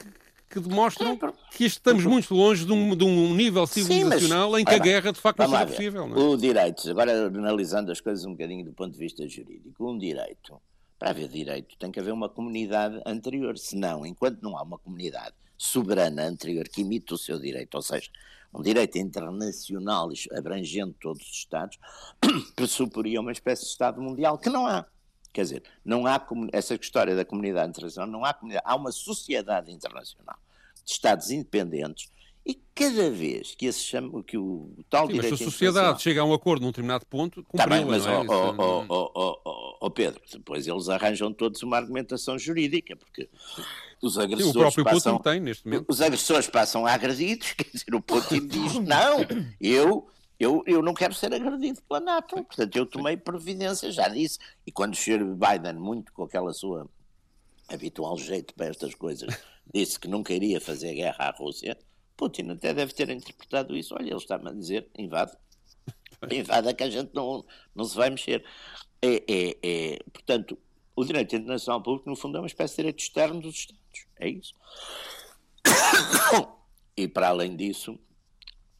que, 0.49 0.59
demonstram 0.59 1.17
que 1.51 1.65
estamos 1.65 2.05
muito 2.05 2.33
longe 2.33 2.65
de 2.65 2.71
um, 2.71 2.95
de 2.95 3.03
um 3.03 3.33
nível 3.33 3.65
civilizacional 3.65 4.47
Sim, 4.47 4.51
mas, 4.51 4.62
em 4.62 4.65
que 4.65 4.73
a 4.73 4.79
guerra 4.79 5.12
de 5.12 5.19
facto 5.19 5.39
não 5.39 5.49
seja 5.49 5.65
possível. 5.67 6.07
Não 6.07 6.17
é? 6.17 6.19
O 6.19 6.38
direito, 6.38 6.89
agora 6.89 7.27
analisando 7.27 7.91
as 7.91 8.01
coisas 8.01 8.25
um 8.25 8.31
bocadinho 8.31 8.65
do 8.65 8.73
ponto 8.73 8.91
de 8.91 8.99
vista 8.99 9.27
jurídico, 9.27 9.89
um 9.89 9.97
direito, 9.97 10.62
para 10.99 11.12
haver 11.12 11.27
direito 11.27 11.77
tem 11.77 11.91
que 11.91 11.99
haver 11.99 12.13
uma 12.13 12.29
comunidade 12.29 13.01
anterior, 13.05 13.57
senão, 13.57 14.05
enquanto 14.05 14.41
não 14.41 14.57
há 14.57 14.63
uma 14.63 14.77
comunidade 14.77 15.36
soberana 15.57 16.23
anterior 16.23 16.67
que 16.67 16.81
imite 16.81 17.13
o 17.13 17.17
seu 17.17 17.39
direito, 17.39 17.75
ou 17.75 17.81
seja, 17.81 18.09
um 18.53 18.62
direito 18.62 18.97
internacional 18.97 20.09
abrangendo 20.38 20.95
todos 20.99 21.23
os 21.23 21.38
Estados, 21.38 21.77
pressuporia 22.55 23.19
uma 23.19 23.31
espécie 23.31 23.63
de 23.63 23.69
Estado 23.69 24.01
mundial 24.01 24.38
que 24.38 24.49
não 24.49 24.67
há. 24.67 24.86
Quer 25.34 25.41
dizer, 25.41 25.63
não 25.84 26.06
há 26.06 26.24
essa 26.52 26.76
história 26.76 27.15
da 27.15 27.26
comunidade 27.26 27.69
internacional, 27.69 28.08
não 28.08 28.24
há 28.24 28.34
comunidade, 28.34 28.65
há 28.65 28.76
uma 28.76 28.91
sociedade 28.91 29.72
internacional 29.72 30.38
de 30.86 30.91
Estados 30.91 31.32
independentes 31.32 32.12
e 32.46 32.62
cada 32.76 33.10
vez 33.10 33.56
que, 33.56 33.65
esse 33.65 33.80
chama, 33.80 34.22
que 34.22 34.38
o 34.38 34.69
tal 34.89 35.08
Sim, 35.08 35.13
direito 35.13 35.32
mas 35.32 35.39
se 35.39 35.46
a 35.46 35.50
sociedade 35.50 36.02
chega 36.02 36.22
a 36.22 36.26
um 36.26 36.34
acordo 36.34 36.62
num 36.62 36.72
determinado 36.72 37.06
ponto, 37.06 37.39
Está 37.54 37.65
bem, 37.65 37.86
mas, 37.86 38.06
é? 38.06 38.17
oh, 38.17 38.86
oh, 38.89 39.12
oh, 39.15 39.78
oh, 39.80 39.89
Pedro, 39.89 40.22
depois 40.30 40.67
eles 40.67 40.89
arranjam 40.89 41.32
todos 41.32 41.63
uma 41.63 41.78
argumentação 41.78 42.38
jurídica, 42.38 42.98
porque 42.98 43.30
os 44.02 44.17
agressores 44.17 44.52
Sim, 44.52 44.60
o 44.60 44.62
próprio 44.62 44.84
passam, 44.84 45.17
Putin 45.17 45.29
tem, 45.29 45.40
neste 45.40 45.65
momento. 45.65 45.86
Os 45.88 46.02
agressores 46.02 46.48
passam 46.48 46.86
agredidos, 46.86 47.54
quer 47.54 47.69
dizer, 47.71 47.96
o 47.96 48.02
Putin 48.02 48.46
diz, 48.46 48.73
não, 48.84 49.19
eu 49.62 50.06
eu, 50.44 50.63
eu 50.65 50.81
não 50.81 50.94
quero 50.94 51.13
ser 51.13 51.33
agredido 51.33 51.81
pela 51.83 52.00
NATO, 52.00 52.35
portanto 52.35 52.75
eu 52.75 52.85
tomei 52.85 53.15
providência, 53.15 53.91
já 53.91 54.08
disse, 54.10 54.37
e 54.65 54.71
quando 54.71 54.94
o 54.94 54.98
Sr. 54.98 55.23
Biden, 55.23 55.75
muito 55.75 56.12
com 56.12 56.23
aquela 56.23 56.54
sua 56.54 56.89
habitual 57.69 58.17
jeito 58.17 58.54
para 58.54 58.67
estas 58.67 58.94
coisas, 58.94 59.33
disse 59.73 60.00
que 60.00 60.08
nunca 60.08 60.33
iria 60.33 60.60
fazer 60.60 60.94
guerra 60.94 61.29
à 61.29 61.31
Rússia, 61.31 61.77
Putin 62.17 62.50
até 62.52 62.73
deve 62.73 62.94
ter 62.94 63.10
interpretado 63.10 63.75
isso, 63.75 63.96
olha, 63.96 64.10
ele 64.10 64.17
está-me 64.17 64.50
a 64.50 64.54
dizer, 64.54 64.89
invade. 64.98 65.31
invada 66.31 66.73
que 66.73 66.83
a 66.83 66.89
gente 66.89 67.12
não, 67.13 67.46
não 67.73 67.85
se 67.85 67.96
vai 67.96 68.10
mexer. 68.10 68.46
É, 69.02 69.23
é, 69.27 69.58
é, 69.63 70.00
portanto, 70.12 70.58
o 70.96 71.04
direito 71.04 71.35
internacional 71.35 71.81
público, 71.81 72.10
no 72.10 72.15
fundo, 72.15 72.37
é 72.37 72.41
uma 72.41 72.48
espécie 72.48 72.73
de 72.73 72.81
direito 72.83 73.00
externo 73.00 73.41
dos 73.41 73.56
Estados. 73.56 73.81
É 74.19 74.27
isso. 74.29 74.54
E 76.96 77.08
para 77.08 77.29
além 77.29 77.56
disso, 77.56 77.98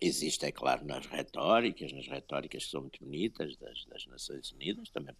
existe, 0.06 0.46
é 0.46 0.52
claro, 0.52 0.86
nas 0.86 1.06
retóricas, 1.06 1.92
nas 1.92 2.08
retóricas 2.08 2.66
que 2.66 2.72
são 2.72 2.82
muito 2.82 3.00
bonitas 3.04 3.56
das, 3.58 3.86
das 3.86 4.06
Nações 4.08 4.52
Unidas, 4.52 4.90
também, 4.90 5.16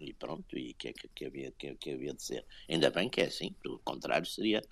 e 0.00 0.12
pronto, 0.12 0.56
e 0.56 0.74
que, 0.74 0.92
que, 0.92 1.08
que, 1.08 1.24
havia, 1.26 1.52
que, 1.52 1.74
que 1.74 1.90
havia 1.92 2.14
de 2.14 2.22
ser. 2.22 2.44
Ainda 2.68 2.90
bem 2.90 3.08
que 3.08 3.20
é 3.20 3.26
assim, 3.26 3.54
do 3.64 3.78
contrário 3.80 4.26
seria, 4.26 4.62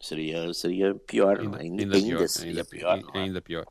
seria, 0.00 0.52
seria 0.54 0.94
pior, 0.94 1.40
ainda, 1.40 1.58
ainda, 1.58 1.82
ainda, 1.82 1.96
ainda 1.96 2.16
pior, 2.16 2.28
seria 2.28 2.64
pior. 2.64 2.94
Ainda, 2.94 3.10
é? 3.14 3.18
ainda 3.18 3.42
pior. 3.42 3.66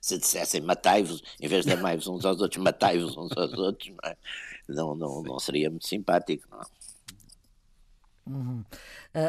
Se 0.00 0.18
dissessem 0.18 0.60
matai-vos, 0.60 1.22
em 1.40 1.48
vez 1.48 1.64
de 1.64 1.72
amai-vos 1.72 2.06
uns 2.08 2.24
aos 2.24 2.40
outros, 2.40 2.62
matai-vos 2.62 3.16
uns 3.16 3.32
aos 3.36 3.52
outros, 3.54 3.88
não, 3.88 4.10
é? 4.10 4.16
não, 4.68 4.94
não, 4.94 5.22
não 5.22 5.38
seria 5.38 5.70
muito 5.70 5.86
simpático, 5.86 6.46
não 6.50 6.60
é? 6.60 6.64
Uhum. 8.28 8.62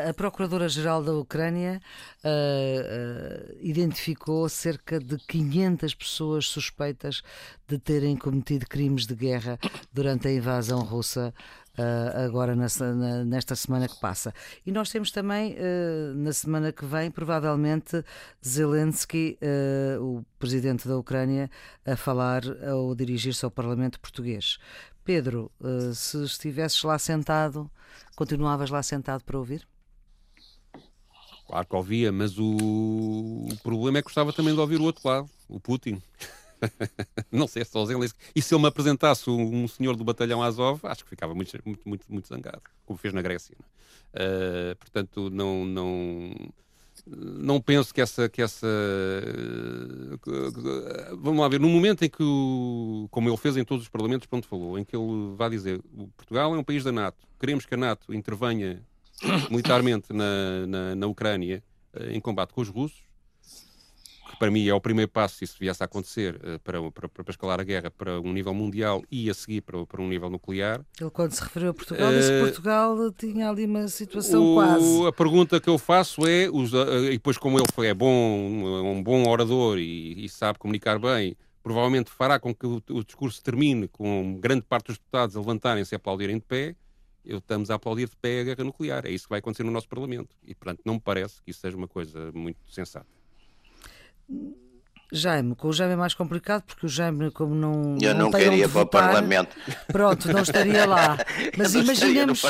A, 0.09 0.13
Procuradora-Geral 0.13 1.03
da 1.03 1.13
Ucrânia 1.13 1.79
uh, 2.23 2.27
uh, 2.27 3.57
identificou 3.61 4.47
cerca 4.49 4.99
de 4.99 5.17
500 5.17 5.95
pessoas 5.95 6.47
suspeitas 6.47 7.21
de 7.67 7.77
terem 7.77 8.17
cometido 8.17 8.67
crimes 8.67 9.05
de 9.05 9.15
guerra 9.15 9.57
durante 9.93 10.27
a 10.27 10.33
invasão 10.33 10.81
russa. 10.81 11.33
Uh, 11.77 12.25
agora 12.25 12.57
nessa, 12.57 12.93
na, 12.93 13.23
nesta 13.23 13.55
semana 13.55 13.87
que 13.87 13.97
passa. 14.01 14.33
E 14.65 14.71
nós 14.71 14.89
temos 14.89 15.11
também, 15.11 15.55
na 16.13 16.33
semana 16.33 16.73
que 16.73 16.83
vem, 16.83 17.09
provavelmente, 17.09 18.03
Zelensky, 18.45 19.39
o 20.01 20.21
presidente 20.37 20.85
da 20.89 20.97
Ucrânia, 20.97 21.49
a 21.85 21.95
falar 21.95 22.41
ou 22.73 22.93
dirigir-se 22.93 23.45
ao 23.45 23.51
Parlamento 23.51 23.97
português. 23.97 24.57
Pedro, 25.09 25.51
se 25.95 26.23
estivesses 26.23 26.83
lá 26.83 26.99
sentado 26.99 27.67
Continuavas 28.15 28.69
lá 28.69 28.83
sentado 28.83 29.23
para 29.23 29.39
ouvir? 29.39 29.67
Claro 31.47 31.65
que 31.65 31.75
ouvia, 31.75 32.11
mas 32.11 32.37
o... 32.37 33.47
o 33.51 33.57
problema 33.63 33.97
é 33.97 34.01
que 34.03 34.05
gostava 34.05 34.31
também 34.31 34.53
de 34.53 34.59
ouvir 34.59 34.79
o 34.79 34.83
outro 34.83 35.07
lado, 35.07 35.27
o 35.47 35.59
Putin. 35.59 35.99
não 37.31 37.47
sei 37.47 37.65
se 37.65 37.71
só 37.71 37.83
Zelensky. 37.85 38.19
E 38.35 38.39
se 38.39 38.53
ele 38.53 38.61
me 38.61 38.67
apresentasse 38.67 39.27
um 39.31 39.67
senhor 39.67 39.95
do 39.95 40.03
batalhão 40.03 40.43
Azov, 40.43 40.79
acho 40.83 41.03
que 41.03 41.09
ficava 41.09 41.33
muito, 41.33 41.59
muito, 41.65 41.89
muito, 41.89 42.05
muito 42.07 42.27
zangado, 42.27 42.61
como 42.85 42.99
fez 42.99 43.11
na 43.11 43.23
Grécia. 43.23 43.57
Uh, 44.13 44.75
portanto, 44.75 45.31
não, 45.31 45.65
não, 45.65 46.35
não 47.11 47.59
penso 47.59 47.93
que 47.93 48.01
essa, 48.01 48.29
que 48.29 48.41
essa. 48.41 48.67
Vamos 51.17 51.39
lá 51.39 51.47
ver, 51.47 51.59
no 51.59 51.69
momento 51.69 52.03
em 52.03 52.09
que, 52.09 52.21
o, 52.21 53.07
como 53.09 53.29
ele 53.29 53.37
fez 53.37 53.57
em 53.57 53.63
todos 53.63 53.83
os 53.83 53.89
parlamentos, 53.89 54.27
pronto, 54.27 54.47
falou, 54.47 54.77
em 54.77 54.83
que 54.83 54.95
ele 54.95 55.35
vai 55.35 55.49
dizer: 55.49 55.81
Portugal 56.15 56.53
é 56.53 56.57
um 56.57 56.63
país 56.63 56.83
da 56.83 56.91
NATO, 56.91 57.17
queremos 57.39 57.65
que 57.65 57.73
a 57.73 57.77
NATO 57.77 58.13
intervenha 58.13 58.81
militarmente 59.49 60.13
na, 60.13 60.67
na, 60.67 60.95
na 60.95 61.07
Ucrânia 61.07 61.63
eh, 61.93 62.13
em 62.13 62.19
combate 62.19 62.53
com 62.53 62.61
os 62.61 62.69
russos, 62.69 63.01
para 64.37 64.51
mim 64.51 64.67
é 64.67 64.73
o 64.73 64.81
primeiro 64.81 65.09
passo, 65.09 65.37
se 65.37 65.45
isso 65.45 65.57
viesse 65.59 65.81
a 65.81 65.85
acontecer, 65.85 66.39
eh, 66.43 66.57
para, 66.59 66.91
para, 66.91 67.09
para 67.09 67.31
escalar 67.31 67.59
a 67.59 67.63
guerra 67.63 67.89
para 67.89 68.19
um 68.19 68.33
nível 68.33 68.53
mundial 68.53 69.03
e 69.11 69.29
a 69.29 69.33
seguir 69.33 69.61
para, 69.61 69.85
para 69.85 70.01
um 70.01 70.07
nível 70.07 70.29
nuclear. 70.29 70.81
Ele, 70.99 71.09
quando 71.09 71.31
se 71.31 71.41
referiu 71.41 71.69
a 71.69 71.73
Portugal, 71.73 72.11
disse 72.11 72.29
que 72.29 72.35
eh, 72.35 72.41
Portugal 72.41 73.11
tinha 73.13 73.49
ali 73.49 73.65
uma 73.65 73.87
situação 73.87 74.51
o, 74.51 74.55
quase. 74.55 75.07
A 75.07 75.11
pergunta 75.11 75.59
que 75.59 75.69
eu 75.69 75.77
faço 75.77 76.27
é, 76.27 76.49
os, 76.49 76.73
eh, 76.73 77.05
e 77.05 77.11
depois, 77.11 77.37
como 77.37 77.57
ele 77.57 77.67
foi, 77.73 77.87
é 77.87 77.93
bom, 77.93 78.09
um 78.09 79.01
bom 79.01 79.27
orador 79.27 79.77
e, 79.77 80.25
e 80.25 80.29
sabe 80.29 80.59
comunicar 80.59 80.99
bem, 80.99 81.35
provavelmente 81.61 82.09
fará 82.09 82.39
com 82.39 82.53
que 82.53 82.65
o, 82.65 82.81
o, 82.89 83.03
discurso 83.03 83.43
termine 83.43 83.87
com 83.87 84.39
grande 84.39 84.63
parte 84.63 84.87
dos 84.87 84.97
deputados 84.97 85.35
a 85.35 85.39
levantarem-se 85.39 85.93
e 85.93 85.95
aplaudirem 85.95 86.37
de 86.37 86.45
pé. 86.45 86.75
Eu 87.25 87.39
estamos 87.39 87.69
a 87.69 87.75
aplaudir 87.75 88.09
de 88.09 88.15
pé 88.15 88.41
a 88.41 88.43
guerra 88.43 88.63
nuclear. 88.63 89.05
É 89.05 89.11
isso 89.11 89.25
que 89.25 89.29
vai 89.29 89.39
acontecer 89.39 89.63
no 89.63 89.71
nosso 89.71 89.87
Parlamento. 89.87 90.35
E, 90.43 90.55
portanto, 90.55 90.81
não 90.85 90.95
me 90.95 90.99
parece 90.99 91.41
que 91.43 91.51
isso 91.51 91.59
seja 91.59 91.77
uma 91.77 91.87
coisa 91.87 92.31
muito 92.31 92.59
sensata. 92.71 93.18
Jaime, 95.11 95.55
com 95.55 95.69
o 95.69 95.73
Jaime 95.73 95.93
é 95.93 95.97
mais 95.97 96.13
complicado 96.13 96.63
porque 96.63 96.85
o 96.85 96.89
Jaime, 96.89 97.31
como 97.31 97.55
não. 97.55 97.97
Eu 97.99 98.13
não, 98.13 98.25
não 98.25 98.31
queria 98.31 98.69
para 98.69 98.81
o 98.81 98.85
Parlamento. 98.85 99.55
Pronto, 99.87 100.31
não 100.31 100.41
estaria 100.41 100.85
lá. 100.85 101.17
Mas 101.57 101.73
não 101.73 101.81
imaginemos. 101.81 102.41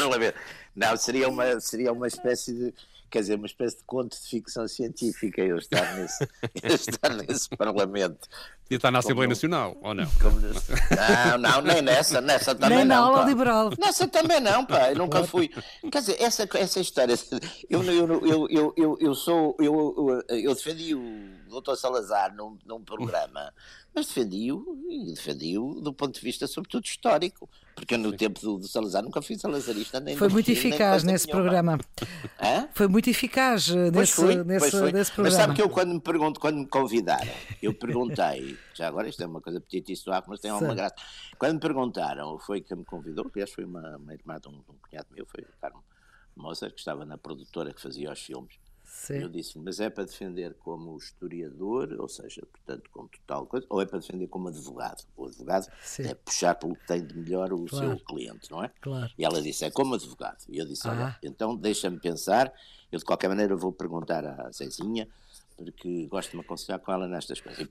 Não, 0.75 0.97
seria 0.97 1.29
uma, 1.29 1.59
seria 1.59 1.93
uma 1.93 2.07
espécie 2.07 2.53
de. 2.53 2.73
Quer 3.09 3.19
dizer, 3.19 3.35
uma 3.35 3.47
espécie 3.47 3.77
de 3.77 3.83
conto 3.83 4.19
de 4.19 4.27
ficção 4.27 4.67
científica 4.67 5.41
eu 5.41 5.57
estar 5.57 5.95
nesse, 5.95 6.27
eu 6.61 6.75
estar 6.75 7.09
nesse 7.15 7.49
Parlamento. 7.49 8.27
E 8.69 8.75
está 8.75 8.91
na 8.91 8.99
Assembleia 8.99 9.27
Nacional, 9.27 9.75
ou 9.81 9.95
não? 9.95 10.05
Não, 10.05 11.37
não, 11.39 11.61
nem 11.61 11.81
nessa, 11.81 12.21
nessa 12.21 12.53
também 12.53 12.77
nem 12.77 12.87
não. 12.87 12.95
na 12.95 13.01
aula 13.03 13.19
pá. 13.19 13.25
liberal. 13.25 13.71
Nessa 13.79 14.07
também 14.07 14.39
não, 14.39 14.63
pá, 14.63 14.91
eu 14.91 14.95
nunca 14.95 15.23
fui. 15.23 15.49
Quer 15.91 15.99
dizer, 15.99 16.21
essa, 16.21 16.47
essa 16.53 16.79
história, 16.79 17.15
eu, 17.67 17.83
eu, 17.83 18.27
eu, 18.27 18.47
eu, 18.49 18.73
eu, 18.77 18.97
eu 18.99 19.15
sou, 19.15 19.57
eu, 19.59 20.23
eu 20.29 20.53
defendi 20.53 20.93
o 20.93 21.49
doutor 21.49 21.75
Salazar 21.75 22.35
num, 22.35 22.59
num 22.63 22.83
programa, 22.83 23.51
mas 23.99 24.07
defendi-o 24.07 24.85
e 24.89 25.13
defendi-o 25.13 25.81
do 25.81 25.93
ponto 25.93 26.15
de 26.15 26.21
vista, 26.21 26.47
sobretudo, 26.47 26.85
histórico. 26.85 27.49
Porque 27.75 27.95
eu, 27.95 27.97
no 27.97 28.13
tempo 28.13 28.39
do, 28.39 28.57
do, 28.57 28.67
Salazar, 28.67 29.03
nunca 29.03 29.21
fui 29.21 29.37
salazarista. 29.37 29.99
Nem 29.99 30.15
Foi 30.15 30.29
muito 30.29 30.49
eficaz 30.49 31.03
nesse 31.03 31.27
nenhuma. 31.27 31.43
programa. 31.43 31.79
Hã? 32.41 32.67
Foi 32.73 32.87
muito 32.87 33.09
eficaz 33.09 33.69
eh, 33.69 33.91
nesse, 33.91 34.21
nesse, 34.45 34.81
nesse 34.91 35.11
programa. 35.11 35.11
Mas 35.17 35.33
sabe 35.33 35.53
que 35.53 35.61
eu, 35.61 35.69
quando 35.69 35.93
me 35.93 35.99
pergunto, 35.99 36.39
quando 36.39 36.57
me 36.57 36.67
convidaram, 36.67 37.31
eu 37.61 37.73
perguntei, 37.73 38.57
já 38.73 38.87
agora 38.87 39.09
isto 39.09 39.21
é 39.21 39.27
uma 39.27 39.41
coisa 39.41 39.59
petitíssima, 39.59 40.23
mas 40.27 40.39
tem 40.39 40.51
alguma 40.51 40.73
graça. 40.73 40.95
Quando 41.37 41.55
me 41.55 41.59
perguntaram, 41.59 42.39
foi 42.39 42.61
quem 42.61 42.77
me 42.77 42.85
convidou, 42.85 43.29
aliás, 43.33 43.51
foi 43.51 43.65
uma, 43.65 43.97
uma 43.97 44.13
irmã 44.13 44.39
de 44.39 44.47
um, 44.47 44.51
de 44.51 44.71
um 44.71 44.75
cunhado 44.89 45.07
meu, 45.11 45.25
foi 45.25 45.43
o 45.43 45.47
Carmo 45.61 45.83
Mozart, 46.35 46.73
que 46.73 46.79
estava 46.79 47.05
na 47.05 47.17
produtora 47.17 47.73
que 47.73 47.81
fazia 47.81 48.11
os 48.11 48.19
filmes. 48.19 48.55
Sim. 48.99 49.21
Eu 49.21 49.29
disse, 49.29 49.57
mas 49.57 49.79
é 49.79 49.89
para 49.89 50.03
defender 50.03 50.53
como 50.55 50.97
historiador, 50.97 51.95
ou 51.97 52.09
seja, 52.09 52.45
portanto, 52.51 52.89
com 52.91 53.07
total 53.07 53.45
coisa, 53.45 53.65
ou 53.69 53.81
é 53.81 53.85
para 53.85 53.99
defender 53.99 54.27
como 54.27 54.49
advogado? 54.49 55.05
O 55.15 55.25
advogado 55.25 55.71
Sim. 55.81 56.03
é 56.03 56.13
puxar 56.13 56.55
pelo 56.55 56.75
que 56.75 56.85
tem 56.85 57.05
de 57.05 57.17
melhor 57.17 57.53
o 57.53 57.65
claro. 57.65 57.87
seu 57.87 57.99
cliente, 58.05 58.51
não 58.51 58.61
é? 58.61 58.69
Claro. 58.81 59.09
E 59.17 59.23
ela 59.23 59.41
disse, 59.41 59.63
é 59.63 59.71
como 59.71 59.95
advogado. 59.95 60.43
E 60.49 60.57
eu 60.57 60.65
disse, 60.65 60.85
ah. 60.85 60.91
olha, 60.91 61.17
então 61.23 61.55
deixa-me 61.55 61.97
pensar, 61.97 62.53
eu 62.91 62.99
de 62.99 63.05
qualquer 63.05 63.29
maneira 63.29 63.55
vou 63.55 63.71
perguntar 63.71 64.25
à 64.25 64.51
Zezinha, 64.51 65.07
porque 65.55 66.05
gosto 66.07 66.31
de 66.31 66.37
me 66.37 66.43
aconselhar 66.43 66.79
com 66.79 66.91
ela 66.91 67.07
nestas 67.07 67.39
coisas. 67.39 67.65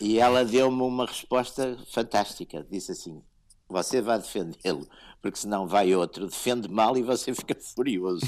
E, 0.00 0.14
e 0.14 0.18
ela 0.18 0.46
deu-me 0.46 0.80
uma 0.80 1.04
resposta 1.04 1.76
fantástica, 1.92 2.66
disse 2.70 2.92
assim, 2.92 3.22
você 3.68 4.00
vai 4.00 4.18
defendê-lo, 4.18 4.88
porque 5.20 5.38
senão 5.38 5.66
vai 5.66 5.94
outro, 5.94 6.26
defende 6.26 6.68
mal 6.68 6.96
e 6.96 7.02
você 7.02 7.34
fica 7.34 7.54
furioso. 7.54 8.26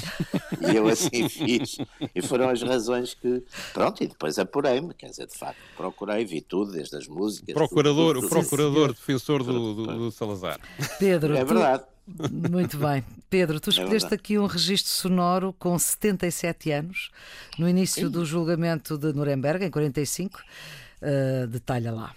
e 0.61 0.75
eu 0.75 0.87
assim 0.87 1.27
fiz. 1.29 1.77
E 2.13 2.21
foram 2.21 2.49
as 2.49 2.61
razões 2.61 3.13
que. 3.13 3.43
Pronto, 3.73 4.03
e 4.03 4.07
depois 4.07 4.37
apurei-me, 4.37 4.93
quer 4.93 5.09
dizer, 5.09 5.27
de 5.27 5.37
facto, 5.37 5.59
procurei, 5.75 6.25
vi 6.25 6.41
tudo, 6.41 6.71
desde 6.71 6.95
as 6.95 7.07
músicas. 7.07 7.53
Procurador, 7.53 8.15
tudo, 8.15 8.21
tudo, 8.21 8.25
o 8.25 8.29
procurador 8.29 8.89
sim, 8.89 8.95
defensor 8.95 9.43
do, 9.43 9.73
do, 9.73 9.85
do, 9.85 10.11
Salazar. 10.11 10.59
Pedro. 10.99 11.35
É 11.35 11.43
verdade. 11.43 11.83
Muito 12.49 12.77
bem. 12.77 13.03
Pedro, 13.29 13.59
tu 13.59 13.69
é 13.69 13.73
escolheste 13.73 14.11
é 14.11 14.15
aqui 14.15 14.37
um 14.37 14.45
registro 14.45 14.91
sonoro 14.91 15.53
com 15.57 15.77
77 15.77 16.71
anos, 16.71 17.09
no 17.57 17.69
início 17.69 18.07
sim. 18.07 18.11
do 18.11 18.25
julgamento 18.25 18.97
de 18.97 19.13
Nuremberg, 19.13 19.63
em 19.63 19.71
45. 19.71 20.39
Uh, 21.01 21.47
detalha 21.47 21.91
lá. 21.91 22.13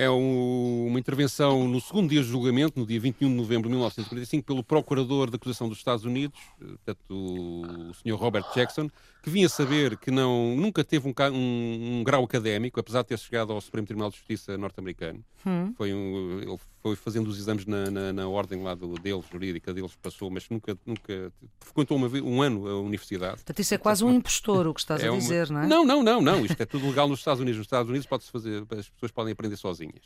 É 0.00 0.08
um, 0.08 0.86
uma 0.86 0.98
intervenção 0.98 1.68
no 1.68 1.78
segundo 1.78 2.08
dia 2.08 2.22
de 2.22 2.26
julgamento, 2.26 2.80
no 2.80 2.86
dia 2.86 2.98
21 2.98 3.28
de 3.28 3.34
novembro 3.34 3.68
de 3.68 3.74
1945, 3.74 4.46
pelo 4.46 4.64
procurador 4.64 5.28
da 5.28 5.36
acusação 5.36 5.68
dos 5.68 5.76
Estados 5.76 6.06
Unidos, 6.06 6.40
eh, 6.58 6.64
portanto, 6.64 7.00
o, 7.10 7.90
o 7.90 7.92
Sr. 7.92 8.14
Robert 8.14 8.46
Jackson, 8.54 8.88
que 9.22 9.30
vinha 9.30 9.48
saber 9.48 9.96
que 9.98 10.10
não, 10.10 10.56
nunca 10.56 10.82
teve 10.82 11.08
um, 11.08 11.14
um, 11.32 11.98
um, 11.98 12.04
grau 12.04 12.24
académico, 12.24 12.80
apesar 12.80 13.02
de 13.02 13.08
ter 13.08 13.18
chegado 13.18 13.52
ao 13.52 13.60
Supremo 13.60 13.86
Tribunal 13.86 14.10
de 14.10 14.16
Justiça 14.16 14.56
norte-americano. 14.56 15.22
Hum. 15.46 15.72
Foi 15.76 15.92
um, 15.92 16.40
ele 16.40 16.58
foi 16.82 16.96
fazendo 16.96 17.28
os 17.28 17.38
exames 17.38 17.66
na, 17.66 17.90
na, 17.90 18.12
na 18.12 18.28
ordem 18.28 18.62
lá 18.62 18.74
do, 18.74 18.94
deles, 18.94 19.24
jurídica 19.30 19.72
deles, 19.74 19.94
passou, 20.00 20.30
mas 20.30 20.48
nunca, 20.48 20.76
nunca 20.86 21.32
frequentou 21.60 21.96
uma, 21.96 22.08
um 22.08 22.42
ano 22.42 22.66
a 22.66 22.80
universidade. 22.80 23.36
Portanto, 23.36 23.58
isso 23.58 23.74
é 23.74 23.78
quase 23.78 24.04
um 24.04 24.12
impostor 24.12 24.66
o 24.66 24.74
que 24.74 24.80
estás 24.80 25.02
é 25.02 25.08
a 25.08 25.12
dizer, 25.12 25.50
uma... 25.50 25.60
não 25.60 25.64
é? 25.64 25.66
Não, 25.66 25.84
não, 25.84 26.02
não, 26.02 26.20
não. 26.20 26.44
Isto 26.44 26.62
é 26.62 26.66
tudo 26.66 26.86
legal 26.86 27.08
nos 27.08 27.18
Estados 27.18 27.40
Unidos. 27.40 27.58
Nos 27.58 27.66
Estados 27.66 27.88
Unidos 27.88 28.06
pode-se 28.06 28.30
fazer, 28.30 28.64
as 28.70 28.88
pessoas 28.88 29.12
podem 29.12 29.32
aprender 29.32 29.56
sozinhas. 29.56 30.02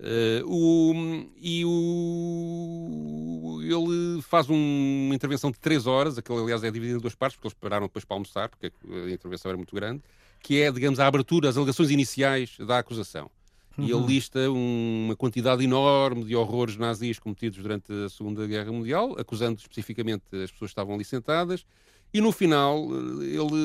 Uh, 0.00 0.46
o, 0.46 0.94
e 1.40 1.64
o, 1.64 3.60
ele 3.62 4.22
faz 4.22 4.48
um, 4.48 4.54
uma 5.06 5.14
intervenção 5.14 5.50
de 5.50 5.58
3 5.58 5.88
horas, 5.88 6.16
aquele 6.16 6.40
aliás 6.40 6.62
é 6.62 6.70
dividido 6.70 6.98
em 6.98 7.02
duas 7.02 7.16
partes, 7.16 7.36
porque 7.36 7.48
eles 7.48 7.58
pararam 7.60 7.86
depois 7.86 8.04
para 8.04 8.14
almoçar, 8.14 8.48
porque 8.48 8.66
a 8.66 9.10
intervenção 9.10 9.50
era 9.50 9.56
muito 9.56 9.74
grande, 9.74 10.00
que 10.40 10.60
é, 10.60 10.70
digamos, 10.70 11.00
a 11.00 11.06
abertura, 11.06 11.48
as 11.48 11.56
alegações 11.56 11.90
iniciais 11.90 12.56
da 12.58 12.78
acusação. 12.78 13.28
Uhum. 13.76 13.84
E 13.84 13.90
ele 13.90 13.94
uhum. 13.94 14.06
lista 14.06 14.38
um, 14.50 15.06
uma 15.06 15.16
quantidade 15.16 15.64
enorme 15.64 16.24
de 16.24 16.36
horrores 16.36 16.76
nazis 16.76 17.18
cometidos 17.18 17.58
durante 17.58 17.92
a 17.92 18.08
Segunda 18.08 18.46
Guerra 18.46 18.70
Mundial, 18.70 19.16
acusando 19.18 19.58
especificamente 19.58 20.22
as 20.32 20.52
pessoas 20.52 20.70
que 20.70 20.72
estavam 20.72 20.94
ali 20.94 21.04
sentadas, 21.04 21.66
e 22.14 22.20
no 22.20 22.30
final 22.32 22.88
ele 23.20 23.58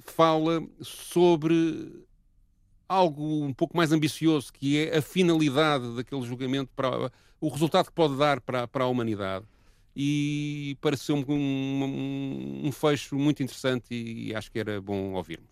fala 0.00 0.62
sobre 0.80 2.03
algo 2.88 3.44
um 3.44 3.52
pouco 3.52 3.76
mais 3.76 3.92
ambicioso, 3.92 4.52
que 4.52 4.86
é 4.88 4.98
a 4.98 5.02
finalidade 5.02 5.96
daquele 5.96 6.22
julgamento, 6.22 6.70
para 6.74 7.10
o 7.40 7.48
resultado 7.48 7.86
que 7.86 7.92
pode 7.92 8.16
dar 8.16 8.40
para, 8.40 8.66
para 8.66 8.84
a 8.84 8.86
humanidade. 8.86 9.44
E 9.96 10.76
pareceu 10.80 11.14
um, 11.16 11.24
um, 11.28 12.62
um 12.64 12.72
fecho 12.72 13.16
muito 13.16 13.42
interessante 13.42 13.94
e, 13.94 14.28
e 14.28 14.34
acho 14.34 14.50
que 14.50 14.58
era 14.58 14.80
bom 14.80 15.12
ouvirmos. 15.12 15.50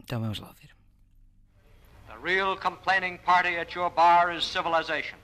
Então 0.00 0.20
vamos 0.20 0.38
lá 0.38 0.48
ouvir. 0.48 0.76
The 2.06 2.16
real 2.22 2.56
complaining 2.56 3.18
party 3.18 3.56
at 3.56 3.74
your 3.74 3.90
bar 3.90 4.34
is 4.36 4.44
civilization. 4.44 5.18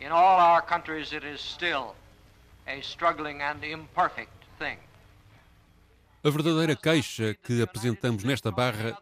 In 0.00 0.12
all 0.12 0.40
our 0.40 0.62
countries 0.62 1.12
it 1.12 1.24
is 1.26 1.40
still 1.40 1.94
a 2.66 2.80
struggling 2.80 3.42
and 3.42 3.64
imperfect 3.64 4.32
thing. 4.58 4.78
A 6.24 6.30
verdadeira 6.30 6.76
queixa 6.76 7.34
que 7.34 7.60
apresentamos 7.62 8.22
nesta 8.22 8.52
barra 8.52 8.96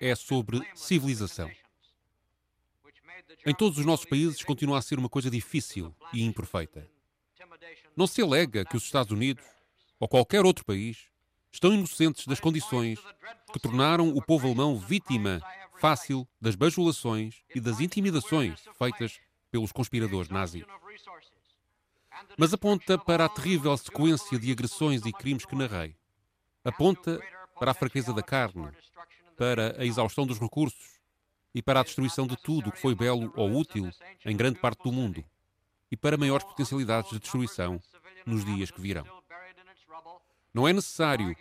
é 0.00 0.14
sobre 0.14 0.60
civilização. 0.74 1.50
Em 3.46 3.54
todos 3.54 3.78
os 3.78 3.84
nossos 3.86 4.06
países 4.06 4.42
continua 4.42 4.78
a 4.78 4.82
ser 4.82 4.98
uma 4.98 5.08
coisa 5.08 5.30
difícil 5.30 5.94
e 6.12 6.22
imperfeita. 6.22 6.88
Não 7.96 8.06
se 8.06 8.22
alega 8.22 8.64
que 8.64 8.76
os 8.76 8.84
Estados 8.84 9.12
Unidos, 9.12 9.44
ou 9.98 10.08
qualquer 10.08 10.44
outro 10.44 10.64
país, 10.64 11.08
estão 11.50 11.72
inocentes 11.72 12.26
das 12.26 12.40
condições 12.40 12.98
que 13.52 13.58
tornaram 13.58 14.08
o 14.10 14.22
povo 14.22 14.46
alemão 14.46 14.76
vítima 14.78 15.40
fácil 15.78 16.26
das 16.40 16.54
bajulações 16.54 17.42
e 17.54 17.60
das 17.60 17.80
intimidações 17.80 18.60
feitas 18.76 19.20
pelos 19.50 19.72
conspiradores 19.72 20.30
nazis. 20.30 20.64
Mas 22.36 22.52
aponta 22.52 22.98
para 22.98 23.24
a 23.24 23.28
terrível 23.28 23.76
sequência 23.76 24.38
de 24.38 24.50
agressões 24.50 25.04
e 25.06 25.12
crimes 25.12 25.44
que 25.44 25.54
narrei. 25.54 25.96
Aponta 26.64 27.20
para 27.58 27.70
a 27.70 27.74
fraqueza 27.74 28.12
da 28.12 28.22
carne, 28.22 28.68
para 29.38 29.80
a 29.80 29.84
exaustão 29.86 30.26
dos 30.26 30.38
recursos 30.38 30.98
e 31.54 31.62
para 31.62 31.80
a 31.80 31.82
destruição 31.84 32.26
de 32.26 32.36
tudo 32.36 32.68
o 32.68 32.72
que 32.72 32.80
foi 32.80 32.94
belo 32.94 33.32
ou 33.36 33.56
útil 33.56 33.90
em 34.26 34.36
grande 34.36 34.58
parte 34.58 34.82
do 34.82 34.92
mundo 34.92 35.24
e 35.90 35.96
para 35.96 36.18
maiores 36.18 36.44
potencialidades 36.44 37.10
de 37.10 37.20
destruição 37.20 37.80
nos 38.26 38.44
dias 38.44 38.70
que 38.70 38.80
virão. 38.80 39.06
Não 40.52 40.66
é 40.66 40.72
necessário, 40.72 41.34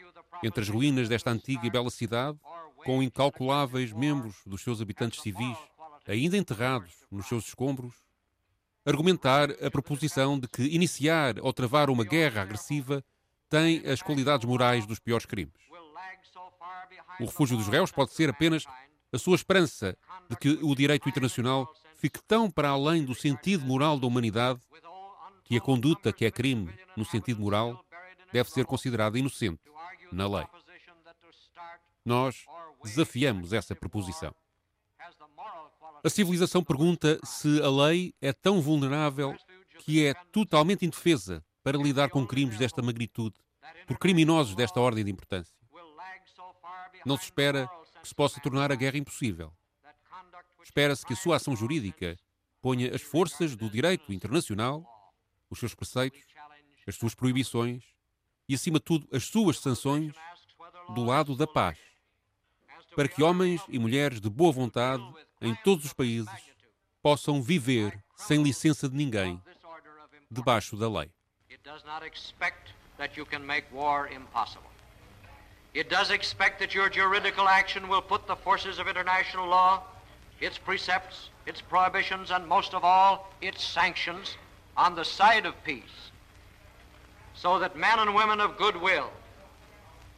entre 0.44 0.62
as 0.62 0.70
ruínas 0.70 1.10
desta 1.10 1.32
antiga 1.32 1.66
e 1.66 1.70
bela 1.72 1.90
cidade, 1.90 2.38
com 2.86 3.02
incalculáveis 3.02 3.92
membros 3.92 4.36
dos 4.46 4.62
seus 4.62 4.80
habitantes 4.80 5.22
civis, 5.22 5.58
ainda 6.08 6.38
enterrados 6.38 6.94
nos 7.12 7.26
seus 7.28 7.48
escombros, 7.48 7.96
argumentar 8.86 9.52
a 9.62 9.70
proposição 9.70 10.40
de 10.40 10.48
que 10.48 10.64
iniciar 10.64 11.40
ou 11.42 11.52
travar 11.52 11.90
uma 11.90 12.06
guerra 12.06 12.44
agressiva 12.44 13.04
tem 13.50 13.86
as 13.86 14.02
qualidades 14.02 14.46
morais 14.46 14.86
dos 14.86 15.00
piores 15.00 15.26
crimes. 15.26 15.68
O 17.20 17.26
refúgio 17.26 17.58
dos 17.58 17.68
réus 17.68 17.92
pode 17.92 18.12
ser 18.14 18.30
apenas 18.30 18.66
a 19.12 19.18
sua 19.18 19.36
esperança 19.36 19.98
de 20.30 20.36
que 20.36 20.50
o 20.62 20.76
direito 20.76 21.08
internacional 21.10 21.72
fique 21.96 22.22
tão 22.28 22.50
para 22.50 22.70
além 22.70 23.04
do 23.04 23.16
sentido 23.16 23.66
moral 23.66 24.00
da 24.00 24.06
humanidade 24.06 24.60
que 25.44 25.58
a 25.58 25.62
conduta 25.62 26.12
que 26.14 26.26
é 26.26 26.32
crime 26.32 26.74
no 26.96 27.06
sentido 27.06 27.42
moral 27.42 27.84
deve 28.32 28.52
ser 28.52 28.66
considerada 28.66 29.18
inocente 29.18 29.62
na 30.12 30.28
lei. 30.28 30.46
Nós 32.06 32.46
desafiamos 32.84 33.54
essa 33.54 33.76
proposição. 33.76 34.34
A 36.04 36.10
civilização 36.10 36.64
pergunta 36.64 37.20
se 37.24 37.62
a 37.62 37.70
lei 37.70 38.14
é 38.22 38.32
tão 38.32 38.62
vulnerável 38.62 39.36
que 39.80 40.06
é 40.06 40.14
totalmente 40.32 40.86
indefesa 40.86 41.44
para 41.64 41.78
lidar 41.78 42.10
com 42.10 42.26
crimes 42.26 42.58
desta 42.58 42.82
magnitude 42.82 43.36
por 43.86 43.98
criminosos 43.98 44.56
desta 44.56 44.80
ordem 44.80 45.04
de 45.04 45.12
importância. 45.12 45.57
Não 47.08 47.16
se 47.16 47.24
espera 47.24 47.70
que 48.02 48.08
se 48.10 48.14
possa 48.14 48.42
tornar 48.42 48.70
a 48.70 48.76
guerra 48.76 48.98
impossível. 48.98 49.54
Espera-se 50.62 51.06
que 51.06 51.14
a 51.14 51.16
sua 51.16 51.38
ação 51.38 51.56
jurídica 51.56 52.18
ponha 52.62 52.94
as 52.94 53.02
forças 53.02 53.56
do 53.56 53.70
direito 53.70 54.12
internacional, 54.12 54.86
os 55.50 55.58
seus 55.58 55.74
preceitos, 55.74 56.22
as 56.86 56.98
suas 56.98 57.16
proibições 57.16 57.82
e, 58.50 58.56
acima 58.56 58.78
de 58.78 58.84
tudo, 58.84 59.08
as 59.16 59.24
suas 59.24 59.58
sanções 59.60 60.14
do 60.94 61.06
lado 61.06 61.34
da 61.34 61.48
paz, 61.48 61.80
para 62.94 63.08
que 63.08 63.24
homens 63.24 63.62
e 63.70 63.80
mulheres 63.80 64.20
de 64.20 64.30
boa 64.30 64.52
vontade 64.52 65.04
em 65.40 65.56
todos 65.56 65.86
os 65.86 65.94
países 65.94 66.30
possam 67.02 67.42
viver 67.42 68.04
sem 68.18 68.44
licença 68.44 68.90
de 68.90 68.98
ninguém, 68.98 69.42
debaixo 70.30 70.76
da 70.76 70.90
lei. 70.90 71.10
It 71.50 71.64
does 71.64 71.84
expect 72.06 72.74
that 72.98 73.18
your 76.74 76.90
juridical 76.90 77.48
action 77.48 77.88
will 77.88 78.02
put 78.02 78.26
the 78.26 78.36
forces 78.36 78.80
of 78.80 78.88
international 78.88 79.48
law, 79.48 79.84
its 80.42 80.58
precepts, 80.58 81.30
its 81.46 81.62
prohibitions, 81.62 82.32
and 82.32 82.48
most 82.48 82.74
of 82.74 82.84
all, 82.84 83.32
its 83.42 83.64
sanctions, 83.64 84.38
on 84.76 84.96
the 84.96 85.06
side 85.06 85.46
of 85.46 85.54
peace, 85.64 86.12
so 87.36 87.60
that 87.60 87.78
men 87.78 88.00
and 88.00 88.16
women 88.16 88.40
of 88.40 88.58
goodwill 88.58 89.12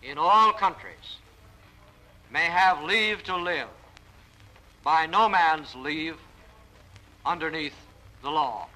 in 0.01 0.17
all 0.17 0.53
countries 0.53 1.17
may 2.31 2.45
have 2.45 2.83
leave 2.83 3.21
to 3.23 3.35
live 3.35 3.67
by 4.83 5.05
no 5.05 5.27
man's 5.27 5.75
leave 5.75 6.15
underneath 7.25 7.75
the 8.23 8.29
law. 8.29 8.67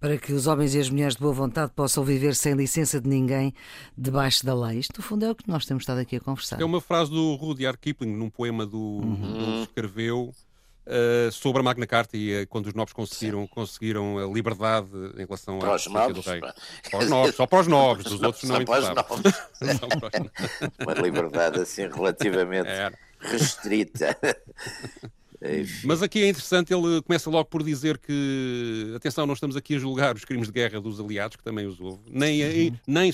Para 0.00 0.16
que 0.16 0.32
os 0.32 0.46
homens 0.46 0.74
e 0.74 0.80
as 0.80 0.88
mulheres 0.90 1.14
de 1.14 1.20
boa 1.20 1.32
vontade 1.32 1.72
possam 1.74 2.04
viver 2.04 2.34
sem 2.34 2.54
licença 2.54 3.00
de 3.00 3.08
ninguém 3.08 3.52
debaixo 3.96 4.44
da 4.46 4.54
lei. 4.54 4.78
Isto, 4.78 4.98
no 4.98 5.02
fundo, 5.02 5.24
é 5.24 5.30
o 5.30 5.34
que 5.34 5.48
nós 5.48 5.66
temos 5.66 5.82
estado 5.82 5.98
aqui 5.98 6.16
a 6.16 6.20
conversar. 6.20 6.60
É 6.60 6.64
uma 6.64 6.80
frase 6.80 7.10
do 7.10 7.34
Rudyard 7.34 7.78
Kipling, 7.78 8.14
num 8.14 8.30
poema 8.30 8.64
do, 8.64 8.78
uhum. 8.78 9.64
que 9.64 9.70
escreveu 9.70 10.32
uh, 10.86 11.32
sobre 11.32 11.60
a 11.60 11.62
Magna 11.62 11.86
Carta 11.86 12.16
e 12.16 12.42
uh, 12.42 12.46
quando 12.46 12.66
os 12.66 12.74
nobres 12.74 12.92
conseguiram, 12.92 13.46
conseguiram 13.46 14.18
a 14.18 14.26
liberdade 14.26 14.88
em 15.16 15.24
relação 15.24 15.58
para 15.58 15.74
à 15.74 15.78
justiça 15.78 16.12
do 16.12 16.20
rei. 16.20 16.40
Para 16.90 16.98
os 16.98 17.10
nobres, 17.10 17.34
só 17.34 17.46
para 17.46 17.60
os 17.60 17.66
nobres, 17.66 18.04
dos 18.06 18.22
outros 18.22 18.42
só 18.46 18.58
não 18.58 18.64
para 18.64 18.80
os 18.80 18.88
nobres. 18.88 19.34
uma 20.80 20.94
liberdade 20.94 21.60
assim 21.60 21.88
relativamente 21.88 22.68
Era. 22.68 22.96
restrita. 23.20 24.16
Mas 25.84 26.02
aqui 26.02 26.22
é 26.22 26.28
interessante, 26.28 26.72
ele 26.72 27.00
começa 27.02 27.30
logo 27.30 27.44
por 27.44 27.62
dizer 27.62 27.98
que, 27.98 28.92
atenção, 28.96 29.26
não 29.26 29.34
estamos 29.34 29.56
aqui 29.56 29.76
a 29.76 29.78
julgar 29.78 30.16
os 30.16 30.24
crimes 30.24 30.48
de 30.48 30.52
guerra 30.52 30.80
dos 30.80 30.98
aliados, 30.98 31.36
que 31.36 31.44
também 31.44 31.66
os 31.66 31.80
houve, 31.80 32.00
nem, 32.10 32.70
uhum. 32.70 32.76
nem 32.86 33.12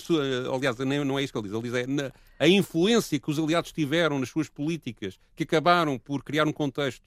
aliás, 0.53 0.79
nem, 0.79 1.05
não 1.05 1.18
é 1.18 1.22
isso 1.22 1.33
que 1.33 1.39
ele 1.39 1.49
diz, 1.49 1.55
ele 1.55 1.62
diz 1.62 1.75
é 1.75 1.87
na, 1.87 2.12
a 2.39 2.49
influência 2.49 3.18
que 3.18 3.31
os 3.31 3.39
aliados 3.39 3.72
tiveram 3.72 4.18
nas 4.18 4.31
suas 4.31 4.49
políticas, 4.49 5.18
que 5.37 5.43
acabaram 5.43 5.99
por 5.99 6.22
criar 6.25 6.47
um 6.47 6.53
contexto 6.53 7.03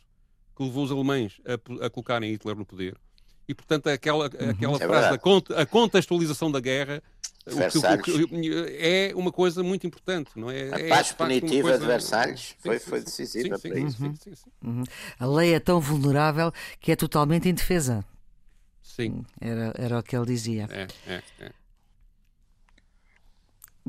que 0.56 0.64
levou 0.64 0.84
os 0.84 0.92
alemães 0.92 1.40
a, 1.46 1.86
a 1.86 1.90
colocarem 1.90 2.32
Hitler 2.32 2.56
no 2.56 2.66
poder. 2.66 2.96
E, 3.48 3.54
portanto, 3.54 3.88
aquela, 3.88 4.26
uhum. 4.26 4.50
aquela 4.50 4.76
é 4.76 4.88
frase 4.88 5.18
da 5.18 5.62
a 5.62 5.66
contextualização 5.66 6.52
da 6.52 6.60
guerra 6.60 7.02
o 7.48 8.02
que, 8.02 8.12
o 8.12 8.28
que, 8.28 8.76
é 8.78 9.12
uma 9.16 9.32
coisa 9.32 9.64
muito 9.64 9.88
importante, 9.88 10.32
não 10.36 10.52
é? 10.52 10.74
A 10.74 10.80
é, 10.80 10.90
paz 10.90 11.14
punitiva 11.14 11.70
coisa... 11.70 11.80
de 11.80 11.86
Versalhes 11.86 12.56
foi, 12.60 12.80
foi 12.80 13.02
decisiva 13.02 13.58
sim, 13.58 13.70
para 13.70 13.80
isso. 13.80 14.04
Uhum. 14.04 14.14
Uhum. 14.64 14.84
A 15.18 15.26
lei 15.26 15.54
é 15.54 15.60
tão 15.60 15.80
vulnerável 15.80 16.52
que 16.80 16.92
é 16.92 16.96
totalmente 16.96 17.48
indefesa. 17.48 18.04
Sim. 18.84 19.26
Era, 19.40 19.74
era 19.78 20.00
o 20.00 20.04
que 20.04 20.16
ele 20.16 20.26
dizia. 20.26 20.68
É, 20.70 20.88
é, 21.08 21.24
é. 21.40 21.52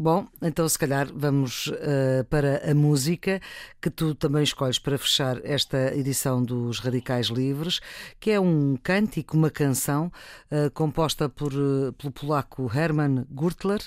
Bom, 0.01 0.29
então 0.41 0.69
se 0.69 0.79
calhar 0.79 1.09
vamos 1.13 1.67
uh, 1.67 2.25
para 2.31 2.71
a 2.71 2.73
música 2.73 3.41
que 3.83 3.91
tu 3.91 4.15
também 4.15 4.45
escolhes 4.45 4.79
para 4.79 4.97
fechar 4.97 5.45
esta 5.45 5.93
edição 5.93 6.41
dos 6.41 6.79
Radicais 6.79 7.27
Livres, 7.27 7.81
que 8.21 8.31
é 8.31 8.39
um 8.39 8.77
cântico, 8.81 9.37
uma 9.37 9.51
canção 9.51 10.07
uh, 10.53 10.71
composta 10.71 11.29
por, 11.29 11.53
uh, 11.53 11.93
pelo 11.95 12.13
polaco 12.13 12.71
Hermann 12.73 13.27
Gürtler, 13.29 13.83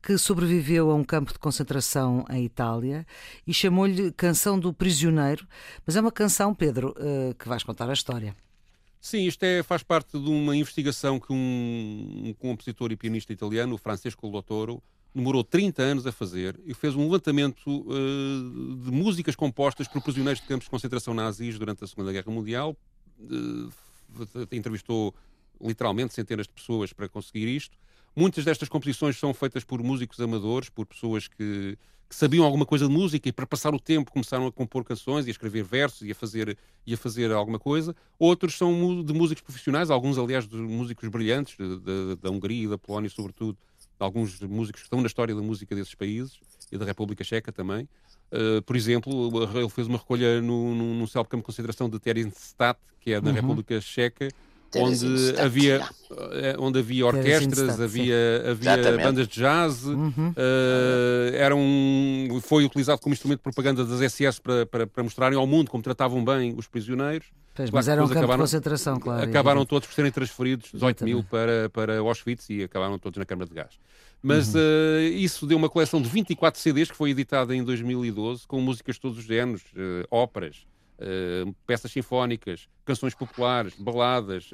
que 0.00 0.16
sobreviveu 0.16 0.88
a 0.88 0.94
um 0.94 1.02
campo 1.02 1.32
de 1.32 1.38
concentração 1.40 2.24
em 2.30 2.44
Itália 2.44 3.04
e 3.44 3.52
chamou-lhe 3.52 4.12
Canção 4.12 4.60
do 4.60 4.72
Prisioneiro. 4.72 5.48
Mas 5.84 5.96
é 5.96 6.00
uma 6.00 6.12
canção, 6.12 6.54
Pedro, 6.54 6.94
que 7.40 7.48
vais 7.48 7.64
contar 7.64 7.90
a 7.90 7.92
história. 7.92 8.36
Sim, 9.00 9.26
isto 9.26 9.42
é, 9.42 9.64
faz 9.64 9.82
parte 9.82 10.16
de 10.16 10.30
uma 10.30 10.56
investigação 10.56 11.18
que 11.18 11.32
um, 11.32 12.22
um 12.26 12.34
compositor 12.34 12.92
e 12.92 12.96
pianista 12.96 13.32
italiano, 13.32 13.74
o 13.74 13.78
Francesco 13.78 14.28
Lotoro, 14.28 14.80
demorou 15.16 15.42
30 15.42 15.82
anos 15.82 16.06
a 16.06 16.12
fazer 16.12 16.60
e 16.66 16.74
fez 16.74 16.94
um 16.94 17.04
levantamento 17.04 17.66
uh, 17.68 18.76
de 18.84 18.90
músicas 18.90 19.34
compostas 19.34 19.88
por 19.88 20.02
prisioneiros 20.02 20.42
de 20.42 20.46
campos 20.46 20.66
de 20.66 20.70
concentração 20.70 21.14
nazis 21.14 21.58
durante 21.58 21.82
a 21.82 21.86
Segunda 21.86 22.12
Guerra 22.12 22.30
Mundial. 22.30 22.76
Uh, 23.18 23.72
entrevistou 24.52 25.14
literalmente 25.60 26.12
centenas 26.12 26.46
de 26.46 26.52
pessoas 26.52 26.92
para 26.92 27.08
conseguir 27.08 27.48
isto. 27.48 27.76
Muitas 28.14 28.44
destas 28.44 28.68
composições 28.68 29.18
são 29.18 29.32
feitas 29.32 29.64
por 29.64 29.82
músicos 29.82 30.20
amadores, 30.20 30.68
por 30.68 30.84
pessoas 30.84 31.28
que, 31.28 31.78
que, 32.08 32.14
sabiam 32.14 32.44
alguma 32.44 32.66
coisa 32.66 32.86
de 32.86 32.92
música 32.92 33.28
e 33.28 33.32
para 33.32 33.46
passar 33.46 33.74
o 33.74 33.80
tempo 33.80 34.12
começaram 34.12 34.46
a 34.46 34.52
compor 34.52 34.84
canções 34.84 35.26
e 35.26 35.28
a 35.28 35.32
escrever 35.32 35.64
versos 35.64 36.02
e 36.02 36.10
a 36.10 36.14
fazer, 36.14 36.58
e 36.86 36.92
a 36.92 36.96
fazer 36.96 37.32
alguma 37.32 37.58
coisa. 37.58 37.96
Outros 38.18 38.56
são 38.56 39.02
de 39.02 39.12
músicos 39.14 39.42
profissionais, 39.42 39.90
alguns, 39.90 40.18
aliás, 40.18 40.46
de 40.46 40.56
músicos 40.56 41.08
brilhantes, 41.08 41.56
da 42.20 42.30
Hungria 42.30 42.64
e 42.64 42.68
da 42.68 42.78
Polónia, 42.78 43.10
sobretudo, 43.10 43.58
alguns 43.98 44.40
músicos 44.40 44.82
que 44.82 44.86
estão 44.86 45.00
na 45.00 45.06
história 45.06 45.34
da 45.34 45.42
música 45.42 45.74
desses 45.74 45.94
países 45.94 46.38
e 46.70 46.78
da 46.78 46.84
República 46.84 47.24
Checa 47.24 47.52
também. 47.52 47.88
Uh, 48.32 48.60
por 48.62 48.74
exemplo, 48.74 49.30
ele 49.56 49.68
fez 49.68 49.86
uma 49.86 49.98
recolha 49.98 50.40
no, 50.42 50.74
no, 50.74 50.94
no 50.94 51.06
célebre 51.06 51.30
campo 51.30 51.42
de 51.42 51.46
concentração 51.46 51.88
de 51.88 51.98
Theresienstadt, 51.98 52.80
que 53.00 53.12
é 53.12 53.20
na 53.20 53.30
uhum. 53.30 53.36
República 53.36 53.80
Checa, 53.80 54.28
onde 54.74 55.06
havia, 55.38 55.88
eh, 56.32 56.56
onde 56.58 56.80
havia 56.80 57.06
orquestras, 57.06 57.80
havia, 57.80 58.50
havia 58.50 58.98
bandas 58.98 59.28
de 59.28 59.40
jazz, 59.40 59.84
uhum. 59.84 60.30
uh, 60.30 61.34
era 61.34 61.54
um, 61.54 62.40
foi 62.42 62.64
utilizado 62.64 63.00
como 63.00 63.12
instrumento 63.12 63.38
de 63.38 63.44
propaganda 63.44 63.84
das 63.84 64.12
SS 64.12 64.40
para, 64.40 64.66
para, 64.66 64.86
para 64.86 65.02
mostrarem 65.02 65.38
ao 65.38 65.46
mundo 65.46 65.70
como 65.70 65.82
tratavam 65.82 66.24
bem 66.24 66.54
os 66.56 66.66
prisioneiros. 66.66 67.28
Pois, 67.56 67.70
mas 67.70 67.88
era 67.88 68.04
um 68.04 68.06
campo 68.06 68.18
acabaram, 68.18 68.44
de 68.44 68.50
concentração, 68.50 69.00
claro. 69.00 69.22
Acabaram 69.22 69.64
todos 69.64 69.88
por 69.88 69.94
serem 69.94 70.12
transferidos, 70.12 70.70
18 70.72 71.04
mil 71.04 71.24
para, 71.24 71.70
para 71.70 71.98
Auschwitz 71.98 72.50
e 72.50 72.62
acabaram 72.62 72.98
todos 72.98 73.18
na 73.18 73.24
Câmara 73.24 73.48
de 73.48 73.54
Gás. 73.54 73.78
Mas 74.22 74.54
uhum. 74.54 74.60
uh, 74.60 75.02
isso 75.14 75.46
deu 75.46 75.56
uma 75.56 75.68
coleção 75.68 76.00
de 76.02 76.08
24 76.08 76.60
CDs 76.60 76.90
que 76.90 76.96
foi 76.96 77.10
editada 77.10 77.54
em 77.54 77.64
2012, 77.64 78.46
com 78.46 78.60
músicas 78.60 78.96
de 78.96 79.00
todos 79.00 79.18
os 79.18 79.24
géneros, 79.24 79.62
uh, 79.72 80.06
óperas, 80.10 80.66
uh, 80.98 81.54
peças 81.66 81.90
sinfónicas, 81.92 82.68
canções 82.84 83.14
populares, 83.14 83.74
baladas, 83.78 84.50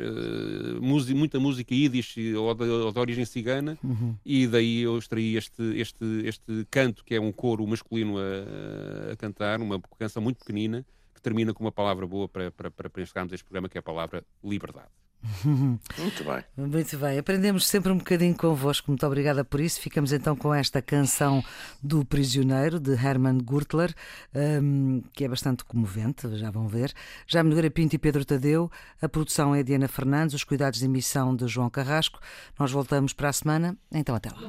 música, 0.80 1.18
muita 1.18 1.40
música 1.40 1.74
yiddish 1.74 2.16
ou 2.36 2.54
de, 2.54 2.64
ou 2.64 2.92
de 2.92 2.98
origem 2.98 3.24
cigana, 3.24 3.76
uhum. 3.82 4.14
e 4.24 4.46
daí 4.46 4.82
eu 4.82 4.96
extraí 4.96 5.36
este, 5.36 5.62
este, 5.76 6.04
este 6.24 6.66
canto, 6.70 7.04
que 7.04 7.14
é 7.14 7.20
um 7.20 7.32
coro 7.32 7.66
masculino 7.66 8.16
a, 8.18 9.12
a 9.12 9.16
cantar, 9.16 9.60
uma 9.60 9.80
canção 9.98 10.22
muito 10.22 10.38
pequenina, 10.38 10.84
que 11.22 11.30
termina 11.30 11.54
com 11.54 11.62
uma 11.62 11.72
palavra 11.72 12.06
boa 12.06 12.28
para, 12.28 12.50
para, 12.50 12.70
para 12.70 13.02
encerrarmos 13.02 13.32
este 13.32 13.44
programa, 13.44 13.68
que 13.68 13.78
é 13.78 13.80
a 13.80 13.82
palavra 13.82 14.24
liberdade. 14.42 14.90
Muito 15.44 16.24
bem. 16.24 16.44
Muito 16.56 16.98
bem. 16.98 17.18
Aprendemos 17.18 17.66
sempre 17.66 17.92
um 17.92 17.98
bocadinho 17.98 18.36
convosco. 18.36 18.90
Muito 18.90 19.06
obrigada 19.06 19.44
por 19.44 19.60
isso. 19.60 19.80
Ficamos 19.80 20.12
então 20.12 20.34
com 20.34 20.52
esta 20.52 20.82
canção 20.82 21.44
do 21.80 22.04
Prisioneiro, 22.04 22.80
de 22.80 22.92
Hermann 22.92 23.38
Gurtler, 23.38 23.94
um, 24.34 25.00
que 25.12 25.24
é 25.24 25.28
bastante 25.28 25.64
comovente, 25.64 26.36
já 26.36 26.50
vão 26.50 26.66
ver. 26.66 26.92
Jaime 27.26 27.50
Nogueira 27.50 27.70
Pinto 27.70 27.94
e 27.94 27.98
Pedro 27.98 28.24
Tadeu. 28.24 28.68
A 29.00 29.08
produção 29.08 29.54
é 29.54 29.62
de 29.62 29.74
Ana 29.74 29.86
Fernandes, 29.86 30.34
os 30.34 30.42
cuidados 30.42 30.80
de 30.80 30.86
emissão 30.86 31.36
de 31.36 31.46
João 31.46 31.70
Carrasco. 31.70 32.18
Nós 32.58 32.72
voltamos 32.72 33.12
para 33.12 33.28
a 33.28 33.32
semana. 33.32 33.76
Então, 33.92 34.16
até 34.16 34.28
lá. 34.28 34.40